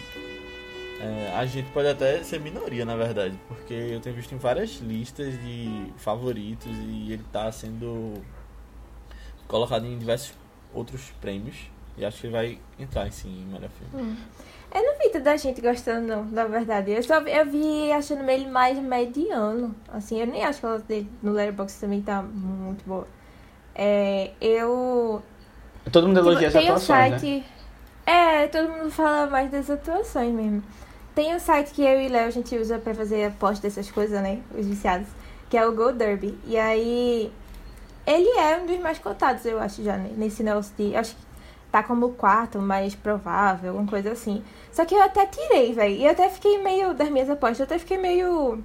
é, 1.00 1.32
a 1.36 1.44
gente 1.46 1.70
pode 1.70 1.88
até 1.88 2.22
ser 2.22 2.40
minoria, 2.40 2.84
na 2.84 2.96
verdade. 2.96 3.38
Porque 3.46 3.74
eu 3.74 4.00
tenho 4.00 4.16
visto 4.16 4.34
em 4.34 4.38
várias 4.38 4.76
listas 4.78 5.34
de 5.42 5.92
favoritos 5.96 6.72
e 6.86 7.12
ele 7.12 7.24
tá 7.30 7.50
sendo 7.52 8.14
colocado 9.46 9.86
em 9.86 9.98
diversos 9.98 10.32
outros 10.72 11.12
prêmios. 11.20 11.56
E 11.96 12.04
acho 12.04 12.20
que 12.20 12.26
ele 12.26 12.32
vai 12.32 12.58
entrar 12.78 13.10
sim 13.12 13.42
em 13.42 13.52
melhor 13.52 13.70
filme. 13.70 14.12
Hum. 14.12 14.16
Eu 14.74 14.82
não 14.82 14.98
vi 14.98 15.08
toda 15.10 15.32
a 15.32 15.36
gente 15.36 15.60
gostando, 15.60 16.06
não, 16.06 16.24
na 16.26 16.44
verdade. 16.44 16.90
Eu 16.90 17.02
só 17.02 17.20
vi, 17.22 17.32
eu 17.32 17.46
vi 17.46 17.90
achando 17.90 18.28
ele 18.28 18.46
mais 18.48 18.78
mediano. 18.78 19.74
Assim, 19.88 20.20
eu 20.20 20.26
nem 20.26 20.44
acho 20.44 20.60
que 20.60 20.66
ela 20.66 20.78
dele 20.78 21.10
no 21.22 21.32
Letterboxd 21.32 21.80
também 21.80 22.02
tá 22.02 22.22
muito 22.22 22.84
boa. 22.86 23.06
É, 23.74 24.32
eu. 24.40 25.22
Todo 25.90 26.06
mundo 26.06 26.20
elogia 26.20 26.48
as 26.48 26.52
tem 26.52 26.64
um 26.64 26.74
atuações, 26.74 27.10
né? 27.12 27.18
site. 27.18 27.44
É, 28.04 28.46
todo 28.48 28.68
mundo 28.68 28.90
fala 28.90 29.26
mais 29.26 29.50
das 29.50 29.70
atuações 29.70 30.32
mesmo. 30.32 30.62
Tem 31.14 31.34
um 31.34 31.38
site 31.38 31.72
que 31.72 31.82
eu 31.82 32.00
e 32.00 32.08
Léo 32.08 32.26
a 32.26 32.30
gente 32.30 32.56
usa 32.56 32.78
pra 32.78 32.94
fazer 32.94 33.24
aposta 33.24 33.66
dessas 33.66 33.90
coisas, 33.90 34.20
né? 34.22 34.40
Os 34.56 34.66
viciados. 34.66 35.08
Que 35.48 35.56
é 35.56 35.66
o 35.66 35.72
Go 35.74 35.92
Derby. 35.92 36.38
E 36.46 36.58
aí. 36.58 37.32
Ele 38.06 38.28
é 38.38 38.58
um 38.58 38.66
dos 38.66 38.78
mais 38.80 38.98
cotados, 38.98 39.44
eu 39.44 39.60
acho, 39.60 39.82
já, 39.82 39.96
né? 39.96 40.10
Nesse 40.16 40.42
negócio 40.42 40.74
de. 40.76 40.94
Acho 40.94 41.14
que 41.14 41.27
tá 41.70 41.82
como 41.82 42.10
quarto 42.10 42.58
mais 42.58 42.94
provável, 42.94 43.70
alguma 43.70 43.88
coisa 43.88 44.12
assim. 44.12 44.42
Só 44.72 44.84
que 44.84 44.94
eu 44.94 45.02
até 45.02 45.26
tirei, 45.26 45.72
velho. 45.72 45.94
E 45.94 46.04
eu 46.04 46.10
até 46.10 46.28
fiquei 46.28 46.58
meio. 46.62 46.94
Das 46.94 47.10
minhas 47.10 47.28
apostas, 47.28 47.60
eu 47.60 47.64
até 47.64 47.78
fiquei 47.78 47.98
meio. 47.98 48.62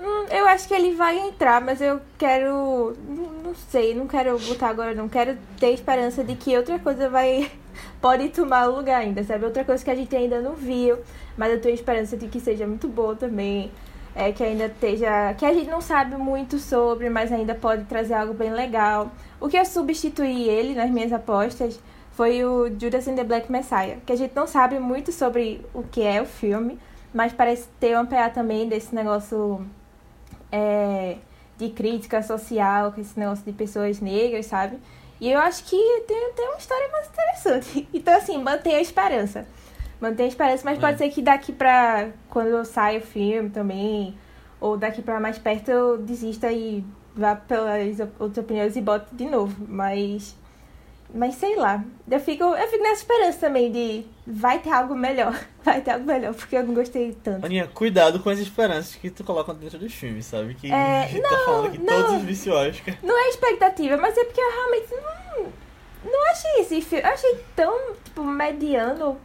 Hum, 0.00 0.26
eu 0.30 0.46
acho 0.48 0.66
que 0.66 0.74
ele 0.74 0.94
vai 0.94 1.18
entrar, 1.18 1.60
mas 1.60 1.80
eu 1.80 2.00
quero. 2.18 2.96
Não, 3.06 3.30
não 3.44 3.54
sei, 3.54 3.94
não 3.94 4.06
quero 4.06 4.38
botar 4.38 4.68
agora, 4.68 4.94
não. 4.94 5.08
Quero 5.08 5.36
ter 5.58 5.70
esperança 5.70 6.24
de 6.24 6.34
que 6.34 6.56
outra 6.56 6.78
coisa 6.78 7.08
vai. 7.08 7.50
Pode 8.00 8.28
tomar 8.30 8.68
o 8.68 8.76
lugar 8.76 9.00
ainda, 9.00 9.22
sabe? 9.22 9.44
Outra 9.44 9.64
coisa 9.64 9.84
que 9.84 9.90
a 9.90 9.94
gente 9.94 10.14
ainda 10.14 10.40
não 10.40 10.54
viu, 10.54 10.98
mas 11.36 11.52
eu 11.52 11.60
tenho 11.60 11.74
esperança 11.74 12.16
de 12.16 12.28
que 12.28 12.40
seja 12.40 12.66
muito 12.66 12.88
boa 12.88 13.14
também. 13.14 13.70
É 14.14 14.30
que 14.32 14.42
ainda 14.42 14.66
esteja. 14.66 15.34
Que 15.34 15.46
a 15.46 15.54
gente 15.54 15.70
não 15.70 15.80
sabe 15.80 16.16
muito 16.16 16.58
sobre, 16.58 17.08
mas 17.08 17.32
ainda 17.32 17.54
pode 17.54 17.84
trazer 17.84 18.14
algo 18.14 18.34
bem 18.34 18.52
legal. 18.52 19.10
O 19.40 19.48
que 19.48 19.56
eu 19.56 19.64
substituí 19.64 20.48
ele 20.48 20.74
nas 20.74 20.90
minhas 20.90 21.12
apostas 21.12 21.80
foi 22.12 22.44
o 22.44 22.68
Judas 22.78 23.08
and 23.08 23.14
the 23.16 23.24
Black 23.24 23.50
Messiah, 23.50 23.96
que 24.06 24.12
a 24.12 24.16
gente 24.16 24.34
não 24.34 24.46
sabe 24.46 24.78
muito 24.78 25.10
sobre 25.12 25.64
o 25.74 25.82
que 25.82 26.02
é 26.02 26.20
o 26.20 26.26
filme, 26.26 26.78
mas 27.12 27.32
parece 27.32 27.68
ter 27.80 27.98
um 27.98 28.06
PA 28.06 28.30
também 28.30 28.68
desse 28.68 28.94
negócio 28.94 29.64
é, 30.50 31.16
de 31.58 31.70
crítica 31.70 32.22
social, 32.22 32.92
com 32.92 33.00
esse 33.00 33.18
negócio 33.18 33.44
de 33.44 33.52
pessoas 33.52 34.00
negras, 34.00 34.46
sabe? 34.46 34.78
E 35.20 35.30
eu 35.30 35.38
acho 35.38 35.64
que 35.64 35.76
tem, 36.06 36.32
tem 36.34 36.48
uma 36.48 36.58
história 36.58 36.88
mais 36.90 37.08
interessante. 37.08 37.88
Então, 37.94 38.14
assim, 38.16 38.38
mantenha 38.42 38.78
a 38.78 38.80
esperança. 38.82 39.46
Mantenha 40.00 40.26
a 40.26 40.28
esperança, 40.30 40.62
mas 40.64 40.78
É. 40.78 40.80
pode 40.80 40.98
ser 40.98 41.08
que 41.10 41.22
daqui 41.22 41.52
pra. 41.52 42.08
Quando 42.28 42.64
sai 42.64 42.98
o 42.98 43.00
filme 43.00 43.48
também, 43.50 44.18
ou 44.60 44.76
daqui 44.76 45.00
pra 45.00 45.20
mais 45.20 45.38
perto, 45.38 45.70
eu 45.70 45.96
desista 45.98 46.50
e 46.50 46.84
vá 47.14 47.36
pelas 47.36 48.00
outras 48.18 48.38
opiniões 48.44 48.74
e 48.74 48.80
bote 48.80 49.14
de 49.14 49.26
novo. 49.26 49.54
Mas. 49.68 50.36
Mas 51.14 51.34
sei 51.34 51.56
lá. 51.56 51.84
Eu 52.10 52.18
fico, 52.20 52.42
eu 52.42 52.68
fico 52.68 52.82
nessa 52.82 53.02
esperança 53.02 53.38
também 53.40 53.70
de 53.70 54.04
vai 54.26 54.58
ter 54.60 54.70
algo 54.70 54.94
melhor. 54.94 55.38
Vai 55.62 55.80
ter 55.80 55.92
algo 55.92 56.04
melhor, 56.04 56.34
porque 56.34 56.56
eu 56.56 56.64
não 56.64 56.74
gostei 56.74 57.12
tanto. 57.22 57.46
Aninha, 57.46 57.68
cuidado 57.72 58.18
com 58.18 58.28
as 58.30 58.40
esperanças 58.40 58.96
que 58.96 59.10
tu 59.10 59.22
coloca 59.22 59.54
dentro 59.54 59.78
dos 59.78 59.92
filmes, 59.94 60.26
sabe? 60.26 60.54
Que 60.54 60.72
É, 60.72 61.04
a 61.04 61.06
gente 61.08 61.22
tá 61.22 61.30
não, 61.30 61.44
falando 61.44 61.66
aqui 61.68 61.78
não. 61.78 61.86
todos 62.02 62.16
os 62.16 62.22
vícios 62.22 62.54
Oscar. 62.54 62.98
Não 63.00 63.16
é 63.16 63.28
expectativa, 63.28 63.96
mas 63.96 64.16
é 64.18 64.24
porque 64.24 64.40
eu 64.40 64.50
realmente 64.50 64.88
não, 64.90 66.10
não 66.10 66.30
achei 66.32 66.60
esse 66.62 66.80
filme. 66.82 67.04
Eu 67.04 67.10
achei 67.10 67.44
tão, 67.54 67.94
tipo, 68.02 68.24
mediano 68.24 69.20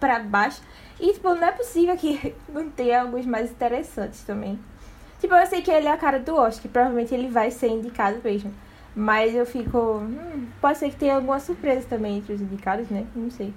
pra 0.00 0.18
baixo. 0.18 0.60
E, 0.98 1.12
tipo, 1.12 1.32
não 1.34 1.46
é 1.46 1.52
possível 1.52 1.96
que 1.96 2.34
não 2.48 2.68
tenha 2.68 3.02
alguns 3.02 3.24
mais 3.26 3.50
interessantes 3.50 4.22
também. 4.24 4.58
Tipo, 5.20 5.34
eu 5.36 5.46
sei 5.46 5.62
que 5.62 5.70
ele 5.70 5.86
é 5.86 5.92
a 5.92 5.96
cara 5.96 6.18
do 6.18 6.34
Oscar, 6.34 6.70
provavelmente 6.72 7.14
ele 7.14 7.28
vai 7.28 7.50
ser 7.52 7.68
indicado 7.68 8.18
mesmo. 8.24 8.52
Mas 8.96 9.34
eu 9.34 9.46
fico. 9.46 9.78
Hum, 10.00 10.52
pode 10.60 10.78
ser 10.78 10.90
que 10.90 10.96
tenha 10.96 11.16
alguma 11.16 11.40
surpresa 11.40 11.86
também 11.88 12.18
entre 12.18 12.32
os 12.34 12.40
indicados, 12.40 12.90
né? 12.90 13.06
Não 13.14 13.30
sei. 13.30 13.54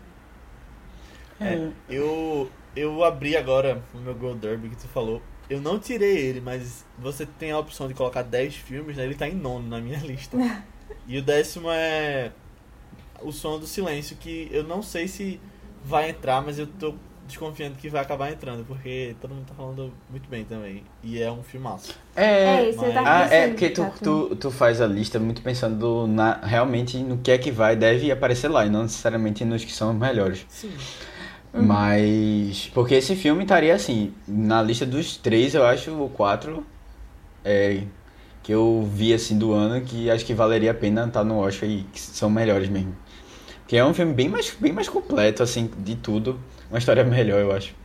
É, 1.40 1.64
eu, 1.88 2.52
eu 2.76 3.04
abri 3.04 3.38
agora 3.38 3.84
o 3.94 4.00
meu 4.00 4.16
Gold 4.16 4.40
Derby 4.42 4.70
que 4.70 4.78
tu 4.78 4.88
falou. 4.90 5.24
Eu 5.50 5.62
não 5.62 5.80
tirei 5.80 6.18
ele, 6.18 6.42
mas 6.42 6.86
você 6.98 7.26
tem 7.26 7.52
a 7.52 7.60
opção 7.60 7.88
de 7.88 7.94
colocar 7.96 8.22
10 8.24 8.56
filmes, 8.56 8.98
né? 8.98 9.06
Ele 9.06 9.16
tá 9.16 9.28
em 9.28 9.36
nono 9.36 9.68
na 9.68 9.82
minha 9.82 10.00
lista. 10.00 10.38
e 11.08 11.18
o 11.18 11.24
décimo 11.24 11.70
é 11.72 12.34
O 13.22 13.32
Som 13.32 13.60
do 13.60 13.68
Silêncio, 13.68 14.18
que 14.18 14.50
eu 14.52 14.64
não 14.64 14.82
sei 14.84 15.08
se 15.08 15.42
vai 15.84 16.10
entrar, 16.10 16.42
mas 16.42 16.60
eu 16.60 16.68
tô 16.68 16.96
desconfiando 17.30 17.76
que 17.78 17.88
vai 17.90 18.02
acabar 18.02 18.32
entrando, 18.32 18.66
porque 18.66 19.16
todo 19.22 19.34
mundo 19.34 19.46
tá 19.48 19.54
falando 19.56 19.94
muito 20.10 20.30
bem 20.30 20.44
também. 20.44 20.84
E 21.04 21.22
é 21.22 21.32
um 21.32 21.42
filmaço. 21.42 21.96
É, 22.16 22.70
É, 22.70 22.74
mas- 22.76 22.94
tava 22.94 23.10
Ah, 23.10 23.28
é 23.34 23.48
porque 23.48 23.70
tu, 23.70 23.82
tá, 23.82 23.92
tu, 24.04 24.36
tu 24.36 24.52
faz 24.52 24.82
a 24.82 24.88
lista 24.88 25.18
muito 25.20 25.42
pensando 25.42 26.06
na, 26.08 26.34
realmente 26.44 26.98
no 26.98 27.18
que 27.18 27.32
é 27.32 27.38
que 27.38 27.52
vai, 27.52 27.76
deve 27.76 28.12
aparecer 28.12 28.50
lá, 28.50 28.66
e 28.66 28.70
não 28.70 28.84
necessariamente 28.84 29.46
nos 29.46 29.64
que 29.64 29.72
são 29.72 29.92
os 29.92 29.98
melhores. 29.98 30.46
Sim. 30.50 30.72
Mas. 31.54 32.70
Porque 32.74 32.96
esse 32.96 33.16
filme 33.16 33.44
estaria 33.44 33.74
assim, 33.74 34.14
na 34.28 34.62
lista 34.62 34.86
dos 34.86 35.18
três, 35.18 35.56
eu 35.56 35.66
acho, 35.66 35.92
o 35.92 36.10
quatro 36.10 36.66
é, 37.44 37.84
que 38.44 38.52
eu 38.54 38.88
vi 38.92 39.14
assim 39.14 39.38
do 39.38 39.52
ano 39.54 39.82
que 39.84 40.10
acho 40.10 40.26
que 40.26 40.34
valeria 40.34 40.72
a 40.72 40.74
pena 40.74 41.06
estar 41.06 41.24
no 41.24 41.38
Oscar 41.40 41.68
e 41.70 41.84
que 41.92 42.00
são 42.00 42.30
melhores 42.30 42.70
mesmo. 42.70 42.96
Que 43.68 43.78
é 43.78 43.86
um 43.86 43.94
filme 43.94 44.14
bem 44.14 44.28
mais, 44.30 44.56
bem 44.60 44.72
mais 44.74 44.90
completo, 44.90 45.44
assim, 45.44 45.70
de 45.80 45.96
tudo. 45.96 46.40
Uma 46.70 46.78
história 46.78 47.04
melhor, 47.04 47.40
eu 47.40 47.52
acho. 47.52 47.76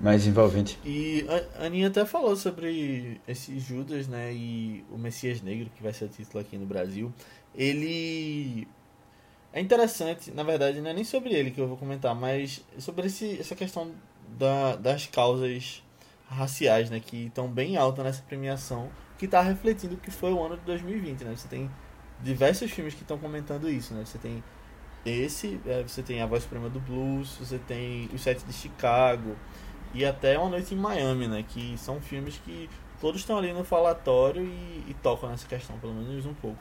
Mais 0.00 0.26
envolvente. 0.26 0.78
E 0.84 1.26
a 1.58 1.66
Aninha 1.66 1.88
até 1.88 2.04
falou 2.06 2.36
sobre 2.36 3.20
esse 3.26 3.58
Judas, 3.58 4.06
né? 4.06 4.32
E 4.32 4.84
o 4.90 4.96
Messias 4.96 5.42
Negro, 5.42 5.70
que 5.76 5.82
vai 5.82 5.92
ser 5.92 6.04
o 6.04 6.08
título 6.08 6.40
aqui 6.40 6.56
no 6.56 6.66
Brasil. 6.66 7.12
Ele. 7.54 8.66
É 9.52 9.60
interessante, 9.60 10.30
na 10.30 10.42
verdade, 10.42 10.80
não 10.80 10.90
é 10.90 10.94
nem 10.94 11.04
sobre 11.04 11.34
ele 11.34 11.50
que 11.50 11.60
eu 11.60 11.66
vou 11.66 11.76
comentar, 11.76 12.14
mas 12.14 12.62
sobre 12.78 13.06
esse, 13.06 13.40
essa 13.40 13.56
questão 13.56 13.90
da, 14.38 14.76
das 14.76 15.06
causas 15.06 15.82
raciais, 16.28 16.90
né? 16.90 17.00
Que 17.00 17.26
estão 17.26 17.48
bem 17.48 17.76
alta 17.76 18.04
nessa 18.04 18.22
premiação, 18.22 18.90
que 19.18 19.24
está 19.24 19.40
refletindo 19.42 19.94
o 19.94 19.98
que 19.98 20.10
foi 20.10 20.32
o 20.32 20.42
ano 20.42 20.56
de 20.56 20.62
2020, 20.62 21.24
né? 21.24 21.34
Você 21.34 21.48
tem 21.48 21.68
diversos 22.22 22.70
filmes 22.70 22.94
que 22.94 23.02
estão 23.02 23.18
comentando 23.18 23.68
isso, 23.68 23.94
né? 23.94 24.04
Você 24.04 24.18
tem 24.18 24.42
esse, 25.08 25.60
é, 25.66 25.82
você 25.82 26.02
tem 26.02 26.22
A 26.22 26.26
Voz 26.26 26.42
Suprema 26.42 26.68
do 26.68 26.80
Blues, 26.80 27.36
você 27.40 27.58
tem 27.58 28.08
Os 28.14 28.20
Sete 28.22 28.44
de 28.44 28.52
Chicago, 28.52 29.36
e 29.94 30.04
até 30.04 30.38
Uma 30.38 30.50
Noite 30.50 30.74
em 30.74 30.78
Miami, 30.78 31.26
né? 31.28 31.44
Que 31.48 31.76
são 31.78 32.00
filmes 32.00 32.40
que 32.44 32.68
todos 33.00 33.20
estão 33.20 33.38
ali 33.38 33.52
no 33.52 33.64
falatório 33.64 34.42
e, 34.42 34.84
e 34.88 34.96
tocam 35.02 35.28
nessa 35.30 35.46
questão, 35.46 35.78
pelo 35.78 35.94
menos 35.94 36.26
um 36.26 36.34
pouco. 36.34 36.58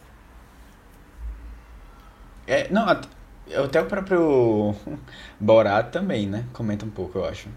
É, 2.45 2.69
não, 2.69 2.87
at- 2.87 3.07
até 3.63 3.81
o 3.81 3.85
próprio 3.85 4.75
Borat 5.39 5.91
também, 5.91 6.27
né? 6.27 6.45
Comenta 6.53 6.85
um 6.85 6.89
pouco, 6.89 7.17
eu 7.19 7.25
acho. 7.25 7.49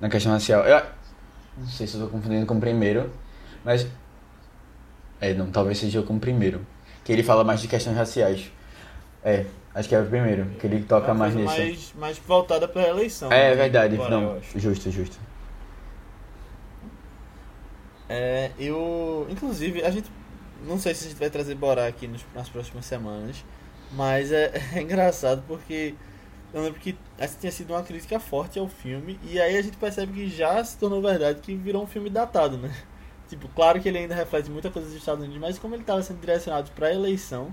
Na 0.00 0.08
questão 0.08 0.32
racial. 0.32 0.64
Eu 0.64 0.82
não 1.56 1.66
sei 1.66 1.86
se 1.86 1.96
eu 1.98 2.08
confundindo 2.08 2.46
com 2.46 2.56
o 2.56 2.60
primeiro, 2.60 3.10
mas. 3.64 3.86
É, 5.20 5.32
não, 5.34 5.50
talvez 5.50 5.78
seja 5.78 6.02
com 6.02 6.16
o 6.16 6.20
primeiro. 6.20 6.66
Que 7.04 7.12
ele 7.12 7.22
fala 7.22 7.44
mais 7.44 7.60
de 7.60 7.68
questões 7.68 7.96
raciais. 7.96 8.50
É, 9.24 9.46
acho 9.74 9.88
que 9.88 9.94
é 9.94 10.00
o 10.00 10.06
primeiro, 10.06 10.46
que 10.58 10.66
ele 10.66 10.82
toca 10.84 11.10
É 11.10 11.14
mais 11.14 11.34
nisso. 11.34 11.46
mais, 11.56 11.94
mais 11.98 12.18
voltada 12.18 12.66
para 12.68 12.82
a 12.82 12.88
eleição. 12.88 13.30
É, 13.32 13.50
né, 13.50 13.54
verdade, 13.56 13.94
agora, 13.94 14.10
não, 14.10 14.40
justo, 14.56 14.90
justo. 14.90 15.18
É, 18.08 18.50
eu. 18.58 19.26
Inclusive, 19.30 19.82
a 19.82 19.90
gente. 19.90 20.10
Não 20.66 20.78
sei 20.78 20.94
se 20.94 21.06
a 21.06 21.08
gente 21.08 21.18
vai 21.18 21.30
trazer 21.30 21.54
Borá 21.54 21.86
aqui 21.86 22.06
nos- 22.06 22.24
nas 22.34 22.48
próximas 22.48 22.84
semanas. 22.84 23.44
Mas 23.92 24.30
é, 24.32 24.52
é 24.74 24.80
engraçado 24.82 25.42
porque 25.46 25.94
eu 26.54 26.62
lembro 26.62 26.78
que 26.80 26.96
essa 27.18 27.36
tinha 27.38 27.50
sido 27.50 27.72
uma 27.72 27.82
crítica 27.82 28.20
forte 28.20 28.58
ao 28.58 28.68
filme. 28.68 29.18
E 29.24 29.40
aí 29.40 29.56
a 29.56 29.62
gente 29.62 29.76
percebe 29.76 30.12
que 30.12 30.28
já 30.28 30.62
se 30.64 30.76
tornou 30.78 31.00
verdade 31.02 31.40
que 31.40 31.54
virou 31.54 31.82
um 31.82 31.86
filme 31.86 32.10
datado, 32.10 32.56
né? 32.58 32.72
Tipo, 33.28 33.48
claro 33.48 33.80
que 33.80 33.88
ele 33.88 33.96
ainda 33.98 34.14
reflete 34.14 34.50
muita 34.50 34.70
coisa 34.70 34.88
dos 34.88 34.96
Estados 34.96 35.22
Unidos, 35.24 35.40
mas 35.40 35.58
como 35.58 35.74
ele 35.74 35.82
estava 35.82 36.02
sendo 36.02 36.20
direcionado 36.20 36.70
para 36.72 36.88
a 36.88 36.92
eleição, 36.94 37.50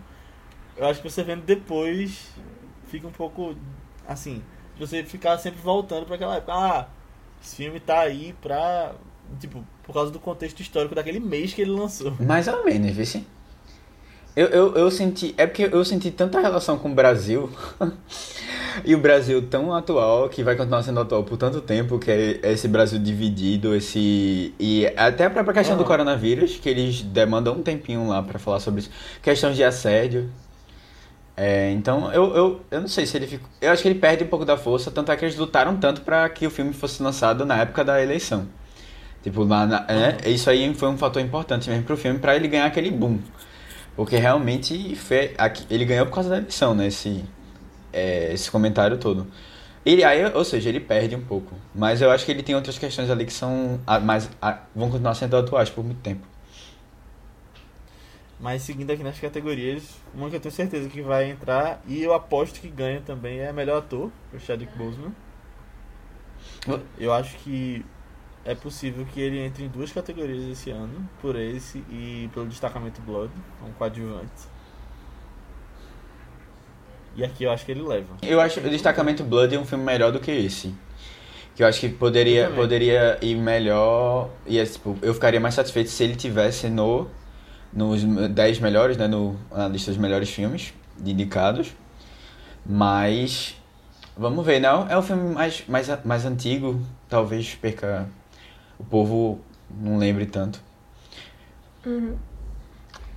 eu 0.80 0.88
acho 0.88 1.02
que 1.02 1.10
você 1.10 1.24
vendo 1.24 1.44
depois 1.44 2.30
fica 2.88 3.08
um 3.08 3.12
pouco 3.12 3.56
assim. 4.08 4.42
Você 4.80 5.04
ficar 5.04 5.38
sempre 5.38 5.60
voltando 5.62 6.06
para 6.06 6.16
aquela 6.16 6.38
época. 6.38 6.54
Ah, 6.54 6.88
esse 7.44 7.58
filme 7.58 7.80
tá 7.80 8.00
aí 8.00 8.34
pra. 8.42 8.94
Tipo, 9.40 9.64
por 9.84 9.94
causa 9.94 10.10
do 10.12 10.20
contexto 10.20 10.62
histórico 10.62 10.96
daquele 10.96 11.20
mês 11.20 11.54
que 11.54 11.62
ele 11.62 11.72
lançou. 11.72 12.14
Mais 12.20 12.48
ou 12.48 12.64
menos, 12.64 12.92
vice. 12.92 13.28
Eu, 14.36 14.48
eu, 14.48 14.76
eu 14.76 14.90
senti. 14.90 15.36
É 15.38 15.46
porque 15.46 15.70
eu 15.70 15.84
senti 15.84 16.12
tanta 16.12 16.40
relação 16.40 16.78
com 16.78 16.90
o 16.92 16.96
Brasil. 16.96 17.50
E 18.86 18.96
o 18.96 19.00
Brasil 19.00 19.42
tão 19.48 19.74
atual, 19.74 20.30
que 20.30 20.44
vai 20.44 20.56
continuar 20.56 20.84
sendo 20.84 21.00
atual 21.00 21.24
por 21.24 21.38
tanto 21.38 21.60
tempo, 21.60 22.00
que 22.00 22.10
é 22.12 22.40
esse 22.52 22.68
Brasil 22.68 23.00
dividido, 23.00 23.76
esse. 23.76 24.54
E 24.60 24.86
até 24.96 25.26
a 25.26 25.30
própria 25.30 25.54
questão 25.56 25.76
do 25.76 25.82
Aham. 25.82 25.88
coronavírus, 25.88 26.58
que 26.58 26.70
eles 26.70 27.02
demandam 27.02 27.56
um 27.56 27.64
tempinho 27.64 28.08
lá 28.08 28.22
pra 28.24 28.40
falar 28.40 28.60
sobre 28.60 28.82
isso. 28.82 28.92
Questões 29.22 29.56
de 29.56 29.64
assédio. 29.64 30.30
É, 31.42 31.72
então, 31.72 32.12
eu, 32.12 32.36
eu, 32.36 32.62
eu 32.70 32.82
não 32.82 32.88
sei 32.90 33.06
se 33.06 33.16
ele 33.16 33.26
ficou. 33.26 33.48
Eu 33.62 33.72
acho 33.72 33.82
que 33.82 33.88
ele 33.88 33.98
perde 33.98 34.26
um 34.26 34.28
pouco 34.28 34.44
da 34.44 34.58
força, 34.58 34.92
tanto 34.92 35.10
é 35.10 35.16
que 35.16 35.24
eles 35.24 35.38
lutaram 35.38 35.78
tanto 35.78 36.02
pra 36.02 36.28
que 36.28 36.46
o 36.46 36.50
filme 36.50 36.74
fosse 36.74 37.02
lançado 37.02 37.46
na 37.46 37.56
época 37.62 37.82
da 37.86 38.02
eleição. 38.04 38.46
Tipo, 39.24 39.44
lá 39.46 39.66
na, 39.68 39.86
é, 39.90 40.30
isso 40.30 40.50
aí 40.50 40.74
foi 40.76 40.90
um 40.90 40.98
fator 40.98 41.22
importante 41.22 41.70
mesmo 41.70 41.86
pro 41.86 41.98
filme, 41.98 42.20
pra 42.20 42.36
ele 42.36 42.48
ganhar 42.50 42.66
aquele 42.68 42.92
boom. 42.92 43.20
Porque 43.96 44.18
realmente 44.18 44.98
aqui- 45.38 45.66
ele 45.70 45.86
ganhou 45.86 46.06
por 46.08 46.14
causa 46.16 46.30
da 46.30 46.38
eleição, 46.40 46.76
né? 46.76 46.88
Esse, 46.88 47.24
é, 47.94 48.34
esse 48.34 48.52
comentário 48.52 48.98
todo. 48.98 49.28
Ele, 49.86 50.04
aí, 50.06 50.26
ou 50.36 50.46
seja, 50.46 50.70
ele 50.70 50.82
perde 50.82 51.16
um 51.16 51.22
pouco. 51.22 51.56
Mas 51.76 52.02
eu 52.02 52.12
acho 52.12 52.26
que 52.26 52.32
ele 52.32 52.44
tem 52.44 52.56
outras 52.56 52.78
questões 52.80 53.10
ali 53.12 53.26
que 53.26 53.34
são 53.34 53.80
ah, 53.88 54.00
mais, 54.00 54.30
ah, 54.42 54.60
vão 54.76 54.90
continuar 54.92 55.16
sendo 55.16 55.38
atuais 55.38 55.70
por 55.72 55.86
muito 55.86 56.02
tempo. 56.02 56.28
Mas 58.40 58.62
seguindo 58.62 58.92
aqui 58.92 59.04
nas 59.04 59.20
categorias, 59.20 59.84
uma 60.14 60.30
que 60.30 60.38
eu 60.38 60.40
tenho 60.40 60.54
certeza 60.54 60.88
que 60.88 61.02
vai 61.02 61.30
entrar 61.30 61.82
e 61.86 62.02
eu 62.02 62.14
aposto 62.14 62.62
que 62.62 62.70
ganha 62.70 63.02
também 63.02 63.40
é 63.40 63.52
melhor 63.52 63.80
ator, 63.80 64.10
o 64.34 64.40
Chadwick 64.40 64.76
Boseman. 64.78 65.12
Eu 66.98 67.12
acho 67.12 67.36
que 67.40 67.86
é 68.46 68.56
possível 68.56 69.06
que 69.06 69.20
ele 69.20 69.40
entre 69.40 69.66
em 69.66 69.68
duas 69.68 69.92
categorias 69.92 70.44
esse 70.46 70.70
ano, 70.70 71.08
por 71.22 71.36
esse 71.36 71.80
e 71.90 72.30
pelo 72.34 72.46
destacamento 72.48 73.02
Blood, 73.02 73.32
um 73.68 73.72
coadjuvante. 73.74 74.48
E 77.16 77.24
aqui 77.24 77.44
eu 77.44 77.52
acho 77.52 77.66
que 77.66 77.72
ele 77.72 77.82
leva. 77.82 78.16
Eu 78.22 78.40
acho 78.40 78.60
o 78.60 78.70
Destacamento 78.70 79.24
Blood 79.24 79.58
um 79.58 79.66
filme 79.66 79.84
melhor 79.84 80.12
do 80.12 80.20
que 80.20 80.32
esse. 80.32 80.74
Que 81.56 81.64
eu 81.64 81.68
acho 81.68 81.80
que 81.82 81.90
poderia, 81.90 82.50
poderia 82.52 83.18
ir 83.22 83.36
melhor. 83.36 84.30
E, 84.48 84.58
é, 84.58 84.66
tipo, 84.66 84.98
eu 85.02 85.14
ficaria 85.14 85.40
mais 85.40 85.56
satisfeito 85.56 85.90
se 85.90 86.02
ele 86.04 86.16
tivesse 86.16 86.70
no 86.70 87.10
nos 87.72 88.04
10 88.04 88.60
melhores, 88.60 88.98
né? 88.98 89.08
No, 89.08 89.38
na 89.52 89.68
lista 89.68 89.92
dos 89.92 89.98
melhores 90.00 90.30
filmes 90.30 90.74
indicados. 91.06 91.74
Mas. 92.66 93.56
Vamos 94.18 94.46
ver, 94.46 94.60
não? 94.60 94.88
É 94.90 94.98
um 94.98 95.02
filme 95.02 95.34
mais, 95.34 95.64
mais, 95.68 96.06
mais 96.06 96.26
antigo. 96.26 96.82
Talvez 97.08 97.56
perca. 97.56 98.10
O 98.78 98.84
povo 98.84 99.40
não 99.70 99.98
lembre 99.98 100.26
tanto. 100.26 100.62
Uhum. 101.86 102.18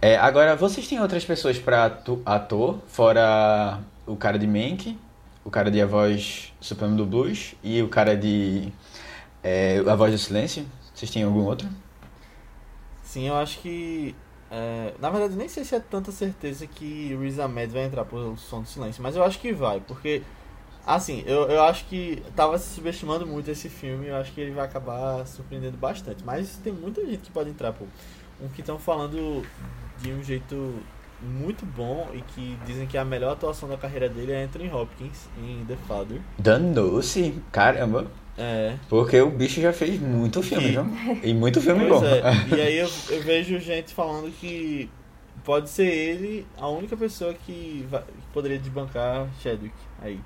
É, 0.01 0.17
agora, 0.17 0.57
vocês 0.57 0.87
têm 0.89 1.01
outras 1.01 1.25
pessoas 1.25 1.59
pra 1.59 1.87
atu- 1.87 2.23
ator, 2.27 2.79
fora 2.89 3.79
o 4.07 4.17
cara 4.17 4.37
de 4.39 4.47
Mank, 4.47 4.99
o 5.45 5.51
cara 5.51 5.71
de 5.71 5.81
A 5.81 5.87
Voz 5.87 6.53
Suprema 6.61 6.97
do 6.97 7.07
Blues 7.07 7.55
e 7.63 7.81
o 7.83 7.89
cara 7.89 8.17
de 8.17 8.73
é, 9.43 9.79
A 9.87 9.95
Voz 9.95 10.13
do 10.13 10.19
Silêncio? 10.19 10.67
Vocês 10.95 11.11
têm 11.11 11.23
algum 11.23 11.45
outro? 11.45 11.69
Sim, 13.03 13.29
eu 13.29 13.37
acho 13.37 13.59
que. 13.61 14.15
É, 14.55 14.93
na 15.01 15.09
verdade, 15.09 15.35
nem 15.35 15.49
sei 15.49 15.65
se 15.65 15.75
é 15.75 15.81
tanta 15.81 16.13
certeza 16.13 16.67
que 16.67 17.17
Riz 17.19 17.39
Ahmed 17.39 17.73
vai 17.73 17.85
entrar 17.85 18.05
por 18.05 18.37
Som 18.37 18.61
do 18.61 18.69
Silêncio, 18.69 19.03
mas 19.03 19.17
eu 19.17 19.25
acho 19.25 19.39
que 19.41 19.53
vai, 19.53 19.81
porque. 19.81 20.23
Assim, 20.85 21.23
eu, 21.27 21.49
eu 21.49 21.63
acho 21.63 21.85
que 21.85 22.21
tava 22.35 22.59
se 22.59 22.75
subestimando 22.75 23.25
muito 23.25 23.49
esse 23.49 23.69
filme, 23.69 24.09
eu 24.09 24.17
acho 24.17 24.33
que 24.33 24.41
ele 24.41 24.51
vai 24.51 24.65
acabar 24.65 25.25
surpreendendo 25.29 25.77
bastante. 25.77 26.25
Mas 26.25 26.57
tem 26.57 26.73
muita 26.73 27.07
gente 27.07 27.19
que 27.19 27.31
pode 27.31 27.51
entrar, 27.51 27.73
pô. 27.73 27.85
Um 28.41 28.49
que 28.49 28.63
estão 28.63 28.81
falando 28.81 29.47
de 30.01 30.13
um 30.13 30.25
jeito 30.25 30.75
muito 31.23 31.65
bom 31.65 32.11
e 32.13 32.21
que 32.21 32.59
dizem 32.67 32.89
que 32.89 32.99
a 32.99 33.05
melhor 33.05 33.35
atuação 33.35 33.69
da 33.69 33.77
carreira 33.77 34.09
dele 34.09 34.33
é 34.33 34.43
Anthony 34.43 34.69
Hopkins 34.71 35.29
em 35.39 35.65
The 35.67 35.77
Father. 35.87 36.21
Danou-se, 36.37 37.41
caramba. 37.53 38.11
É. 38.37 38.77
Porque 38.89 39.21
o 39.21 39.31
bicho 39.31 39.61
já 39.61 39.73
fez 39.73 40.01
muito 40.01 40.43
filme, 40.43 40.69
viu? 40.71 40.87
E 41.23 41.35
muito 41.35 41.61
filme 41.61 41.87
Pois 41.87 42.01
bom. 42.01 42.07
é. 42.07 42.23
E 42.57 42.61
aí 42.61 42.79
eu, 42.79 42.89
eu 43.11 43.23
vejo 43.23 43.59
gente 43.59 43.93
falando 43.95 44.31
que 44.33 44.89
pode 45.45 45.69
ser 45.69 45.87
ele 45.87 46.47
a 46.57 46.67
única 46.69 46.97
pessoa 46.97 47.35
que, 47.35 47.87
vai- 47.91 48.03
que 48.03 48.27
poderia 48.33 48.59
desbancar 48.59 49.29
Chadwick 49.43 49.75
aí. 50.01 50.19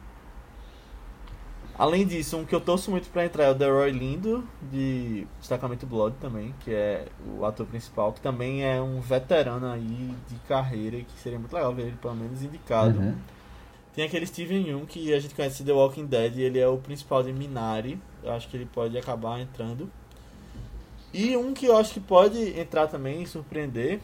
Além 1.78 2.06
disso, 2.06 2.38
um 2.38 2.44
que 2.44 2.54
eu 2.54 2.60
torço 2.60 2.90
muito 2.90 3.10
pra 3.10 3.26
entrar 3.26 3.44
é 3.44 3.50
o 3.50 3.54
Delroy 3.54 3.90
Lindo, 3.90 4.42
de 4.72 5.26
Destacamento 5.38 5.84
Blood 5.86 6.16
também, 6.18 6.54
que 6.60 6.72
é 6.72 7.04
o 7.38 7.44
ator 7.44 7.66
principal, 7.66 8.14
que 8.14 8.20
também 8.20 8.64
é 8.64 8.80
um 8.80 8.98
veterano 9.00 9.66
aí 9.70 10.14
de 10.26 10.36
carreira, 10.48 10.96
e 10.96 11.02
que 11.04 11.18
seria 11.20 11.38
muito 11.38 11.52
legal 11.52 11.74
ver 11.74 11.82
ele 11.88 11.96
pelo 12.00 12.14
menos 12.14 12.42
indicado. 12.42 12.98
Uhum. 12.98 13.14
Tem 13.96 14.04
aquele 14.04 14.26
Steven 14.26 14.62
Yeun 14.68 14.84
que 14.86 15.12
a 15.12 15.18
gente 15.18 15.34
conhece 15.34 15.64
The 15.64 15.72
Walking 15.72 16.04
Dead, 16.06 16.36
e 16.36 16.42
ele 16.42 16.58
é 16.58 16.68
o 16.68 16.76
principal 16.76 17.22
de 17.22 17.32
Minari. 17.32 17.98
Eu 18.22 18.30
acho 18.32 18.46
que 18.48 18.56
ele 18.56 18.66
pode 18.66 18.96
acabar 18.98 19.40
entrando. 19.40 19.90
E 21.14 21.34
um 21.36 21.54
que 21.54 21.64
eu 21.66 21.76
acho 21.76 21.94
que 21.94 22.00
pode 22.00 22.38
entrar 22.60 22.88
também 22.88 23.22
e 23.22 23.26
surpreender 23.26 24.00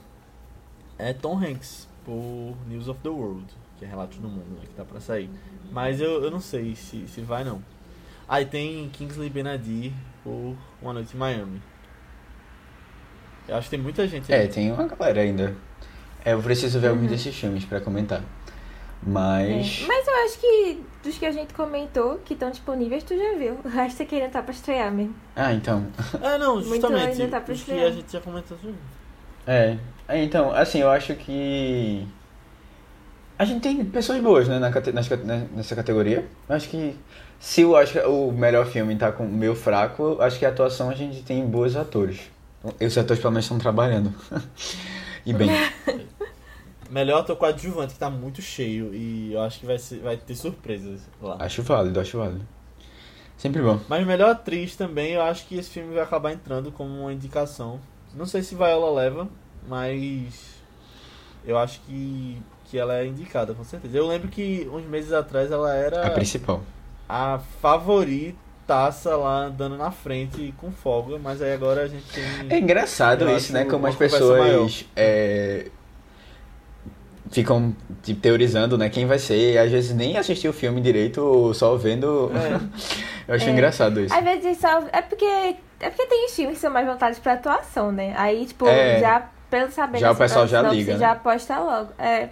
é 0.99 1.13
Tom 1.13 1.37
Hanks, 1.39 1.87
por 2.07 2.57
News 2.67 2.89
of 2.89 3.01
the 3.03 3.09
World, 3.11 3.45
que 3.79 3.85
é 3.85 3.89
Relatos 3.89 4.17
do 4.19 4.29
Mundo, 4.29 4.47
né, 4.59 4.63
que 4.63 4.75
tá 4.75 4.85
pra 4.85 4.99
sair. 4.99 5.29
Mas 5.71 6.01
eu, 6.01 6.23
eu 6.25 6.31
não 6.31 6.41
sei 6.41 6.75
se, 6.75 7.07
se 7.07 7.21
vai 7.21 7.45
não. 7.45 7.63
Aí 8.27 8.47
tem 8.47 8.89
Kingsley 8.91 9.29
Benadir 9.29 9.93
por 10.25 10.57
Uma 10.81 10.95
Noite 10.95 11.15
em 11.15 11.19
Miami. 11.19 11.61
Eu 13.47 13.57
acho 13.57 13.69
que 13.69 13.77
tem 13.77 13.83
muita 13.83 14.07
gente 14.09 14.33
É, 14.33 14.43
aí. 14.43 14.49
tem 14.49 14.73
uma 14.73 14.85
galera 14.87 15.21
ainda. 15.21 15.55
É, 16.25 16.33
eu 16.33 16.41
preciso 16.41 16.79
ver 16.81 16.87
Uhum. 16.87 16.95
alguns 16.95 17.11
desses 17.11 17.35
filmes 17.37 17.65
pra 17.65 17.81
comentar. 17.81 18.23
É. 19.07 19.11
Mas. 19.11 19.85
Mas 19.87 20.07
eu 20.07 20.15
acho 20.25 20.39
que 20.39 20.83
dos 21.03 21.19
que 21.19 21.27
a 21.27 21.33
gente 21.33 21.53
comentou, 21.55 22.21
que 22.25 22.35
estão 22.35 22.51
disponíveis, 22.51 23.03
tu 23.03 23.17
já 23.17 23.37
viu. 23.37 23.59
O 23.65 23.69
resto 23.69 23.97
você 23.99 24.05
queria 24.05 24.27
estar 24.27 24.43
pra 24.43 24.53
estrear 24.53 24.93
mesmo. 24.93 25.15
Ah, 25.35 25.53
então. 25.53 25.87
É, 26.23 26.39
não, 26.39 26.55
Muito 26.57 26.69
justamente. 26.69 27.21
ainda 27.23 27.29
tá 27.29 27.41
pra 27.41 27.53
os 27.53 27.63
que 27.63 27.71
estrear. 27.73 27.91
a 27.91 27.95
gente 27.95 28.13
já 28.13 28.21
comentou. 28.21 28.57
viu. 28.59 28.75
É. 29.47 29.77
É, 30.09 30.23
Então, 30.23 30.53
assim, 30.53 30.81
eu 30.81 30.91
acho 30.91 31.15
que. 31.15 32.07
A 33.39 33.45
gente 33.45 33.61
tem 33.63 33.85
pessoas 33.85 34.21
boas, 34.23 34.47
né, 34.47 34.59
na, 34.61 34.71
nas 34.71 35.09
né, 35.11 35.49
nessa 35.55 35.75
categoria. 35.75 36.25
Eu 36.49 36.55
acho 36.55 36.69
que. 36.69 36.97
Se 37.41 37.63
eu 37.63 37.75
acho 37.75 37.95
que 37.95 37.99
o 37.99 38.31
melhor 38.31 38.67
filme 38.67 38.95
tá 38.95 39.11
com 39.11 39.25
meio 39.27 39.57
fraco, 39.57 40.17
acho 40.21 40.39
que 40.39 40.47
a 40.47 40.51
atuação 40.51 40.91
a 40.91 40.95
gente 40.95 41.23
tem 41.25 41.45
bons 41.45 41.75
atores. 41.75 42.21
Esses 42.79 42.99
atores 42.99 43.21
pelo 43.21 43.33
menos 43.33 43.47
estão 43.47 43.59
trabalhando. 43.59 44.15
e 45.27 45.33
bem. 45.33 45.51
Melhor 46.93 47.21
ator 47.21 47.37
coadjuvante, 47.37 47.95
que 47.95 47.99
tá 47.99 48.11
muito 48.11 48.43
cheio. 48.43 48.95
E 48.95 49.33
eu 49.33 49.41
acho 49.41 49.59
que 49.61 49.65
vai, 49.65 49.79
ser, 49.79 50.01
vai 50.01 50.17
ter 50.17 50.35
surpresas 50.35 51.01
lá. 51.23 51.37
Acho 51.39 51.63
válido, 51.63 51.99
acho 51.99 52.19
válido. 52.19 52.47
Sempre 53.39 53.63
bom. 53.63 53.81
Mas 53.89 54.07
melhor 54.07 54.31
atriz 54.31 54.77
também, 54.77 55.13
eu 55.15 55.23
acho 55.23 55.47
que 55.47 55.57
esse 55.57 55.71
filme 55.71 55.95
vai 55.95 56.03
acabar 56.03 56.33
entrando 56.33 56.71
como 56.71 56.91
uma 57.01 57.13
indicação. 57.13 57.81
Não 58.15 58.27
sei 58.27 58.43
se 58.43 58.55
Viola 58.55 58.91
leva, 58.93 59.27
mas 59.67 60.61
eu 61.47 61.57
acho 61.57 61.81
que, 61.81 62.37
que 62.67 62.77
ela 62.79 62.99
é 62.99 63.07
indicada, 63.07 63.55
com 63.55 63.65
certeza. 63.65 63.97
Eu 63.97 64.07
lembro 64.07 64.29
que 64.29 64.69
uns 64.71 64.85
meses 64.85 65.13
atrás 65.15 65.51
ela 65.51 65.75
era 65.75 66.07
A 66.07 66.11
principal. 66.11 66.63
a 67.09 67.41
favoritaça 67.63 69.17
lá 69.17 69.47
andando 69.47 69.77
na 69.79 69.91
frente 69.91 70.53
com 70.59 70.71
folga, 70.71 71.19
mas 71.19 71.41
aí 71.41 71.55
agora 71.55 71.83
a 71.85 71.89
gente 71.89 72.05
tem. 72.13 72.23
É 72.51 72.59
engraçado 72.61 73.29
isso, 73.31 73.53
né? 73.53 73.65
Como 73.65 73.87
as 73.87 73.97
pessoas 73.97 74.85
é, 74.95 75.69
ficam 77.33 77.75
tipo, 78.03 78.21
teorizando, 78.21 78.79
né? 78.79 78.89
Quem 78.89 79.07
vai 79.07 79.19
ser. 79.19 79.55
E 79.55 79.59
às 79.59 79.71
vezes 79.71 79.93
nem 79.97 80.17
assistiu 80.17 80.51
o 80.53 80.55
filme 80.55 80.81
direito, 80.81 81.53
só 81.55 81.75
vendo. 81.77 82.31
Eu 83.27 83.35
acho 83.35 83.49
É. 83.49 83.51
engraçado 83.51 84.01
isso. 84.01 84.15
Às 84.15 84.23
vezes 84.23 84.59
só. 84.59 84.85
É 84.93 85.03
porque. 85.03 85.25
É 85.81 85.91
porque 85.91 86.07
tem 86.07 86.29
filmes 86.29 86.57
que 86.57 86.61
são 86.61 86.71
mais 86.73 86.87
voltados 86.87 87.19
pra 87.19 87.33
atuação, 87.33 87.91
né? 87.91 88.15
Aí, 88.17 88.47
tipo, 88.47 88.69
É. 88.69 89.01
já 89.01 89.29
pelo 89.51 89.71
saber 89.73 89.99
Já 89.99 90.13
o 90.13 90.17
pessoal 90.17 90.47
já 90.47 90.63
liga, 90.63 90.93
né? 90.95 90.99
já 91.01 91.11
aposta 91.13 91.59
logo. 91.59 91.91
É. 91.99 92.29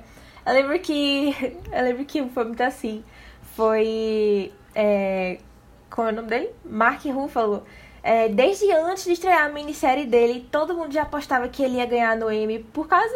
Eu 0.46 0.52
lembro 0.52 0.78
que. 0.78 1.34
Eu 1.72 1.82
lembro 1.84 2.04
que 2.04 2.22
foi 2.28 2.44
muito 2.44 2.62
assim. 2.62 3.02
Foi. 3.56 4.52
É, 4.74 5.38
como 5.90 6.08
é 6.08 6.12
o 6.12 6.14
nome 6.14 6.28
dele? 6.28 6.50
Mark 6.64 7.04
Ruffalo. 7.06 7.64
É, 8.02 8.28
desde 8.28 8.70
antes 8.72 9.04
de 9.04 9.12
estrear 9.12 9.44
a 9.44 9.48
minissérie 9.50 10.06
dele, 10.06 10.48
todo 10.50 10.72
mundo 10.74 10.92
já 10.92 11.02
apostava 11.02 11.46
que 11.48 11.62
ele 11.62 11.76
ia 11.76 11.84
ganhar 11.86 12.16
no 12.16 12.32
Emmy 12.32 12.60
por 12.72 12.88
causa 12.88 13.12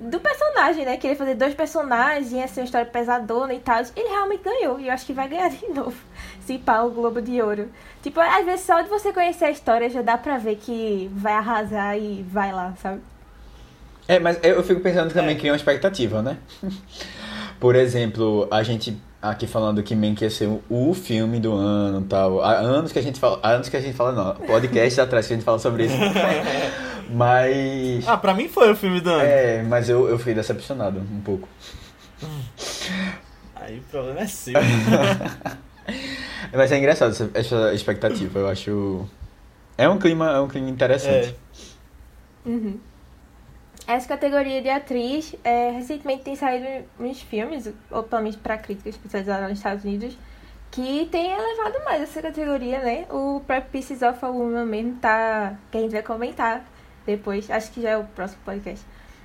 do 0.00 0.18
personagem, 0.18 0.84
né? 0.86 0.96
Que 0.96 1.06
ele 1.06 1.14
ia 1.14 1.18
fazer 1.18 1.34
dois 1.34 1.54
personagens, 1.54 2.32
ia 2.32 2.48
ser 2.48 2.60
uma 2.60 2.64
história 2.64 2.86
pesadona 2.86 3.52
e 3.52 3.60
tal. 3.60 3.80
Ele 3.94 4.08
realmente 4.08 4.42
ganhou, 4.42 4.80
e 4.80 4.86
eu 4.88 4.92
acho 4.94 5.04
que 5.06 5.12
vai 5.12 5.28
ganhar 5.28 5.48
de 5.50 5.68
novo. 5.68 5.96
Se 6.40 6.56
pá, 6.58 6.80
o 6.82 6.90
Globo 6.90 7.20
de 7.20 7.40
Ouro. 7.42 7.68
Tipo, 8.02 8.18
às 8.20 8.44
vezes 8.44 8.64
só 8.64 8.80
de 8.80 8.88
você 8.88 9.12
conhecer 9.12 9.44
a 9.44 9.50
história 9.50 9.88
já 9.90 10.00
dá 10.02 10.16
pra 10.16 10.38
ver 10.38 10.56
que 10.56 11.10
vai 11.14 11.34
arrasar 11.34 11.98
e 11.98 12.22
vai 12.28 12.50
lá, 12.50 12.72
sabe? 12.82 13.00
É, 14.08 14.18
mas 14.18 14.38
eu 14.42 14.62
fico 14.64 14.80
pensando 14.80 15.08
que 15.08 15.14
também 15.14 15.36
É. 15.36 15.38
cria 15.38 15.52
uma 15.52 15.56
expectativa, 15.56 16.22
né? 16.22 16.38
Por 17.60 17.76
exemplo, 17.76 18.48
a 18.50 18.62
gente 18.62 18.98
aqui 19.22 19.46
falando 19.46 19.82
que 19.82 19.94
Mank 19.94 20.22
ia 20.22 20.30
ser 20.30 20.48
o- 20.68 20.94
filme 20.94 21.38
do 21.40 21.52
ano 21.54 22.00
e 22.00 22.04
tal. 22.04 22.42
Há 22.42 22.52
anos 22.58 22.92
que 22.92 22.98
a 22.98 23.02
gente 23.02 23.18
fala. 23.20 23.38
Há 23.42 23.50
anos 23.50 23.68
que 23.68 23.76
a 23.76 23.80
gente 23.80 23.94
fala, 23.96 24.12
não. 24.12 24.46
Podcast 24.46 25.00
atrás 25.00 25.26
que 25.26 25.32
a 25.32 25.36
gente 25.36 25.44
fala 25.44 25.58
sobre 25.58 25.86
isso. 25.86 25.96
Mas. 27.12 28.06
Ah, 28.08 28.16
pra 28.16 28.32
mim 28.34 28.48
foi 28.48 28.70
o 28.70 28.76
filme 28.76 29.00
do 29.00 29.10
ano. 29.10 29.20
É, 29.22 29.62
mas 29.64 29.88
eu, 29.88 30.08
eu 30.08 30.16
fui 30.16 30.32
decepcionado 30.32 31.00
um 31.00 31.20
pouco. 31.20 31.48
Aí 33.56 33.78
o 33.78 33.82
problema 33.90 34.20
é 34.20 34.26
seu. 34.28 34.54
Vai 36.52 36.68
ser 36.68 36.78
engraçado 36.78 37.10
essa, 37.10 37.28
essa 37.34 37.74
expectativa, 37.74 38.38
eu 38.38 38.48
acho. 38.48 39.08
É 39.76 39.88
um 39.88 39.98
clima, 39.98 40.30
é 40.30 40.38
um 40.40 40.46
clima 40.46 40.70
interessante. 40.70 41.34
É. 42.46 42.48
Uhum. 42.48 42.78
Essa 43.86 44.08
categoria 44.08 44.62
de 44.62 44.68
atriz, 44.68 45.34
é, 45.42 45.70
recentemente 45.70 46.22
tem 46.22 46.36
saído 46.36 46.86
uns 46.98 47.20
filmes, 47.22 47.68
ou 47.90 48.02
pelo 48.02 48.22
menos 48.22 48.36
para 48.36 48.56
críticas 48.56 48.94
especializadas 48.94 49.48
nos 49.48 49.58
Estados 49.58 49.84
Unidos, 49.84 50.16
que 50.70 51.08
tem 51.10 51.32
elevado 51.32 51.84
mais 51.84 52.02
essa 52.02 52.22
categoria, 52.22 52.78
né? 52.80 53.06
O 53.10 53.40
próprio 53.44 53.70
Pieces 53.72 54.02
of 54.02 54.24
a 54.24 54.28
Woman 54.28 54.66
mesmo 54.66 54.96
tá. 55.00 55.56
que 55.70 55.78
a 55.78 55.80
gente 55.80 55.92
vai 55.92 56.02
comentar 56.02 56.64
depois, 57.04 57.50
acho 57.50 57.72
que 57.72 57.82
já 57.82 57.90
é 57.90 57.96
o 57.96 58.04
próximo 58.04 58.40
podcast. 58.44 58.84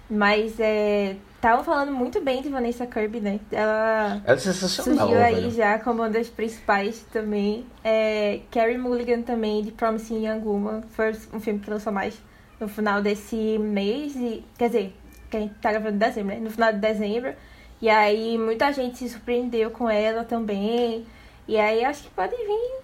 Mas 0.10 0.60
é. 0.60 1.16
Estavam 1.36 1.64
falando 1.64 1.92
muito 1.92 2.22
bem 2.22 2.42
de 2.42 2.50
Vanessa 2.50 2.88
Kirby, 2.88 3.20
né? 3.20 3.40
Ela 3.52 4.20
É 4.26 4.36
sensacional, 4.36 5.08
surgiu 5.08 5.24
aí 5.24 5.36
velho. 5.36 5.52
já 5.52 5.78
como 5.78 6.02
uma 6.02 6.10
das 6.10 6.28
principais 6.28 7.06
também. 7.12 7.66
É, 7.84 8.40
Carrie 8.52 8.80
Mulligan 8.80 9.22
também, 9.22 9.62
de 9.64 9.72
Promising 9.72 10.26
Young 10.28 10.42
Woman. 10.44 10.82
Foi 10.90 11.12
um 11.32 11.40
filme 11.40 11.60
que 11.60 11.70
lançou 11.70 11.94
mais 11.94 12.20
no 12.60 12.68
final 12.68 13.02
desse 13.02 13.58
mês. 13.58 14.16
E, 14.16 14.44
quer 14.58 14.68
dizer, 14.68 14.96
que 15.30 15.38
a 15.38 15.40
gente 15.42 15.54
tá 15.56 15.72
gravando 15.72 15.96
em 15.96 16.00
dezembro, 16.00 16.34
né? 16.36 16.40
No 16.42 16.50
final 16.52 16.72
de 16.74 16.80
dezembro. 16.80 17.34
E 17.82 17.90
aí 17.90 18.38
muita 18.38 18.72
gente 18.72 18.98
se 18.98 19.10
surpreendeu 19.10 19.70
com 19.72 19.90
ela 19.90 20.24
também. 20.24 21.06
E 21.48 21.58
aí 21.58 21.84
acho 21.84 22.04
que 22.04 22.10
pode 22.12 22.36
vir 22.36 22.80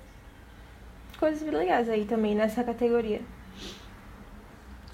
coisas 1.19 1.41
legais 1.51 1.87
aí 1.89 2.05
também 2.05 2.35
nessa 2.35 2.63
categoria. 2.63 3.21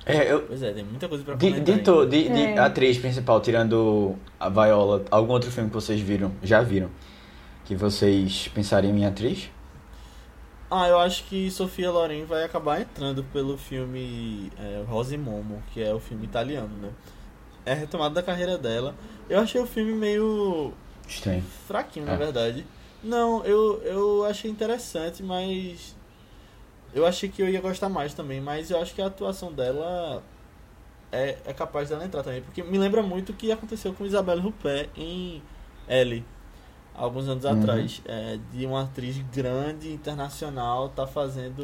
É, 0.06 0.32
eu, 0.32 0.42
Pois 0.44 0.64
é, 0.64 0.72
tem 0.72 0.86
muita 0.86 1.08
coisa 1.10 1.24
pra 1.24 1.36
de, 1.36 1.50
comentar. 1.52 1.76
de, 1.76 1.82
to- 1.84 2.00
ainda. 2.02 2.08
de, 2.08 2.30
de 2.30 2.42
É. 2.44 2.60
atriz 2.60 2.98
principal, 2.98 3.42
tirando 3.42 4.16
a 4.40 4.48
Viola, 4.48 5.04
algum 5.12 5.34
outro 5.34 5.52
filme 5.52 5.70
que 5.70 5.76
vocês 5.76 6.00
viram, 6.00 6.32
já 6.42 6.62
viram, 6.62 6.90
que 7.66 7.76
vocês 7.76 8.48
pensariam 8.54 8.96
em 8.96 9.06
atriz? 9.06 9.50
Ah, 10.70 10.88
eu 10.90 11.00
acho 11.00 11.24
que 11.26 11.50
Sofia 11.50 11.90
Loren 11.90 12.26
vai 12.26 12.44
acabar 12.44 12.82
entrando 12.82 13.24
pelo 13.32 13.58
filme 13.58 14.52
é, 14.60 14.84
Rose 14.88 15.18
Momo, 15.18 15.64
que 15.74 15.82
é 15.82 15.94
o 15.94 16.00
filme 16.00 16.26
italiano, 16.26 16.76
né? 16.82 16.90
É 17.66 17.72
a 17.72 17.76
retomada 17.76 18.16
da 18.16 18.24
carreira 18.24 18.58
dela. 18.58 18.94
Eu 19.30 19.40
achei 19.40 19.62
o 19.62 19.66
filme 19.66 19.94
meio 19.94 20.74
Estranho. 21.08 21.42
fraquinho, 21.68 22.06
na 22.06 22.14
É. 22.14 22.18
verdade. 22.18 22.66
Não, 23.02 23.46
eu, 23.46 23.82
eu 23.84 24.26
achei 24.26 24.50
interessante, 24.52 25.24
mas. 25.24 25.96
Eu 26.94 27.06
achei 27.06 27.30
que 27.30 27.42
eu 27.42 27.48
ia 27.50 27.62
gostar 27.62 27.88
mais 27.90 28.14
também, 28.14 28.42
mas 28.42 28.72
eu 28.72 28.82
acho 28.82 28.94
que 28.96 29.02
a 29.02 29.08
atuação 29.08 29.52
dela 29.54 30.24
é, 31.12 31.38
é 31.46 31.54
capaz 31.54 31.90
dela 31.90 32.04
entrar 32.04 32.24
também. 32.24 32.42
Porque 32.42 32.64
me 32.64 32.78
lembra 32.78 33.02
muito 33.04 33.32
o 33.32 33.36
que 33.36 33.52
aconteceu 33.52 33.94
com 33.94 34.06
Isabelle 34.06 34.46
Huppert 34.46 34.90
em 34.98 35.42
Ellie, 35.88 36.26
alguns 36.98 37.28
anos 37.30 37.46
Uhum. 37.46 37.60
atrás. 37.60 38.02
É, 38.06 38.38
de 38.52 38.66
uma 38.66 38.84
atriz 38.84 39.18
grande, 39.34 39.92
internacional, 39.94 40.90
tá 40.90 41.06
fazendo 41.08 41.64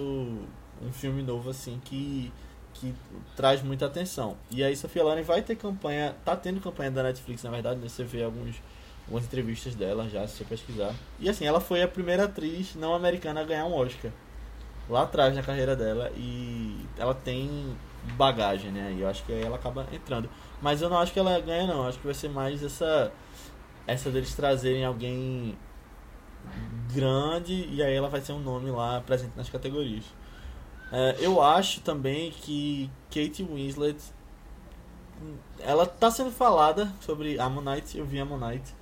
um 0.81 0.91
filme 0.91 1.21
novo 1.23 1.49
assim 1.49 1.81
que, 1.83 2.31
que 2.73 2.93
traz 3.35 3.61
muita 3.63 3.85
atenção. 3.87 4.37
E 4.51 4.63
aí 4.63 4.75
Sofia 4.75 5.03
Loren 5.03 5.23
vai 5.23 5.41
ter 5.41 5.55
campanha, 5.55 6.15
tá 6.23 6.35
tendo 6.35 6.61
campanha 6.61 6.91
da 6.91 7.03
Netflix, 7.03 7.43
na 7.43 7.49
verdade, 7.49 7.79
né? 7.79 7.89
você 7.89 8.03
vê 8.03 8.23
alguns 8.23 8.55
algumas 9.05 9.25
entrevistas 9.25 9.75
dela 9.75 10.07
já, 10.07 10.25
se 10.25 10.37
você 10.37 10.45
pesquisar. 10.45 10.93
E 11.19 11.27
assim, 11.29 11.45
ela 11.45 11.59
foi 11.59 11.81
a 11.81 11.87
primeira 11.89 12.23
atriz 12.23 12.73
não 12.75 12.93
americana 12.93 13.41
a 13.41 13.43
ganhar 13.43 13.65
um 13.65 13.73
Oscar. 13.73 14.11
Lá 14.89 15.01
atrás 15.03 15.35
na 15.35 15.41
carreira 15.43 15.75
dela. 15.75 16.09
E 16.15 16.85
ela 16.97 17.13
tem 17.13 17.75
bagagem, 18.17 18.71
né? 18.71 18.93
E 18.97 19.01
eu 19.01 19.07
acho 19.09 19.23
que 19.25 19.31
aí 19.33 19.41
ela 19.43 19.55
acaba 19.57 19.85
entrando. 19.91 20.29
Mas 20.61 20.81
eu 20.81 20.89
não 20.89 20.97
acho 20.97 21.11
que 21.11 21.19
ela 21.19 21.37
ganha 21.41 21.67
não. 21.67 21.83
Eu 21.83 21.89
acho 21.89 21.99
que 21.99 22.05
vai 22.05 22.13
ser 22.13 22.29
mais 22.29 22.63
essa. 22.63 23.11
Essa 23.85 24.09
deles 24.09 24.33
trazerem 24.33 24.85
alguém 24.85 25.57
grande 26.93 27.67
e 27.71 27.81
aí 27.81 27.93
ela 27.93 28.09
vai 28.09 28.21
ser 28.21 28.33
um 28.33 28.39
nome 28.39 28.69
lá 28.69 29.01
presente 29.01 29.35
nas 29.35 29.49
categorias. 29.49 30.05
É, 30.91 31.17
eu 31.19 31.41
acho 31.41 31.81
também 31.81 32.31
que 32.31 32.89
Kate 33.09 33.43
Winslet 33.43 33.97
ela 35.59 35.85
tá 35.85 36.11
sendo 36.11 36.31
falada 36.31 36.91
sobre 37.01 37.39
Ammonite, 37.39 37.97
eu 37.97 38.05
vi 38.05 38.19
Ammonite, 38.19 38.73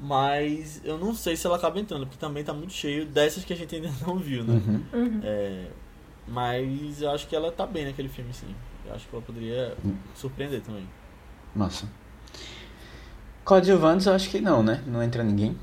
mas 0.00 0.80
eu 0.84 0.98
não 0.98 1.14
sei 1.14 1.36
se 1.36 1.46
ela 1.46 1.56
acaba 1.56 1.78
entrando, 1.78 2.06
porque 2.06 2.18
também 2.18 2.44
tá 2.44 2.52
muito 2.52 2.72
cheio 2.72 3.06
dessas 3.06 3.44
que 3.44 3.52
a 3.52 3.56
gente 3.56 3.74
ainda 3.74 3.90
não 4.06 4.18
viu, 4.18 4.44
né? 4.44 4.54
Uhum. 4.54 4.84
Uhum. 4.92 5.20
É, 5.22 5.66
mas 6.26 7.00
eu 7.00 7.10
acho 7.10 7.26
que 7.26 7.36
ela 7.36 7.52
tá 7.52 7.66
bem 7.66 7.84
naquele 7.84 8.08
filme, 8.08 8.32
sim. 8.32 8.54
Eu 8.84 8.94
acho 8.94 9.08
que 9.08 9.14
ela 9.14 9.24
poderia 9.24 9.76
surpreender 10.14 10.60
também. 10.60 10.88
Massa. 11.54 11.88
Coadjuvantes 13.46 14.06
eu 14.06 14.12
acho 14.12 14.28
que 14.28 14.40
não, 14.40 14.60
né? 14.60 14.82
Não 14.88 15.00
entra 15.00 15.22
ninguém. 15.22 15.56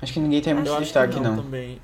Acho 0.00 0.14
que 0.14 0.20
ninguém 0.20 0.40
tem 0.40 0.54
muito 0.54 0.74
destaque, 0.80 1.12
que 1.14 1.20
não. 1.20 1.36
também. 1.36 1.78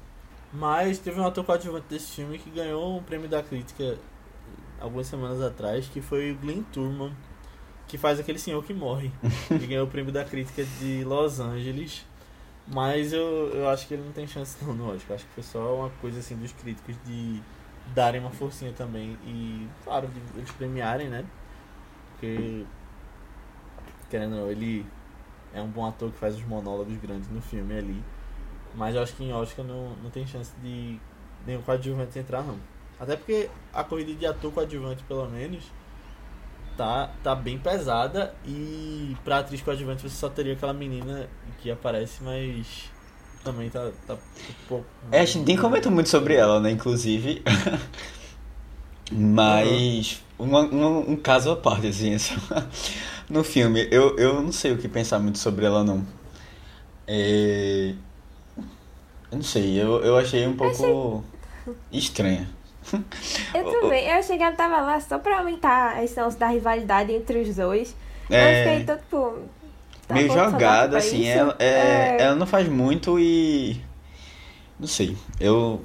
Mas 0.51 0.99
teve 0.99 1.21
um 1.21 1.27
ator 1.27 1.45
coadjuvante 1.45 1.85
desse 1.91 2.13
filme 2.13 2.39
que 2.39 2.49
ganhou 2.49 2.97
um 2.97 3.03
prêmio 3.03 3.29
da 3.29 3.43
crítica 3.43 3.99
algumas 4.81 5.07
semanas 5.07 5.43
atrás, 5.43 5.87
que 5.89 6.01
foi 6.01 6.33
o 6.33 6.37
Glenn 6.37 6.63
Turman, 6.73 7.13
que 7.87 7.99
faz 7.99 8.19
aquele 8.19 8.39
senhor 8.39 8.65
que 8.65 8.73
morre. 8.73 9.13
Ele 9.51 9.67
ganhou 9.67 9.87
o 9.87 9.91
prêmio 9.91 10.11
da 10.11 10.25
crítica 10.25 10.65
de 10.81 11.05
Los 11.05 11.39
Angeles. 11.39 12.07
Mas 12.67 13.13
eu, 13.13 13.51
eu 13.53 13.69
acho 13.69 13.87
que 13.87 13.95
ele 13.95 14.03
não 14.03 14.13
tem 14.13 14.27
chance 14.27 14.57
não 14.63 14.75
no 14.75 14.95
Oscar. 14.95 15.17
Acho 15.17 15.27
que 15.27 15.35
foi 15.35 15.43
só 15.43 15.77
uma 15.77 15.91
coisa 16.01 16.19
assim 16.19 16.37
dos 16.37 16.53
críticos 16.53 16.97
de 17.07 17.43
darem 17.95 18.21
uma 18.21 18.31
forcinha 18.31 18.73
também 18.73 19.19
e, 19.27 19.67
claro, 19.85 20.07
de 20.09 20.39
eles 20.39 20.51
premiarem, 20.51 21.09
né? 21.09 21.25
Porque, 22.13 22.65
querendo 24.11 24.35
ou 24.35 24.41
não, 24.43 24.51
ele 24.51 24.85
é 25.53 25.61
um 25.61 25.69
bom 25.69 25.87
ator 25.87 26.11
que 26.11 26.19
faz 26.19 26.35
os 26.35 26.45
monólogos 26.45 26.97
grandes 26.99 27.29
no 27.31 27.41
filme 27.41 27.77
ali. 27.77 28.03
Mas 28.75 28.95
eu 28.95 29.03
acho 29.03 29.15
que 29.15 29.25
em 29.25 29.33
Oscar 29.33 29.65
não, 29.65 29.91
não 30.03 30.11
tem 30.11 30.27
chance 30.27 30.53
de 30.63 30.99
nenhum 31.47 31.63
coadjuvante 31.63 32.19
entrar, 32.19 32.43
não. 32.43 32.57
Até 33.01 33.17
porque 33.17 33.49
a 33.73 33.83
corrida 33.85 34.13
de 34.15 34.27
ator 34.27 34.53
coadjuvante, 34.53 35.03
pelo 35.05 35.29
menos, 35.29 35.63
tá, 36.77 37.11
tá 37.23 37.35
bem 37.35 37.59
pesada. 37.59 38.35
E 38.47 39.17
pra 39.25 39.39
atriz 39.39 39.63
coadjuvante 39.63 40.03
você 40.03 40.17
só 40.17 40.29
teria 40.29 40.53
aquela 40.53 40.73
menina 40.73 41.29
que 41.61 41.71
aparece, 41.71 42.23
mas 42.23 42.91
também 43.43 43.71
tá, 43.71 43.91
tá 44.07 44.15
um 44.15 44.69
pouco. 44.69 44.87
É, 45.11 45.21
a 45.21 45.25
gente 45.25 45.47
nem 45.47 45.57
comentou 45.57 45.91
muito 45.91 46.09
sobre 46.09 46.35
ela, 46.35 46.61
né? 46.61 46.71
Inclusive. 46.71 47.43
Mas. 49.11 50.23
Um, 50.39 50.55
um, 50.57 51.13
um 51.13 51.17
caso 51.17 51.51
à 51.51 51.57
parte, 51.57 51.87
assim. 51.87 52.15
essa- 52.15 52.69
No 53.29 53.45
filme, 53.45 53.87
eu, 53.91 54.17
eu 54.19 54.43
não 54.43 54.53
sei 54.53 54.73
o 54.73 54.79
que 54.79 54.89
pensar 54.89 55.19
muito 55.19 55.39
sobre 55.39 55.67
ela, 55.67 55.85
não. 55.85 56.05
É... 57.07 57.95
Eu 59.31 59.37
não 59.37 59.43
sei, 59.43 59.81
eu, 59.81 60.03
eu 60.03 60.17
achei 60.17 60.47
um 60.47 60.57
pouco 60.57 61.23
estranha. 61.93 62.49
Eu 63.55 63.65
também. 63.81 64.07
Eu 64.07 64.15
achei 64.19 64.39
que 64.39 64.43
ela 64.43 64.57
tava 64.57 64.81
lá 64.81 64.99
só 65.01 65.19
pra 65.19 65.39
aumentar 65.41 66.03
esse 66.03 66.19
lance 66.19 66.39
da 66.39 66.49
rivalidade 66.49 67.13
entre 67.13 67.41
os 67.43 67.55
dois. 67.55 67.95
Eu 68.31 68.37
É, 68.37 68.65
fiquei 68.65 68.85
todo, 68.87 68.99
tipo. 69.01 69.39
tá 70.07 70.15
meio 70.15 70.33
jogada, 70.33 70.97
assim. 70.97 71.21
isso? 71.21 71.39
Ela, 71.39 71.57
é, 71.59 71.67
É. 71.67 72.17
ela 72.23 72.35
não 72.37 72.47
faz 72.47 72.67
muito 72.69 73.19
e. 73.19 73.79
Não 74.81 74.87
sei, 74.87 75.15
eu. 75.39 75.83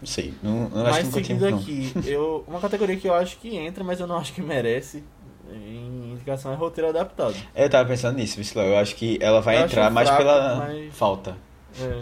Não 0.00 0.06
sei, 0.06 0.32
não, 0.42 0.70
eu 0.72 0.86
acho 0.86 0.90
Mas 0.90 0.98
que 0.98 1.04
nunca 1.04 1.12
seguindo 1.24 1.50
não. 1.50 1.58
aqui, 1.58 1.92
eu, 2.06 2.44
uma 2.46 2.60
categoria 2.60 2.96
que 2.96 3.08
eu 3.08 3.14
acho 3.14 3.36
que 3.38 3.56
entra, 3.56 3.82
mas 3.82 3.98
eu 3.98 4.06
não 4.06 4.16
acho 4.16 4.32
que 4.32 4.40
merece. 4.40 5.02
Em 5.50 6.12
indicação 6.12 6.52
é 6.52 6.54
roteiro 6.54 6.90
adaptado. 6.90 7.34
Eu 7.54 7.70
tava 7.70 7.88
pensando 7.88 8.16
nisso, 8.16 8.36
Vislau. 8.36 8.66
Eu 8.66 8.78
acho 8.78 8.94
que 8.96 9.18
ela 9.20 9.40
vai 9.40 9.58
Eu 9.58 9.64
entrar 9.64 9.90
mais 9.90 10.08
fraco, 10.08 10.22
pela 10.24 10.56
mas- 10.56 10.94
falta. 10.94 11.36
É. 11.80 12.00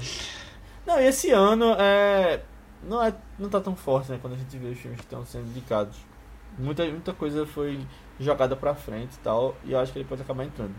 Não, 0.86 1.01
e 1.01 1.07
esse 1.07 1.30
ano 1.30 1.74
é. 1.78 2.40
Não, 2.82 3.03
é, 3.03 3.12
não 3.38 3.49
tá 3.49 3.61
tão 3.61 3.74
forte, 3.74 4.11
né? 4.12 4.18
Quando 4.20 4.34
a 4.34 4.36
gente 4.36 4.57
vê 4.59 4.68
os 4.68 4.78
filmes 4.78 4.99
que 5.01 5.07
estão 5.07 5.24
sendo 5.24 5.49
indicados. 5.49 5.97
Muita, 6.59 6.84
muita 6.86 7.12
coisa 7.12 7.44
foi 7.47 7.80
jogada 8.18 8.55
pra 8.57 8.74
frente 8.74 9.14
e 9.14 9.18
tal. 9.18 9.55
E 9.64 9.72
eu 9.72 9.78
acho 9.78 9.92
que 9.92 9.99
ele 9.99 10.09
pode 10.09 10.22
acabar 10.22 10.44
entrando. 10.44 10.74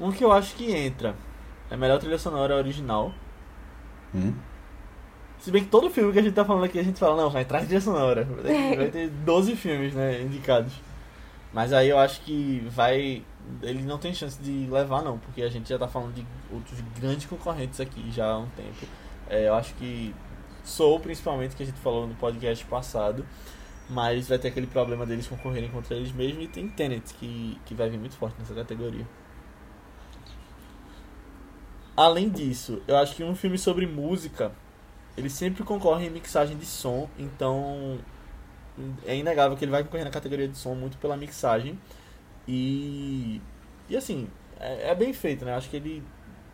Um 0.00 0.12
que 0.12 0.24
eu 0.24 0.32
acho 0.32 0.54
que 0.54 0.70
entra 0.72 1.14
é 1.70 1.74
a 1.74 1.76
melhor 1.76 1.98
trilha 1.98 2.18
sonora 2.18 2.54
original. 2.56 3.12
Hum? 4.14 4.34
Se 5.40 5.50
bem 5.50 5.64
que 5.64 5.70
todo 5.70 5.88
filme 5.88 6.12
que 6.12 6.18
a 6.18 6.22
gente 6.22 6.34
tá 6.34 6.44
falando 6.44 6.64
aqui, 6.64 6.78
a 6.78 6.82
gente 6.82 6.98
fala, 6.98 7.16
não, 7.16 7.30
vai 7.30 7.44
traz 7.44 7.64
trilha 7.64 7.80
sonora. 7.80 8.24
Vai 8.76 8.90
ter 8.90 9.08
12 9.08 9.56
filmes, 9.56 9.94
né, 9.94 10.20
indicados. 10.22 10.72
Mas 11.52 11.72
aí 11.72 11.88
eu 11.88 11.98
acho 11.98 12.20
que 12.22 12.66
vai. 12.70 13.22
Ele 13.62 13.82
não 13.82 13.98
tem 13.98 14.12
chance 14.12 14.40
de 14.42 14.68
levar, 14.70 15.02
não, 15.02 15.18
porque 15.18 15.42
a 15.42 15.48
gente 15.48 15.68
já 15.68 15.78
tá 15.78 15.88
falando 15.88 16.14
de 16.14 16.26
outros 16.52 16.78
grandes 17.00 17.26
concorrentes 17.26 17.80
aqui 17.80 18.10
já 18.10 18.26
há 18.26 18.38
um 18.38 18.48
tempo. 18.48 18.86
É, 19.30 19.48
eu 19.48 19.54
acho 19.54 19.74
que 19.74 20.14
Soul, 20.64 21.00
principalmente, 21.00 21.56
que 21.56 21.62
a 21.62 21.66
gente 21.66 21.78
falou 21.78 22.06
no 22.06 22.14
podcast 22.14 22.64
passado. 22.66 23.24
Mas 23.88 24.28
vai 24.28 24.38
ter 24.38 24.48
aquele 24.48 24.66
problema 24.66 25.06
deles 25.06 25.26
concorrerem 25.26 25.70
contra 25.70 25.96
eles 25.96 26.12
mesmos. 26.12 26.44
E 26.44 26.48
tem 26.48 26.68
Tenet, 26.68 27.14
que, 27.14 27.58
que 27.64 27.74
vai 27.74 27.88
vir 27.88 27.98
muito 27.98 28.16
forte 28.16 28.36
nessa 28.38 28.54
categoria. 28.54 29.06
Além 31.96 32.28
disso, 32.28 32.82
eu 32.86 32.96
acho 32.96 33.16
que 33.16 33.24
um 33.24 33.34
filme 33.34 33.56
sobre 33.56 33.86
música, 33.86 34.52
ele 35.18 35.28
sempre 35.28 35.64
concorre 35.64 36.06
em 36.06 36.10
mixagem 36.10 36.56
de 36.56 36.64
som, 36.64 37.08
então 37.18 37.98
é 39.04 39.16
inegável 39.16 39.56
que 39.56 39.64
ele 39.64 39.72
vai 39.72 39.82
concorrer 39.82 40.04
na 40.04 40.10
categoria 40.10 40.46
de 40.46 40.56
som 40.56 40.74
muito 40.74 40.96
pela 40.98 41.16
mixagem. 41.16 41.78
E, 42.46 43.42
e 43.88 43.96
assim, 43.96 44.28
é, 44.60 44.90
é 44.90 44.94
bem 44.94 45.12
feito, 45.12 45.44
né? 45.44 45.54
Acho 45.54 45.68
que 45.68 45.76
ele. 45.76 46.04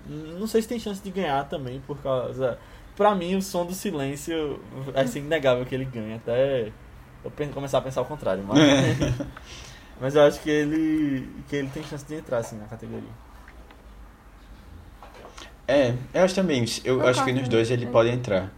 Não 0.07 0.47
sei 0.47 0.63
se 0.63 0.69
tem 0.69 0.79
chance 0.79 1.03
de 1.03 1.11
ganhar 1.11 1.45
também, 1.49 1.81
por 1.81 1.99
causa. 1.99 2.59
Pra 2.97 3.15
mim, 3.15 3.37
o 3.37 3.43
som 3.43 3.67
do 3.67 3.75
silêncio 3.75 4.61
é 4.95 5.03
assim, 5.03 5.21
inegável 5.21 5.65
que 5.67 5.75
ele 5.75 5.85
ganha. 5.85 6.17
Até 6.17 6.73
eu 7.23 7.31
começar 7.53 7.79
a 7.79 7.83
pensar 7.83 8.01
o 8.01 8.07
contrário. 8.07 8.45
Mas, 8.45 8.59
mas 10.01 10.15
eu 10.15 10.23
acho 10.23 10.41
que 10.41 10.51
ele, 10.51 11.29
que 11.49 11.57
ele 11.57 11.69
tem 11.69 11.83
chance 11.85 12.05
de 12.07 12.15
entrar 12.15 12.39
assim, 12.39 12.57
na 12.57 12.67
categoria. 12.67 13.25
É, 15.67 15.95
eu 16.13 16.23
acho 16.25 16.35
também. 16.35 16.65
Eu 16.85 17.07
acho 17.07 17.25
que 17.25 17.33
nos 17.33 17.49
dois 17.49 17.71
ele 17.71 17.87
pode 17.87 18.11
entrar. 18.11 18.53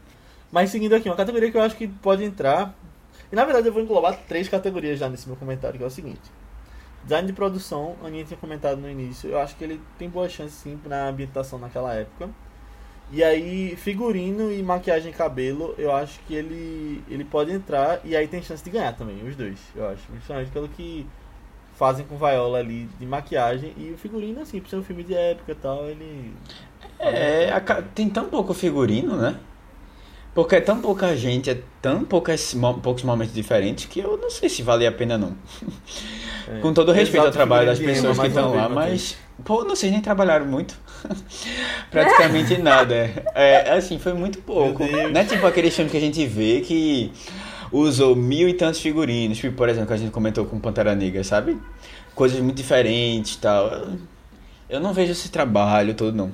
Mas 0.51 0.71
seguindo 0.71 0.95
aqui, 0.95 1.09
uma 1.09 1.17
categoria 1.17 1.51
que 1.51 1.57
eu 1.57 1.63
acho 1.63 1.77
que 1.77 1.87
pode 1.87 2.25
entrar. 2.25 2.75
E 3.31 3.37
na 3.37 3.45
verdade 3.45 3.67
eu 3.67 3.73
vou 3.73 3.83
englobar 3.83 4.19
três 4.29 4.49
categorias 4.49 4.99
já 4.99 5.09
nesse 5.09 5.27
meu 5.27 5.37
comentário, 5.37 5.77
que 5.79 5.85
é 5.85 5.87
o 5.87 5.91
seguinte. 5.91 6.31
Design 7.03 7.27
de 7.27 7.33
produção, 7.33 7.97
a 8.03 8.07
Aninha 8.07 8.25
tinha 8.25 8.37
comentado 8.37 8.79
no 8.81 8.91
início, 8.91 9.31
eu 9.31 9.39
acho 9.39 9.55
que 9.57 9.63
ele 9.63 9.81
tem 9.97 10.09
boa 10.09 10.29
chance 10.29 10.55
sim 10.55 10.79
na 10.85 11.09
ambientação 11.09 11.59
naquela 11.59 11.95
época. 11.95 12.29
E 13.13 13.23
aí, 13.23 13.77
figurino 13.77 14.53
e 14.53 14.61
maquiagem 14.61 15.13
e 15.13 15.15
cabelo, 15.15 15.73
eu 15.79 15.95
acho 15.95 16.19
que 16.27 16.35
ele, 16.35 17.05
ele 17.09 17.25
pode 17.25 17.53
entrar 17.53 18.01
e 18.05 18.17
aí 18.17 18.27
tem 18.27 18.43
chance 18.43 18.65
de 18.65 18.71
ganhar 18.71 18.93
também, 18.97 19.23
os 19.23 19.37
dois, 19.37 19.61
eu 19.77 19.89
acho. 19.89 20.03
Principalmente 20.09 20.51
pelo 20.51 20.69
que 20.69 21.07
fazem 21.77 22.05
com 22.07 22.17
Viola 22.17 22.59
ali 22.59 22.89
de 22.99 23.07
maquiagem 23.07 23.73
e 23.77 23.93
o 23.93 23.99
figurino, 23.99 24.41
assim, 24.41 24.61
por 24.61 24.69
ser 24.69 24.77
um 24.77 24.83
filme 24.83 25.05
de 25.05 25.15
época 25.15 25.53
e 25.53 25.55
tal, 25.55 25.87
ele. 25.89 26.35
É, 26.99 27.51
a 27.53 27.61
tem 27.95 28.09
tão 28.09 28.27
pouco 28.27 28.53
figurino, 28.55 29.17
né? 29.17 29.37
Porque 30.35 30.57
é 30.57 30.61
tão 30.61 30.81
pouca 30.83 31.17
gente, 31.17 31.49
é 31.49 31.59
tão 31.81 32.05
poucas, 32.05 32.55
poucos 32.83 33.03
momentos 33.03 33.35
diferentes 33.35 33.87
que 33.87 34.01
eu 34.01 34.19
não 34.19 34.29
sei 34.29 34.49
se 34.51 34.63
vale 34.63 34.87
a 34.87 34.93
pena 34.93 35.17
não. 35.17 35.35
É. 36.49 36.61
Com 36.61 36.75
todo 36.75 36.93
respeito 36.93 37.21
ao 37.21 37.25
Exato, 37.25 37.37
trabalho 37.39 37.67
das 37.67 37.79
pessoas 37.79 38.19
que 38.19 38.27
estão 38.27 38.55
lá, 38.55 38.69
mas. 38.69 39.17
Pô, 39.45 39.65
não 39.65 39.75
sei, 39.77 39.91
nem 39.91 40.01
trabalharam 40.01 40.47
muito. 40.47 40.79
Praticamente 41.91 42.57
nada. 42.63 43.11
É, 43.35 43.73
assim, 43.73 43.99
foi 43.99 44.13
muito 44.13 44.39
pouco. 44.41 44.85
Não 44.85 45.21
é 45.21 45.25
tipo 45.25 45.47
aqueles 45.47 45.75
filmes 45.75 45.91
que 45.91 45.99
a 45.99 46.01
gente 46.01 46.27
vê 46.27 46.61
que 46.61 47.13
usou 47.73 48.15
mil 48.15 48.49
e 48.49 48.55
tantos 48.55 48.81
figurinos, 48.81 49.39
tipo, 49.39 49.57
por 49.57 49.69
exemplo, 49.69 49.89
que 49.89 49.95
a 49.95 49.97
gente 49.97 50.11
comentou 50.11 50.45
com 50.45 50.59
Pantera 50.61 50.95
Negra, 50.95 51.25
sabe? 51.25 51.59
Coisas 52.15 52.41
muito 52.41 52.57
diferentes 52.57 53.35
e 53.35 53.39
tal. 53.39 53.67
Eu- 53.69 53.99
Eu 54.69 54.81
não 54.81 54.93
vejo 54.93 55.13
esse 55.13 55.29
trabalho 55.31 55.95
todo, 55.95 56.15
não. 56.15 56.31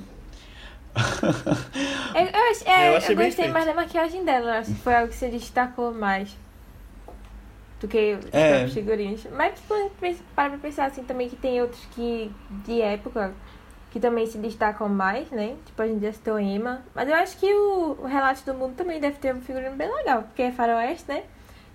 Eu, 2.15 2.25
eu, 2.27 2.51
ach- 2.51 2.67
é, 2.67 2.89
Eu 2.89 2.93
eu, 3.11 3.15
gostei 3.25 3.47
mais 3.49 3.65
da 3.65 3.73
maquiagem 3.73 4.23
dela, 4.23 4.51
eu 4.51 4.59
acho 4.59 4.71
que 4.71 4.79
foi 4.81 4.93
algo 4.93 5.07
que 5.09 5.15
se 5.15 5.27
destacou 5.29 5.91
mais 5.91 6.29
do 7.81 7.87
que 7.87 8.13
os 8.19 8.25
É. 8.31 8.49
próprios 8.49 8.73
figurinos. 8.73 9.21
Mas 9.35 9.53
pensa- 9.99 10.21
para 10.35 10.49
pra 10.51 10.59
pensar 10.59 10.85
assim 10.85 11.03
também 11.03 11.27
que 11.27 11.35
tem 11.35 11.59
outros 11.61 11.81
que 11.95 12.31
de 12.63 12.81
época 12.81 13.33
que 13.91 13.99
também 13.99 14.25
se 14.27 14.37
destacam 14.37 14.87
mais, 14.89 15.29
né? 15.31 15.55
Tipo, 15.65 15.81
a 15.81 15.87
gente 15.87 16.01
já 16.03 16.13
citou 16.13 16.39
Emma. 16.39 16.81
Mas 16.95 17.09
eu 17.09 17.15
acho 17.15 17.37
que 17.37 17.51
o, 17.51 17.97
o 18.01 18.05
Relato 18.07 18.43
do 18.45 18.53
Mundo 18.53 18.75
também 18.75 18.99
deve 18.99 19.17
ter 19.17 19.33
um 19.35 19.41
figurino 19.41 19.75
bem 19.75 19.91
legal, 19.91 20.21
porque 20.23 20.43
é 20.43 20.51
faroeste, 20.51 21.05
né? 21.07 21.23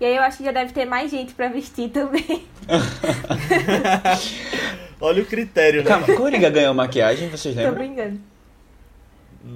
E 0.00 0.04
aí 0.04 0.16
eu 0.16 0.22
acho 0.22 0.38
que 0.38 0.44
já 0.44 0.52
deve 0.52 0.72
ter 0.72 0.84
mais 0.84 1.10
gente 1.10 1.34
pra 1.34 1.48
vestir 1.48 1.90
também. 1.90 2.46
Olha 5.00 5.22
o 5.22 5.26
critério, 5.26 5.82
né? 5.82 5.88
Calma, 5.88 6.06
Coringa 6.16 6.50
ganhou 6.50 6.74
maquiagem, 6.74 7.28
vocês 7.28 7.54
Tô 7.54 7.60
lembram? 7.60 7.78
brincando. 7.78 8.20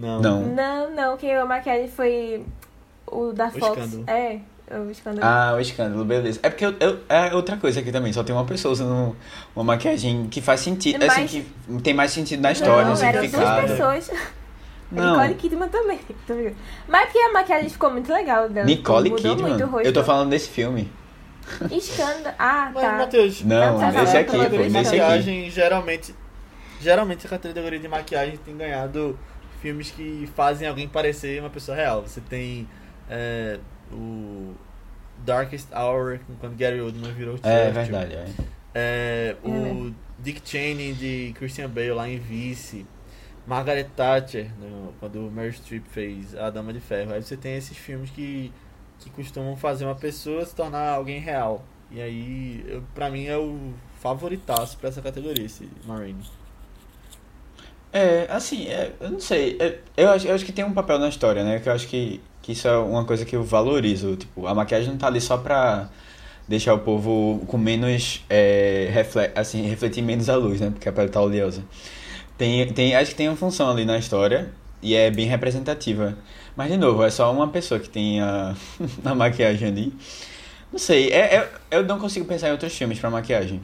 Não. 0.00 0.20
Não. 0.20 0.40
Não, 0.42 0.90
não, 0.94 1.16
quem 1.16 1.34
a 1.36 1.44
maquiagem 1.44 1.88
foi 1.88 2.44
o 3.06 3.32
da 3.32 3.46
O 3.48 3.50
Fox. 3.52 3.82
escândalo. 3.82 4.04
É, 4.08 4.38
o 4.78 4.90
escândalo. 4.90 5.24
Ah, 5.26 5.54
o 5.56 5.60
escândalo, 5.60 6.04
beleza. 6.04 6.40
É 6.42 6.48
porque 6.50 6.64
eu, 6.64 6.74
eu- 6.80 6.98
é 7.08 7.34
outra 7.34 7.56
coisa 7.56 7.80
aqui 7.80 7.92
também, 7.92 8.12
só 8.12 8.22
tem 8.24 8.34
uma 8.34 8.44
pessoa 8.44 8.72
usando 8.72 9.14
uma 9.54 9.64
maquiagem 9.64 10.28
que 10.28 10.40
faz 10.40 10.60
sentido, 10.60 11.02
assim, 11.04 11.20
Mas- 11.20 11.30
que 11.30 11.46
tem 11.82 11.92
mais 11.94 12.10
sentido 12.10 12.40
na 12.40 12.52
história, 12.52 12.84
não, 12.84 12.94
no 12.94 13.00
eram 13.02 13.12
duas 13.20 13.30
significado. 13.30 13.66
pessoas. 13.68 14.10
Não. 14.90 15.12
Nicole 15.16 15.34
Kidman 15.36 15.68
também. 15.68 16.00
Mas 16.88 17.04
porque 17.06 17.18
a 17.18 17.32
maquiagem 17.32 17.68
ficou 17.70 17.90
muito 17.90 18.12
legal 18.12 18.48
dela. 18.48 18.66
Nicole 18.66 19.10
mudou 19.10 19.24
muito 19.36 19.40
o 19.42 19.46
Kidman? 19.52 19.66
rosto. 19.70 19.86
Eu 19.86 19.92
tô 19.92 20.04
falando 20.04 20.28
desse 20.30 20.48
filme. 20.50 20.90
Escândalo. 21.70 22.34
Ah, 22.38 22.70
Mas, 22.74 22.82
tá. 22.84 22.92
Matheus, 22.98 23.42
Não, 23.42 23.78
Tá 23.78 23.90
falando 23.92 24.16
aqui, 24.16 24.32
pô, 24.32 24.38
vez 24.56 24.72
nesse 24.72 24.88
aqui. 24.90 24.98
maquiagem, 25.00 25.50
geralmente, 25.50 26.14
geralmente 26.80 27.26
a 27.26 27.30
categoria 27.30 27.78
de 27.78 27.88
maquiagem 27.88 28.36
tem 28.44 28.56
ganhado 28.56 29.18
filmes 29.62 29.90
que 29.90 30.28
fazem 30.34 30.68
alguém 30.68 30.86
parecer 30.88 31.40
uma 31.40 31.48
pessoa 31.48 31.74
real. 31.76 32.02
Você 32.02 32.20
tem 32.20 32.68
é, 33.08 33.58
o 33.90 34.54
Darkest 35.24 35.68
Hour, 35.72 36.18
quando 36.40 36.56
Gary 36.56 36.80
Oldman 36.80 37.12
virou 37.12 37.36
É 37.42 37.66
Churchill. 37.66 37.72
verdade, 37.72 38.14
é. 38.14 38.26
É, 38.74 39.36
É. 39.42 39.48
o 39.48 39.94
Dick 40.18 40.42
Cheney 40.44 40.92
de 40.92 41.32
Christian 41.36 41.68
Bale 41.70 41.92
lá 41.92 42.08
em 42.08 42.18
Vice. 42.18 42.84
Margaret 43.46 43.88
Thatcher, 43.96 44.50
no- 44.58 44.92
quando 45.00 45.26
o 45.26 45.30
Meryl 45.30 45.52
Streep 45.52 45.84
fez 45.90 46.34
A 46.36 46.48
Dama 46.48 46.72
de 46.72 46.78
Ferro. 46.80 47.12
Aí 47.12 47.22
você 47.22 47.36
tem 47.36 47.56
esses 47.56 47.76
filmes 47.76 48.08
que, 48.10 48.52
que 49.00 49.10
costumam 49.10 49.56
fazer 49.56 49.84
uma 49.84 49.96
pessoa 49.96 50.44
se 50.46 50.54
tornar 50.54 50.90
alguém 50.90 51.18
real. 51.20 51.64
E 51.90 52.00
aí, 52.00 52.64
eu, 52.68 52.82
pra 52.94 53.10
mim, 53.10 53.26
é 53.26 53.36
o 53.36 53.72
favoritaço 54.00 54.78
pra 54.78 54.88
essa 54.88 55.02
categoria, 55.02 55.44
esse 55.44 55.68
Marine. 55.84 56.22
É, 57.92 58.26
assim, 58.30 58.66
é, 58.68 58.92
eu 59.00 59.10
não 59.10 59.20
sei. 59.20 59.56
é, 59.60 59.78
eu, 59.96 60.10
acho, 60.10 60.26
eu 60.26 60.34
acho 60.34 60.44
que 60.44 60.52
tem 60.52 60.64
um 60.64 60.72
papel 60.72 60.98
na 60.98 61.08
história, 61.08 61.44
né? 61.44 61.60
Que 61.60 61.68
eu 61.68 61.72
acho 61.72 61.86
que, 61.88 62.20
que 62.40 62.52
isso 62.52 62.66
é 62.66 62.76
uma 62.76 63.04
coisa 63.04 63.24
que 63.24 63.36
eu 63.36 63.44
valorizo. 63.44 64.16
Tipo, 64.16 64.46
a 64.46 64.54
maquiagem 64.54 64.90
não 64.90 64.96
tá 64.98 65.06
ali 65.08 65.20
só 65.20 65.36
pra 65.36 65.88
deixar 66.48 66.74
o 66.74 66.78
povo 66.80 67.44
com 67.46 67.58
menos. 67.58 68.24
É, 68.30 68.88
refle 68.92 69.30
assim, 69.34 69.62
refletir 69.68 70.02
menos 70.02 70.28
a 70.30 70.36
luz, 70.36 70.60
né? 70.60 70.70
Porque 70.70 70.88
a 70.88 70.92
pele 70.92 71.08
tá 71.10 71.20
oleosa. 71.20 71.62
Tem, 72.38 72.72
tem, 72.72 72.94
acho 72.96 73.12
que 73.12 73.16
tem 73.16 73.28
uma 73.28 73.36
função 73.36 73.70
ali 73.70 73.84
na 73.84 73.98
história 73.98 74.50
e 74.82 74.94
é 74.94 75.10
bem 75.10 75.26
representativa. 75.26 76.16
Mas, 76.56 76.70
de 76.70 76.76
novo, 76.78 77.02
é 77.04 77.10
só 77.10 77.32
uma 77.32 77.48
pessoa 77.48 77.80
que 77.80 77.88
tem 77.90 78.20
a, 78.22 78.54
a 79.04 79.14
maquiagem 79.14 79.68
ali. 79.68 79.94
Não 80.72 80.78
sei, 80.78 81.10
é, 81.10 81.36
é- 81.36 81.50
eu 81.70 81.84
não 81.84 81.98
consigo 81.98 82.26
pensar 82.26 82.48
em 82.48 82.52
outros 82.52 82.74
filmes 82.76 82.98
pra 82.98 83.10
maquiagem. 83.10 83.60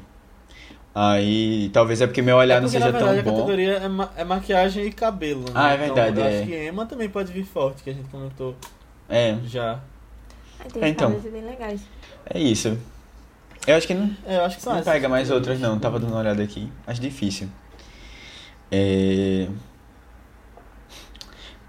Aí, 1.01 1.71
talvez 1.73 2.01
é 2.01 2.07
porque 2.09 2.21
meu 2.21 2.37
olhar 2.37 2.57
é 2.57 2.61
não 2.61 2.69
porque, 2.69 2.79
seja 2.81 2.91
na 2.91 2.99
verdade, 2.99 3.23
tão 3.23 3.31
a 3.31 3.33
bom. 3.33 3.41
categoria 3.41 3.73
é, 3.75 3.89
ma- 3.89 4.11
é 4.17 4.25
maquiagem 4.25 4.85
e 4.87 4.93
cabelo, 4.93 5.43
né? 5.43 5.53
Ah, 5.55 5.71
é 5.73 5.77
verdade, 5.77 6.11
Então, 6.11 6.25
eu 6.25 6.29
é. 6.31 6.39
acho 6.39 6.47
que 6.49 6.67
Emma 6.69 6.87
também 6.87 7.09
pode 7.09 7.33
vir 7.33 7.45
forte, 7.45 7.85
que 7.85 7.91
a 7.91 7.93
gente 7.93 8.09
comentou 8.09 8.57
É, 9.09 9.37
já. 9.47 9.79
Tem 10.73 10.89
então. 10.91 11.13
bem 11.21 11.43
legais. 11.45 11.83
é 12.29 12.41
isso. 12.41 12.77
Eu 13.65 13.77
acho 13.77 13.87
que 13.87 13.95
não, 13.95 14.11
É, 14.27 14.39
eu 14.39 14.45
acho 14.45 14.57
que 14.57 14.63
são 14.63 14.75
não 14.75 14.83
pega 14.83 15.09
mais 15.09 15.31
outras 15.31 15.61
não, 15.61 15.79
tava 15.79 16.01
dando 16.01 16.11
uma 16.11 16.19
olhada 16.21 16.43
aqui. 16.43 16.69
Acho 16.85 17.01
difícil. 17.01 17.49
É... 18.73 19.47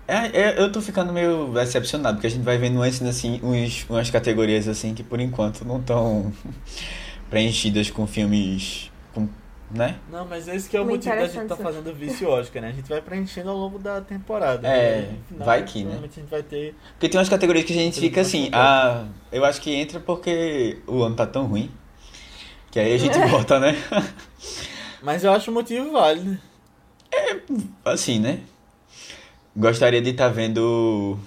É, 0.08 0.16
é, 0.42 0.60
eu 0.60 0.72
tô 0.72 0.82
ficando 0.82 1.14
meio 1.14 1.54
decepcionado, 1.54 2.16
porque 2.16 2.26
a 2.26 2.30
gente 2.32 2.42
vai 2.44 2.58
vendo 2.58 2.82
antes, 2.82 3.00
assim, 3.04 3.40
uns, 3.44 3.86
umas 3.88 4.10
categorias 4.10 4.68
assim 4.68 4.96
que 4.96 5.04
por 5.04 5.20
enquanto 5.20 5.64
não 5.64 5.78
estão 5.80 6.34
preenchidas 7.30 7.92
com 7.92 8.08
filmes. 8.08 8.89
Com, 9.14 9.28
né? 9.72 10.00
Não, 10.12 10.26
mas 10.26 10.48
esse 10.48 10.70
que 10.70 10.76
é 10.76 10.82
o 10.82 10.86
Muito 10.86 11.06
motivo 11.06 11.16
da 11.16 11.22
gente 11.22 11.32
interessante 11.32 11.58
tá 11.58 11.64
fazendo 11.64 12.30
Oscar, 12.30 12.62
né? 12.62 12.70
A 12.70 12.72
gente 12.72 12.90
vai 12.90 13.02
preenchendo 13.02 13.50
ao 13.50 13.58
longo 13.58 13.78
da 13.78 14.02
temporada. 14.02 14.68
É, 14.68 15.12
no 15.12 15.24
final, 15.26 15.46
vai 15.46 15.64
que, 15.64 15.84
né? 15.84 15.98
a 15.98 16.02
gente 16.02 16.30
vai 16.30 16.42
ter. 16.42 16.76
Porque 16.94 17.08
tem 17.08 17.20
umas 17.20 17.30
categorias 17.30 17.66
que 17.66 17.74
a 17.74 17.76
gente 17.76 18.00
fica 18.00 18.22
assim, 18.22 18.50
ah, 18.52 19.06
eu 19.32 19.46
acho 19.46 19.62
que 19.62 19.74
entra 19.74 20.00
porque 20.00 20.80
o 20.88 21.04
ano 21.04 21.16
tá 21.16 21.26
tão 21.28 21.46
ruim. 21.46 21.72
Que 22.72 22.80
aí 22.80 22.94
a 22.94 22.98
gente 22.98 23.18
bota, 23.30 23.60
né? 23.60 23.76
Mas 25.02 25.24
eu 25.24 25.32
acho 25.32 25.52
o 25.52 25.54
motivo 25.54 25.92
válido. 25.92 26.38
Assim, 27.86 28.20
né? 28.20 28.42
Gostaria 29.56 30.02
de 30.02 30.12
estar 30.12 30.30
vendo 30.30 31.18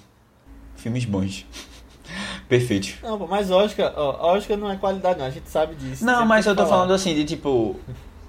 filmes 0.77 1.05
bons. 1.05 1.47
Perfeito. 2.53 2.99
Não, 3.03 3.19
mas 3.27 3.51
Oscar, 3.51 3.95
ó, 3.97 4.35
Oscar 4.37 4.59
não 4.59 4.71
é 4.71 4.77
qualidade, 4.77 5.19
não. 5.19 5.25
A 5.25 5.31
gente 5.31 5.49
sabe 5.49 5.75
disso. 5.75 6.05
Não, 6.05 6.27
mas 6.27 6.45
eu 6.45 6.55
tô 6.55 6.65
falar. 6.65 6.77
falando 6.77 6.93
assim 6.93 7.15
de 7.15 7.25
tipo. 7.25 7.81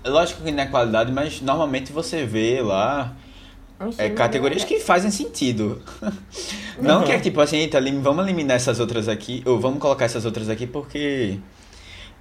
Lógico 0.05 0.41
que 0.43 0.49
não 0.49 0.63
é 0.63 0.65
qualidade, 0.65 1.11
mas 1.11 1.41
normalmente 1.41 1.91
você 1.91 2.25
vê 2.25 2.61
lá 2.61 3.13
é, 3.97 4.09
categorias 4.11 4.63
que 4.63 4.79
fazem 4.79 5.11
sentido. 5.11 5.81
Não 6.81 6.99
Uhum. 6.99 7.03
que 7.03 7.11
é 7.11 7.19
tipo 7.19 7.41
assim, 7.41 7.57
eita, 7.57 7.81
vamos 8.01 8.23
eliminar 8.23 8.55
essas 8.55 8.79
outras 8.79 9.09
aqui, 9.09 9.43
ou 9.45 9.59
vamos 9.59 9.79
colocar 9.79 10.05
essas 10.05 10.23
outras 10.23 10.49
aqui 10.49 10.65
porque 10.65 11.37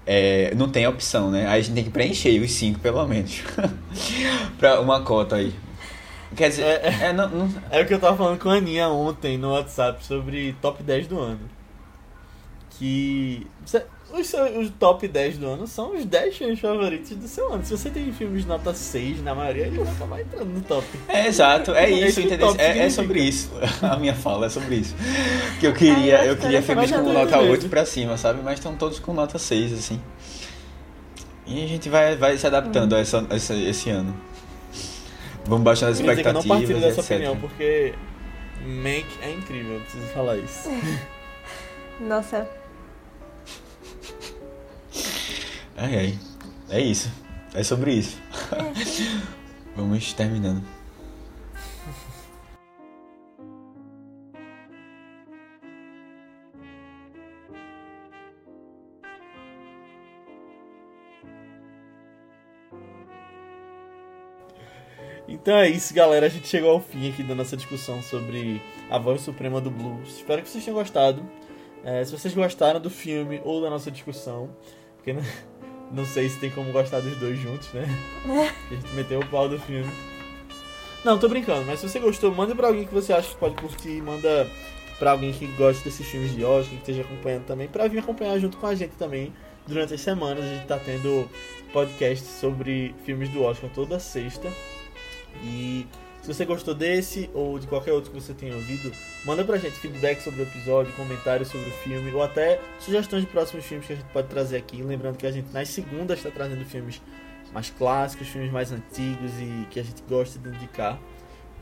é, 0.04 0.52
não 0.56 0.68
tem 0.68 0.86
opção, 0.88 1.30
né? 1.30 1.46
Aí 1.46 1.60
a 1.60 1.62
gente 1.62 1.74
tem 1.74 1.84
que 1.84 1.90
preencher 1.90 2.36
os 2.40 2.50
cinco, 2.50 2.80
pelo 2.80 3.06
menos. 3.06 3.42
pra 4.58 4.80
uma 4.80 5.02
cota 5.02 5.36
aí. 5.36 5.54
Quer 6.36 6.48
dizer, 6.48 6.62
É, 6.64 6.98
é, 7.02 7.12
não, 7.12 7.28
não- 7.28 7.54
É 7.70 7.80
o 7.80 7.86
que 7.86 7.94
eu 7.94 8.00
tava 8.00 8.16
falando 8.16 8.38
com 8.40 8.48
a 8.50 8.54
Aninha 8.54 8.88
ontem 8.88 9.38
no 9.38 9.52
WhatsApp 9.52 10.04
sobre 10.04 10.54
top 10.60 10.82
10 10.82 11.06
do 11.06 11.20
ano. 11.20 11.40
Que. 12.78 13.46
Os, 14.14 14.26
seus- 14.26 14.56
os 14.58 14.70
top 14.78 15.08
10 15.08 15.38
do 15.38 15.46
ano 15.46 15.66
são 15.66 15.96
os 15.96 16.04
10 16.04 16.36
filmes 16.36 16.60
favoritos 16.60 17.10
do 17.16 17.26
seu 17.26 17.50
ano. 17.50 17.64
Se 17.64 17.70
você 17.76 17.88
tem 17.88 18.12
filmes 18.12 18.42
de 18.42 18.48
nota 18.48 18.74
6 18.74 19.22
na 19.22 19.34
maioria, 19.34 19.66
ele 19.68 19.78
vai 19.78 19.92
acabar 19.94 20.20
entrando 20.20 20.48
no 20.50 20.60
top. 20.60 20.86
É 21.08 21.26
exato, 21.28 21.72
é 21.72 21.84
É 21.84 21.90
isso, 21.90 22.20
que 22.20 22.26
entendeu? 22.26 22.54
É, 22.58 22.78
é 22.80 22.90
sobre 22.90 23.22
isso. 23.22 23.50
A 23.80 23.96
minha 23.96 24.14
fala 24.14 24.46
é 24.46 24.48
sobre 24.50 24.74
isso. 24.76 24.94
Que 25.60 25.66
eu 25.66 25.72
queria, 25.72 26.18
Ai, 26.20 26.28
eu 26.30 26.36
queria 26.36 26.60
que 26.60 26.66
filmes 26.66 26.90
eu 26.90 26.98
com 26.98 27.10
nota 27.12 27.36
entendendo. 27.36 27.50
8 27.52 27.68
pra 27.70 27.86
cima, 27.86 28.18
sabe? 28.18 28.42
Mas 28.42 28.54
estão 28.58 28.76
todos 28.76 28.98
com 28.98 29.14
nota 29.14 29.38
6, 29.38 29.72
assim. 29.72 29.98
E 31.46 31.64
a 31.64 31.66
gente 31.66 31.88
vai, 31.88 32.14
vai 32.16 32.36
se 32.36 32.46
adaptando 32.46 32.94
a 32.94 32.98
essa, 32.98 33.26
essa- 33.30 33.54
esse 33.54 33.88
ano. 33.88 34.14
Vamos 35.46 35.64
baixar 35.64 35.88
as 35.88 35.96
que 35.96 36.02
eu 36.02 36.06
não 36.06 36.12
expectativas, 36.12 36.46
partilho 36.58 36.80
dessa 36.80 37.00
etc. 37.00 37.10
opinião, 37.12 37.36
porque 37.38 37.94
Mank 38.64 39.06
é 39.22 39.30
incrível, 39.32 39.74
eu 39.76 39.80
preciso 39.80 40.06
falar 40.08 40.36
isso. 40.36 40.68
Nossa, 42.00 42.46
Ai, 45.82 45.96
ai. 45.98 46.18
É 46.70 46.80
isso. 46.80 47.10
É 47.52 47.64
sobre 47.64 47.92
isso. 47.92 48.16
Vamos 49.74 50.12
terminando. 50.12 50.62
Então 65.26 65.56
é 65.56 65.68
isso, 65.68 65.92
galera. 65.92 66.26
A 66.26 66.28
gente 66.28 66.46
chegou 66.46 66.70
ao 66.70 66.80
fim 66.80 67.10
aqui 67.10 67.24
da 67.24 67.34
nossa 67.34 67.56
discussão 67.56 68.00
sobre 68.04 68.62
a 68.88 68.98
voz 68.98 69.22
suprema 69.22 69.60
do 69.60 69.68
blues. 69.68 70.18
Espero 70.18 70.42
que 70.42 70.48
vocês 70.48 70.64
tenham 70.64 70.78
gostado. 70.78 71.28
É, 71.82 72.04
se 72.04 72.12
vocês 72.12 72.32
gostaram 72.32 72.78
do 72.80 72.88
filme 72.88 73.40
ou 73.44 73.60
da 73.60 73.68
nossa 73.68 73.90
discussão, 73.90 74.48
porque 74.94 75.16
não, 75.92 76.04
sei 76.04 76.28
se 76.28 76.38
tem 76.38 76.50
como 76.50 76.72
gostar 76.72 77.00
dos 77.00 77.16
dois 77.16 77.38
juntos, 77.38 77.68
né? 77.72 77.86
Porque 78.22 78.74
a 78.74 78.76
gente 78.76 78.94
meteu 78.94 79.20
o 79.20 79.26
pau 79.26 79.48
do 79.48 79.58
filme. 79.58 79.90
Não, 81.04 81.18
tô 81.18 81.28
brincando, 81.28 81.64
mas 81.66 81.80
se 81.80 81.88
você 81.88 81.98
gostou, 81.98 82.32
manda 82.32 82.54
pra 82.54 82.68
alguém 82.68 82.84
que 82.84 82.94
você 82.94 83.12
acha 83.12 83.28
que 83.30 83.36
pode 83.36 83.56
curtir, 83.56 84.00
manda 84.00 84.48
pra 84.98 85.12
alguém 85.12 85.32
que 85.32 85.46
gosta 85.48 85.82
desses 85.82 86.06
filmes 86.06 86.32
de 86.34 86.44
Oscar, 86.44 86.70
que 86.70 86.76
esteja 86.76 87.02
acompanhando 87.02 87.44
também, 87.44 87.66
pra 87.66 87.88
vir 87.88 87.98
acompanhar 87.98 88.38
junto 88.38 88.56
com 88.56 88.66
a 88.66 88.74
gente 88.74 88.92
também. 88.92 89.32
Durante 89.66 89.94
as 89.94 90.00
semanas 90.00 90.44
a 90.44 90.48
gente 90.48 90.66
tá 90.66 90.78
tendo 90.78 91.28
podcast 91.72 92.24
sobre 92.24 92.94
filmes 93.04 93.28
do 93.30 93.42
Oscar 93.42 93.70
toda 93.70 93.98
sexta. 93.98 94.48
E 95.42 95.86
se 96.22 96.32
você 96.32 96.44
gostou 96.44 96.72
desse 96.72 97.28
ou 97.34 97.58
de 97.58 97.66
qualquer 97.66 97.92
outro 97.92 98.12
que 98.12 98.20
você 98.20 98.32
tenha 98.32 98.54
ouvido, 98.54 98.92
manda 99.24 99.44
pra 99.44 99.56
gente 99.56 99.72
feedback 99.72 100.22
sobre 100.22 100.42
o 100.42 100.44
episódio, 100.44 100.92
comentários 100.92 101.48
sobre 101.48 101.68
o 101.68 101.72
filme 101.72 102.12
ou 102.12 102.22
até 102.22 102.60
sugestões 102.78 103.24
de 103.24 103.28
próximos 103.28 103.64
filmes 103.64 103.86
que 103.88 103.92
a 103.92 103.96
gente 103.96 104.08
pode 104.10 104.28
trazer 104.28 104.56
aqui. 104.56 104.80
Lembrando 104.80 105.16
que 105.16 105.26
a 105.26 105.32
gente 105.32 105.52
nas 105.52 105.68
segundas 105.68 106.18
está 106.18 106.30
trazendo 106.30 106.64
filmes 106.64 107.02
mais 107.52 107.70
clássicos, 107.70 108.28
filmes 108.28 108.52
mais 108.52 108.70
antigos 108.70 109.32
e 109.40 109.66
que 109.68 109.80
a 109.80 109.82
gente 109.82 110.00
gosta 110.08 110.38
de 110.38 110.48
indicar. 110.48 110.96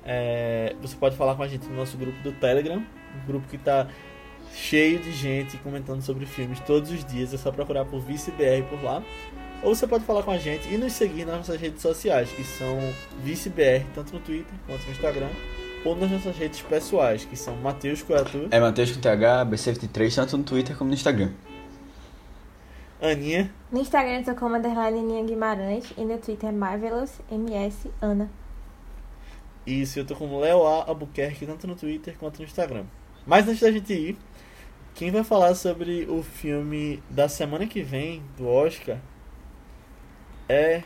É, 0.05 0.77
você 0.83 0.95
pode 0.95 1.17
falar 1.17 1.35
com 1.37 1.43
a 1.43 1.49
gente 1.49 1.67
no 1.67 1.77
nosso 1.77 1.97
grupo 1.97 2.21
do 2.23 2.33
Telegram, 2.33 2.85
um 3.17 3.27
grupo 3.27 3.49
que 3.49 3.57
está 3.57 3.89
cheio 4.53 4.99
de 4.99 5.11
gente 5.13 5.57
comentando 5.59 6.03
sobre 6.03 6.27
filmes 6.27 6.61
todos 6.61 6.91
os 6.91 7.03
dias. 7.03 7.33
É 7.33 7.39
só 7.39 7.51
procurar 7.51 7.87
por 7.87 8.01
ViceBR 8.01 8.63
por 8.69 8.83
lá. 8.83 9.03
Ou 9.63 9.75
você 9.75 9.87
pode 9.87 10.05
falar 10.05 10.23
com 10.23 10.31
a 10.31 10.39
gente 10.39 10.73
e 10.73 10.79
nos 10.79 10.93
seguir 10.95 11.25
nas 11.27 11.37
nossas 11.37 11.61
redes 11.61 11.83
sociais, 11.83 12.31
que 12.33 12.43
são 12.45 12.79
ViceBR, 13.23 13.85
tanto 13.95 14.15
no 14.15 14.21
Twitter 14.21 14.53
quanto 14.67 14.85
no 14.87 14.93
Instagram, 14.93 15.29
ou 15.85 15.95
nas 15.97 16.11
nossas 16.11 16.37
redes 16.37 16.63
pessoais, 16.63 17.25
que 17.27 17.37
são 17.37 17.57
Matheus 17.57 18.03
Coiatu, 18.03 18.49
É 18.51 18.59
Matheus 18.59 18.91
com 18.93 19.01
TH, 19.01 19.45
B73, 19.47 20.15
tanto 20.15 20.39
no 20.39 20.45
Twitter 20.45 20.77
como 20.77 20.89
no 20.89 20.95
Instagram. 20.95 21.31
Aninha 23.03 23.51
no 23.73 23.81
Instagram 23.81 24.19
eu 24.19 24.25
tô 24.25 24.35
como 24.35 24.57
underline 24.57 24.99
Aninha 24.99 25.25
Guimarães 25.25 25.85
e 25.97 26.05
no 26.05 26.19
Twitter 26.19 26.51
é 26.51 26.53
Marvelous 26.53 27.13
MS 27.31 27.91
Ana. 28.01 28.29
e 29.67 29.87
se 29.87 29.99
eu 30.01 30.05
tô 30.05 30.15
com 30.17 30.39
Léo 30.39 30.67
A. 30.67 30.85
Albuquerque, 30.89 31.47
tanto 31.47 31.67
no 31.67 31.75
Twitter 31.77 32.15
quanto 32.19 32.39
no 32.41 32.45
Instagram. 32.45 32.85
Mas 33.27 33.47
antes 33.49 33.61
da 33.61 33.71
gente 33.71 33.93
ir, 33.93 34.19
quem 34.95 35.11
vai 35.11 35.23
falar 35.25 35.55
sobre 35.55 36.07
o 36.11 36.23
filme 36.23 37.03
da 37.09 37.27
semana 37.29 37.67
que 37.67 37.81
vem, 37.83 38.23
do 38.37 38.47
Oscar, 38.49 38.99
é 40.51 40.83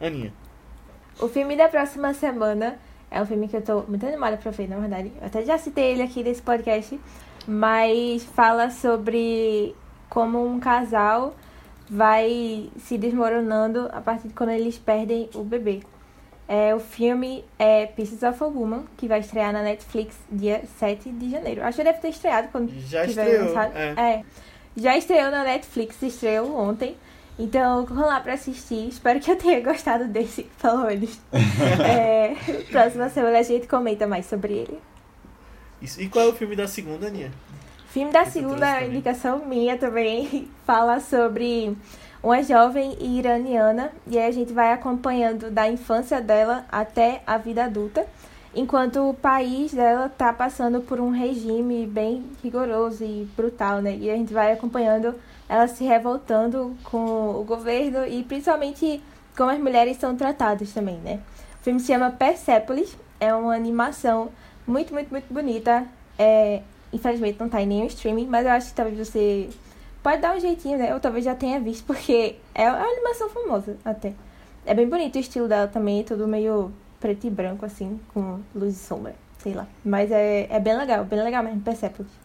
Aninha. 0.00 0.32
O 1.20 1.28
filme 1.28 1.56
da 1.56 1.68
próxima 1.68 2.12
semana 2.14 2.78
é 3.10 3.20
um 3.20 3.26
filme 3.26 3.46
que 3.48 3.56
eu 3.56 3.62
tô 3.62 3.82
muito 3.82 4.04
animada 4.06 4.36
pra 4.36 4.50
ver, 4.50 4.68
na 4.68 4.78
verdade. 4.78 5.12
Eu 5.20 5.26
até 5.26 5.44
já 5.44 5.58
citei 5.58 5.92
ele 5.92 6.02
aqui 6.02 6.22
nesse 6.22 6.42
podcast, 6.42 6.98
mas 7.46 8.24
fala 8.24 8.70
sobre 8.70 9.74
como 10.08 10.44
um 10.44 10.58
casal 10.58 11.34
vai 11.88 12.70
se 12.78 12.96
desmoronando 12.96 13.88
a 13.92 14.00
partir 14.00 14.28
de 14.28 14.34
quando 14.34 14.50
eles 14.50 14.78
perdem 14.78 15.28
o 15.34 15.44
bebê. 15.44 15.80
É, 16.48 16.74
o 16.74 16.80
filme 16.80 17.44
é 17.58 17.86
Pieces 17.86 18.22
of 18.22 18.42
a 18.42 18.46
Woman, 18.46 18.84
que 18.96 19.06
vai 19.06 19.20
estrear 19.20 19.52
na 19.52 19.62
Netflix 19.62 20.18
dia 20.30 20.62
7 20.78 21.10
de 21.10 21.30
janeiro. 21.30 21.62
Acho 21.62 21.78
que 21.78 21.84
deve 21.84 21.98
ter 22.00 22.08
estreado 22.08 22.48
quando 22.50 22.70
Já 22.88 23.06
tiver 23.06 23.26
estreou, 23.26 23.46
lançado. 23.54 23.76
é. 23.76 24.24
Já 24.76 24.96
estreou 24.96 25.30
na 25.30 25.44
Netflix, 25.44 26.00
estreou 26.02 26.56
ontem. 26.56 26.96
Então, 27.38 27.84
vamos 27.86 28.06
lá 28.06 28.20
pra 28.20 28.34
assistir. 28.34 28.88
Espero 28.88 29.18
que 29.20 29.30
eu 29.30 29.36
tenha 29.36 29.60
gostado 29.64 30.06
desse, 30.06 30.44
pelo 30.60 30.84
menos. 30.86 31.18
é, 31.32 32.34
próxima 32.70 33.08
semana 33.08 33.38
a 33.38 33.42
gente 33.42 33.66
comenta 33.66 34.06
mais 34.06 34.26
sobre 34.26 34.52
ele. 34.54 34.78
Isso. 35.80 36.00
E 36.00 36.08
qual 36.08 36.26
é 36.26 36.28
o 36.28 36.34
filme 36.34 36.54
da 36.54 36.68
segunda, 36.68 37.06
Aninha? 37.08 37.32
Filme 37.88 38.12
da 38.12 38.22
Esse 38.22 38.32
segunda 38.32 38.74
também. 38.74 38.88
indicação 38.90 39.44
minha 39.44 39.76
também 39.76 40.48
fala 40.64 41.00
sobre 41.00 41.76
uma 42.22 42.42
jovem 42.42 42.96
iraniana 43.00 43.90
e 44.06 44.16
aí 44.18 44.26
a 44.26 44.30
gente 44.30 44.52
vai 44.52 44.72
acompanhando 44.72 45.50
da 45.50 45.68
infância 45.68 46.20
dela 46.20 46.64
até 46.70 47.20
a 47.26 47.36
vida 47.36 47.64
adulta, 47.64 48.06
enquanto 48.54 49.10
o 49.10 49.12
país 49.12 49.74
dela 49.74 50.08
tá 50.08 50.32
passando 50.32 50.80
por 50.80 51.00
um 51.00 51.10
regime 51.10 51.84
bem 51.86 52.24
rigoroso 52.42 53.02
e 53.04 53.28
brutal, 53.36 53.82
né? 53.82 53.96
E 53.96 54.08
a 54.08 54.14
gente 54.16 54.32
vai 54.32 54.52
acompanhando 54.52 55.14
ela 55.52 55.68
se 55.68 55.84
revoltando 55.84 56.74
com 56.82 57.28
o 57.38 57.44
governo 57.44 58.06
e 58.06 58.24
principalmente 58.24 59.02
como 59.36 59.50
as 59.50 59.58
mulheres 59.58 59.98
são 59.98 60.16
tratadas 60.16 60.72
também, 60.72 60.96
né? 60.96 61.20
O 61.60 61.62
filme 61.62 61.78
se 61.78 61.88
chama 61.88 62.10
Persepolis, 62.10 62.96
é 63.20 63.34
uma 63.34 63.54
animação 63.54 64.30
muito, 64.66 64.94
muito, 64.94 65.10
muito 65.10 65.30
bonita. 65.30 65.86
É, 66.18 66.62
infelizmente 66.90 67.38
não 67.38 67.50
tá 67.50 67.60
em 67.60 67.66
nenhum 67.66 67.84
streaming, 67.84 68.28
mas 68.28 68.46
eu 68.46 68.52
acho 68.52 68.68
que 68.68 68.74
talvez 68.74 68.96
você 68.96 69.50
pode 70.02 70.22
dar 70.22 70.34
um 70.34 70.40
jeitinho, 70.40 70.78
né? 70.78 70.94
Ou 70.94 71.00
talvez 71.00 71.22
já 71.22 71.34
tenha 71.34 71.60
visto, 71.60 71.84
porque 71.84 72.36
é 72.54 72.70
uma 72.70 72.82
animação 72.82 73.28
famosa 73.28 73.76
até. 73.84 74.14
É 74.64 74.72
bem 74.72 74.88
bonito 74.88 75.16
o 75.16 75.18
estilo 75.18 75.48
dela 75.48 75.68
também, 75.68 76.02
tudo 76.02 76.26
meio 76.26 76.72
preto 76.98 77.26
e 77.26 77.30
branco, 77.30 77.66
assim, 77.66 78.00
com 78.14 78.40
luz 78.54 78.74
e 78.74 78.78
sombra, 78.78 79.14
sei 79.42 79.52
lá. 79.52 79.66
Mas 79.84 80.10
é, 80.10 80.46
é 80.48 80.58
bem 80.58 80.78
legal, 80.78 81.04
bem 81.04 81.22
legal 81.22 81.42
mesmo, 81.42 81.60
Persepolis. 81.60 82.21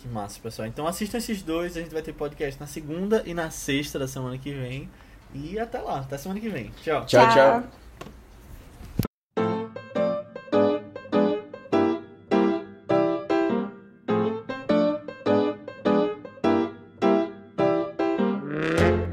Que 0.00 0.08
massa, 0.08 0.40
pessoal. 0.40 0.66
Então 0.66 0.86
assistam 0.86 1.18
esses 1.18 1.42
dois, 1.42 1.76
a 1.76 1.80
gente 1.80 1.92
vai 1.92 2.00
ter 2.00 2.14
podcast 2.14 2.58
na 2.58 2.66
segunda 2.66 3.22
e 3.26 3.34
na 3.34 3.50
sexta 3.50 3.98
da 3.98 4.08
semana 4.08 4.38
que 4.38 4.50
vem. 4.50 4.88
E 5.34 5.58
até 5.58 5.78
lá, 5.78 6.00
até 6.00 6.16
semana 6.16 6.40
que 6.40 6.48
vem. 6.48 6.70
Tchau. 6.82 7.04
Tchau, 7.04 7.28
tchau. 7.28 7.62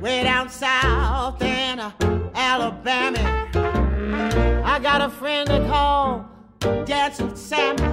way 0.01 0.23
down 0.23 0.47
south 0.49 1.41
in 1.41 1.79
uh, 1.79 1.91
Alabama. 2.33 3.19
I 4.63 4.79
got 4.81 5.01
a 5.01 5.09
friend 5.09 5.49
they 5.49 5.59
call 5.67 6.25
Dancing 6.85 7.35
Sammy, 7.35 7.83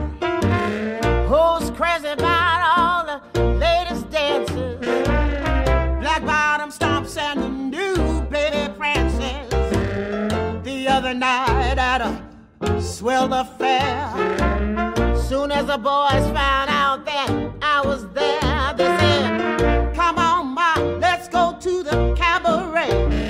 a 12.95 12.97
swell 12.97 13.33
affair. 13.33 14.13
Soon 15.29 15.51
as 15.51 15.67
the 15.67 15.79
boys 15.79 16.27
found 16.33 16.71
out 16.71 17.05
that 17.05 17.31
I 17.63 17.83
was 17.85 18.07
there, 18.11 18.75
they 18.77 18.85
said, 18.99 19.95
Come 19.95 20.19
on, 20.19 20.55
Ma, 20.55 20.75
let's 20.99 21.29
go 21.29 21.57
to 21.61 21.83
the 21.83 22.15
cabaret. 22.17 23.24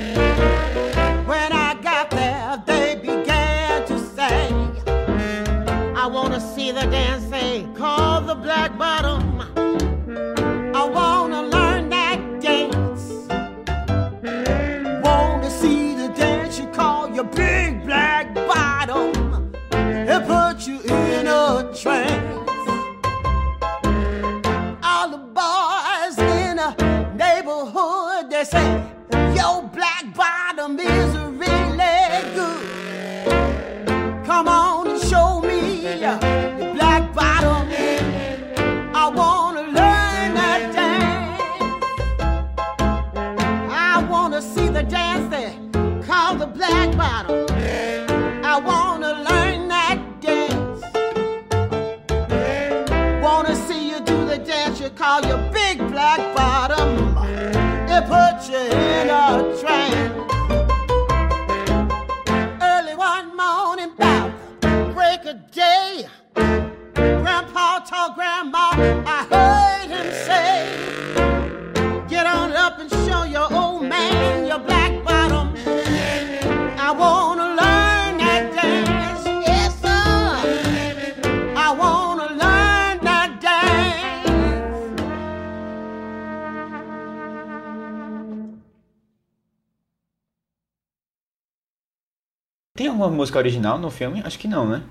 Música 93.34 93.38
original 93.38 93.78
no 93.78 93.90
filme? 93.90 94.22
Acho 94.24 94.38
que 94.38 94.46
não, 94.46 94.68
né? 94.68 94.82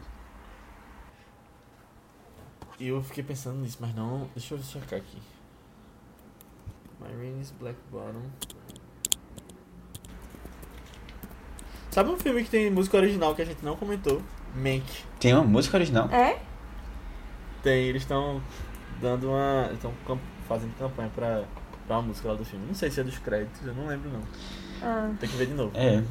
E 2.79 2.87
eu 2.87 3.01
fiquei 3.01 3.23
pensando 3.23 3.59
nisso, 3.59 3.77
mas 3.79 3.95
não. 3.95 4.27
Deixa 4.35 4.55
eu 4.55 4.61
checar 4.61 4.99
aqui. 4.99 5.17
My 6.99 7.07
Rain 7.17 7.39
is 7.39 7.51
Black 7.51 7.77
Bottom. 7.91 8.23
Sabe 11.89 12.09
um 12.09 12.17
filme 12.17 12.43
que 12.43 12.49
tem 12.49 12.69
música 12.71 12.97
original 12.97 13.35
que 13.35 13.41
a 13.41 13.45
gente 13.45 13.63
não 13.63 13.75
comentou? 13.75 14.21
Mank. 14.55 14.83
Tem 15.19 15.33
uma 15.33 15.43
música 15.43 15.77
original? 15.77 16.09
É? 16.09 16.39
Tem, 17.61 17.85
eles 17.85 18.01
estão 18.01 18.41
dando 18.99 19.29
uma. 19.29 19.69
estão 19.71 19.93
fazendo 20.47 20.75
campanha 20.77 21.09
pra, 21.15 21.43
pra 21.87 21.97
uma 21.97 22.07
música 22.07 22.29
lá 22.29 22.35
do 22.35 22.43
filme. 22.43 22.65
Não 22.65 22.75
sei 22.75 22.91
se 22.91 22.99
é 22.99 23.03
dos 23.03 23.17
créditos, 23.19 23.65
eu 23.65 23.73
não 23.73 23.87
lembro 23.87 24.09
não. 24.09 24.21
Ah. 24.81 25.13
Tem 25.19 25.29
que 25.29 25.37
ver 25.37 25.45
de 25.45 25.53
novo. 25.53 25.71
É, 25.75 26.03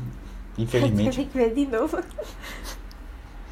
infelizmente. 0.58 1.16
Tem 1.16 1.28
que 1.28 1.38
ver 1.38 1.54
de 1.54 1.66
novo. 1.66 1.98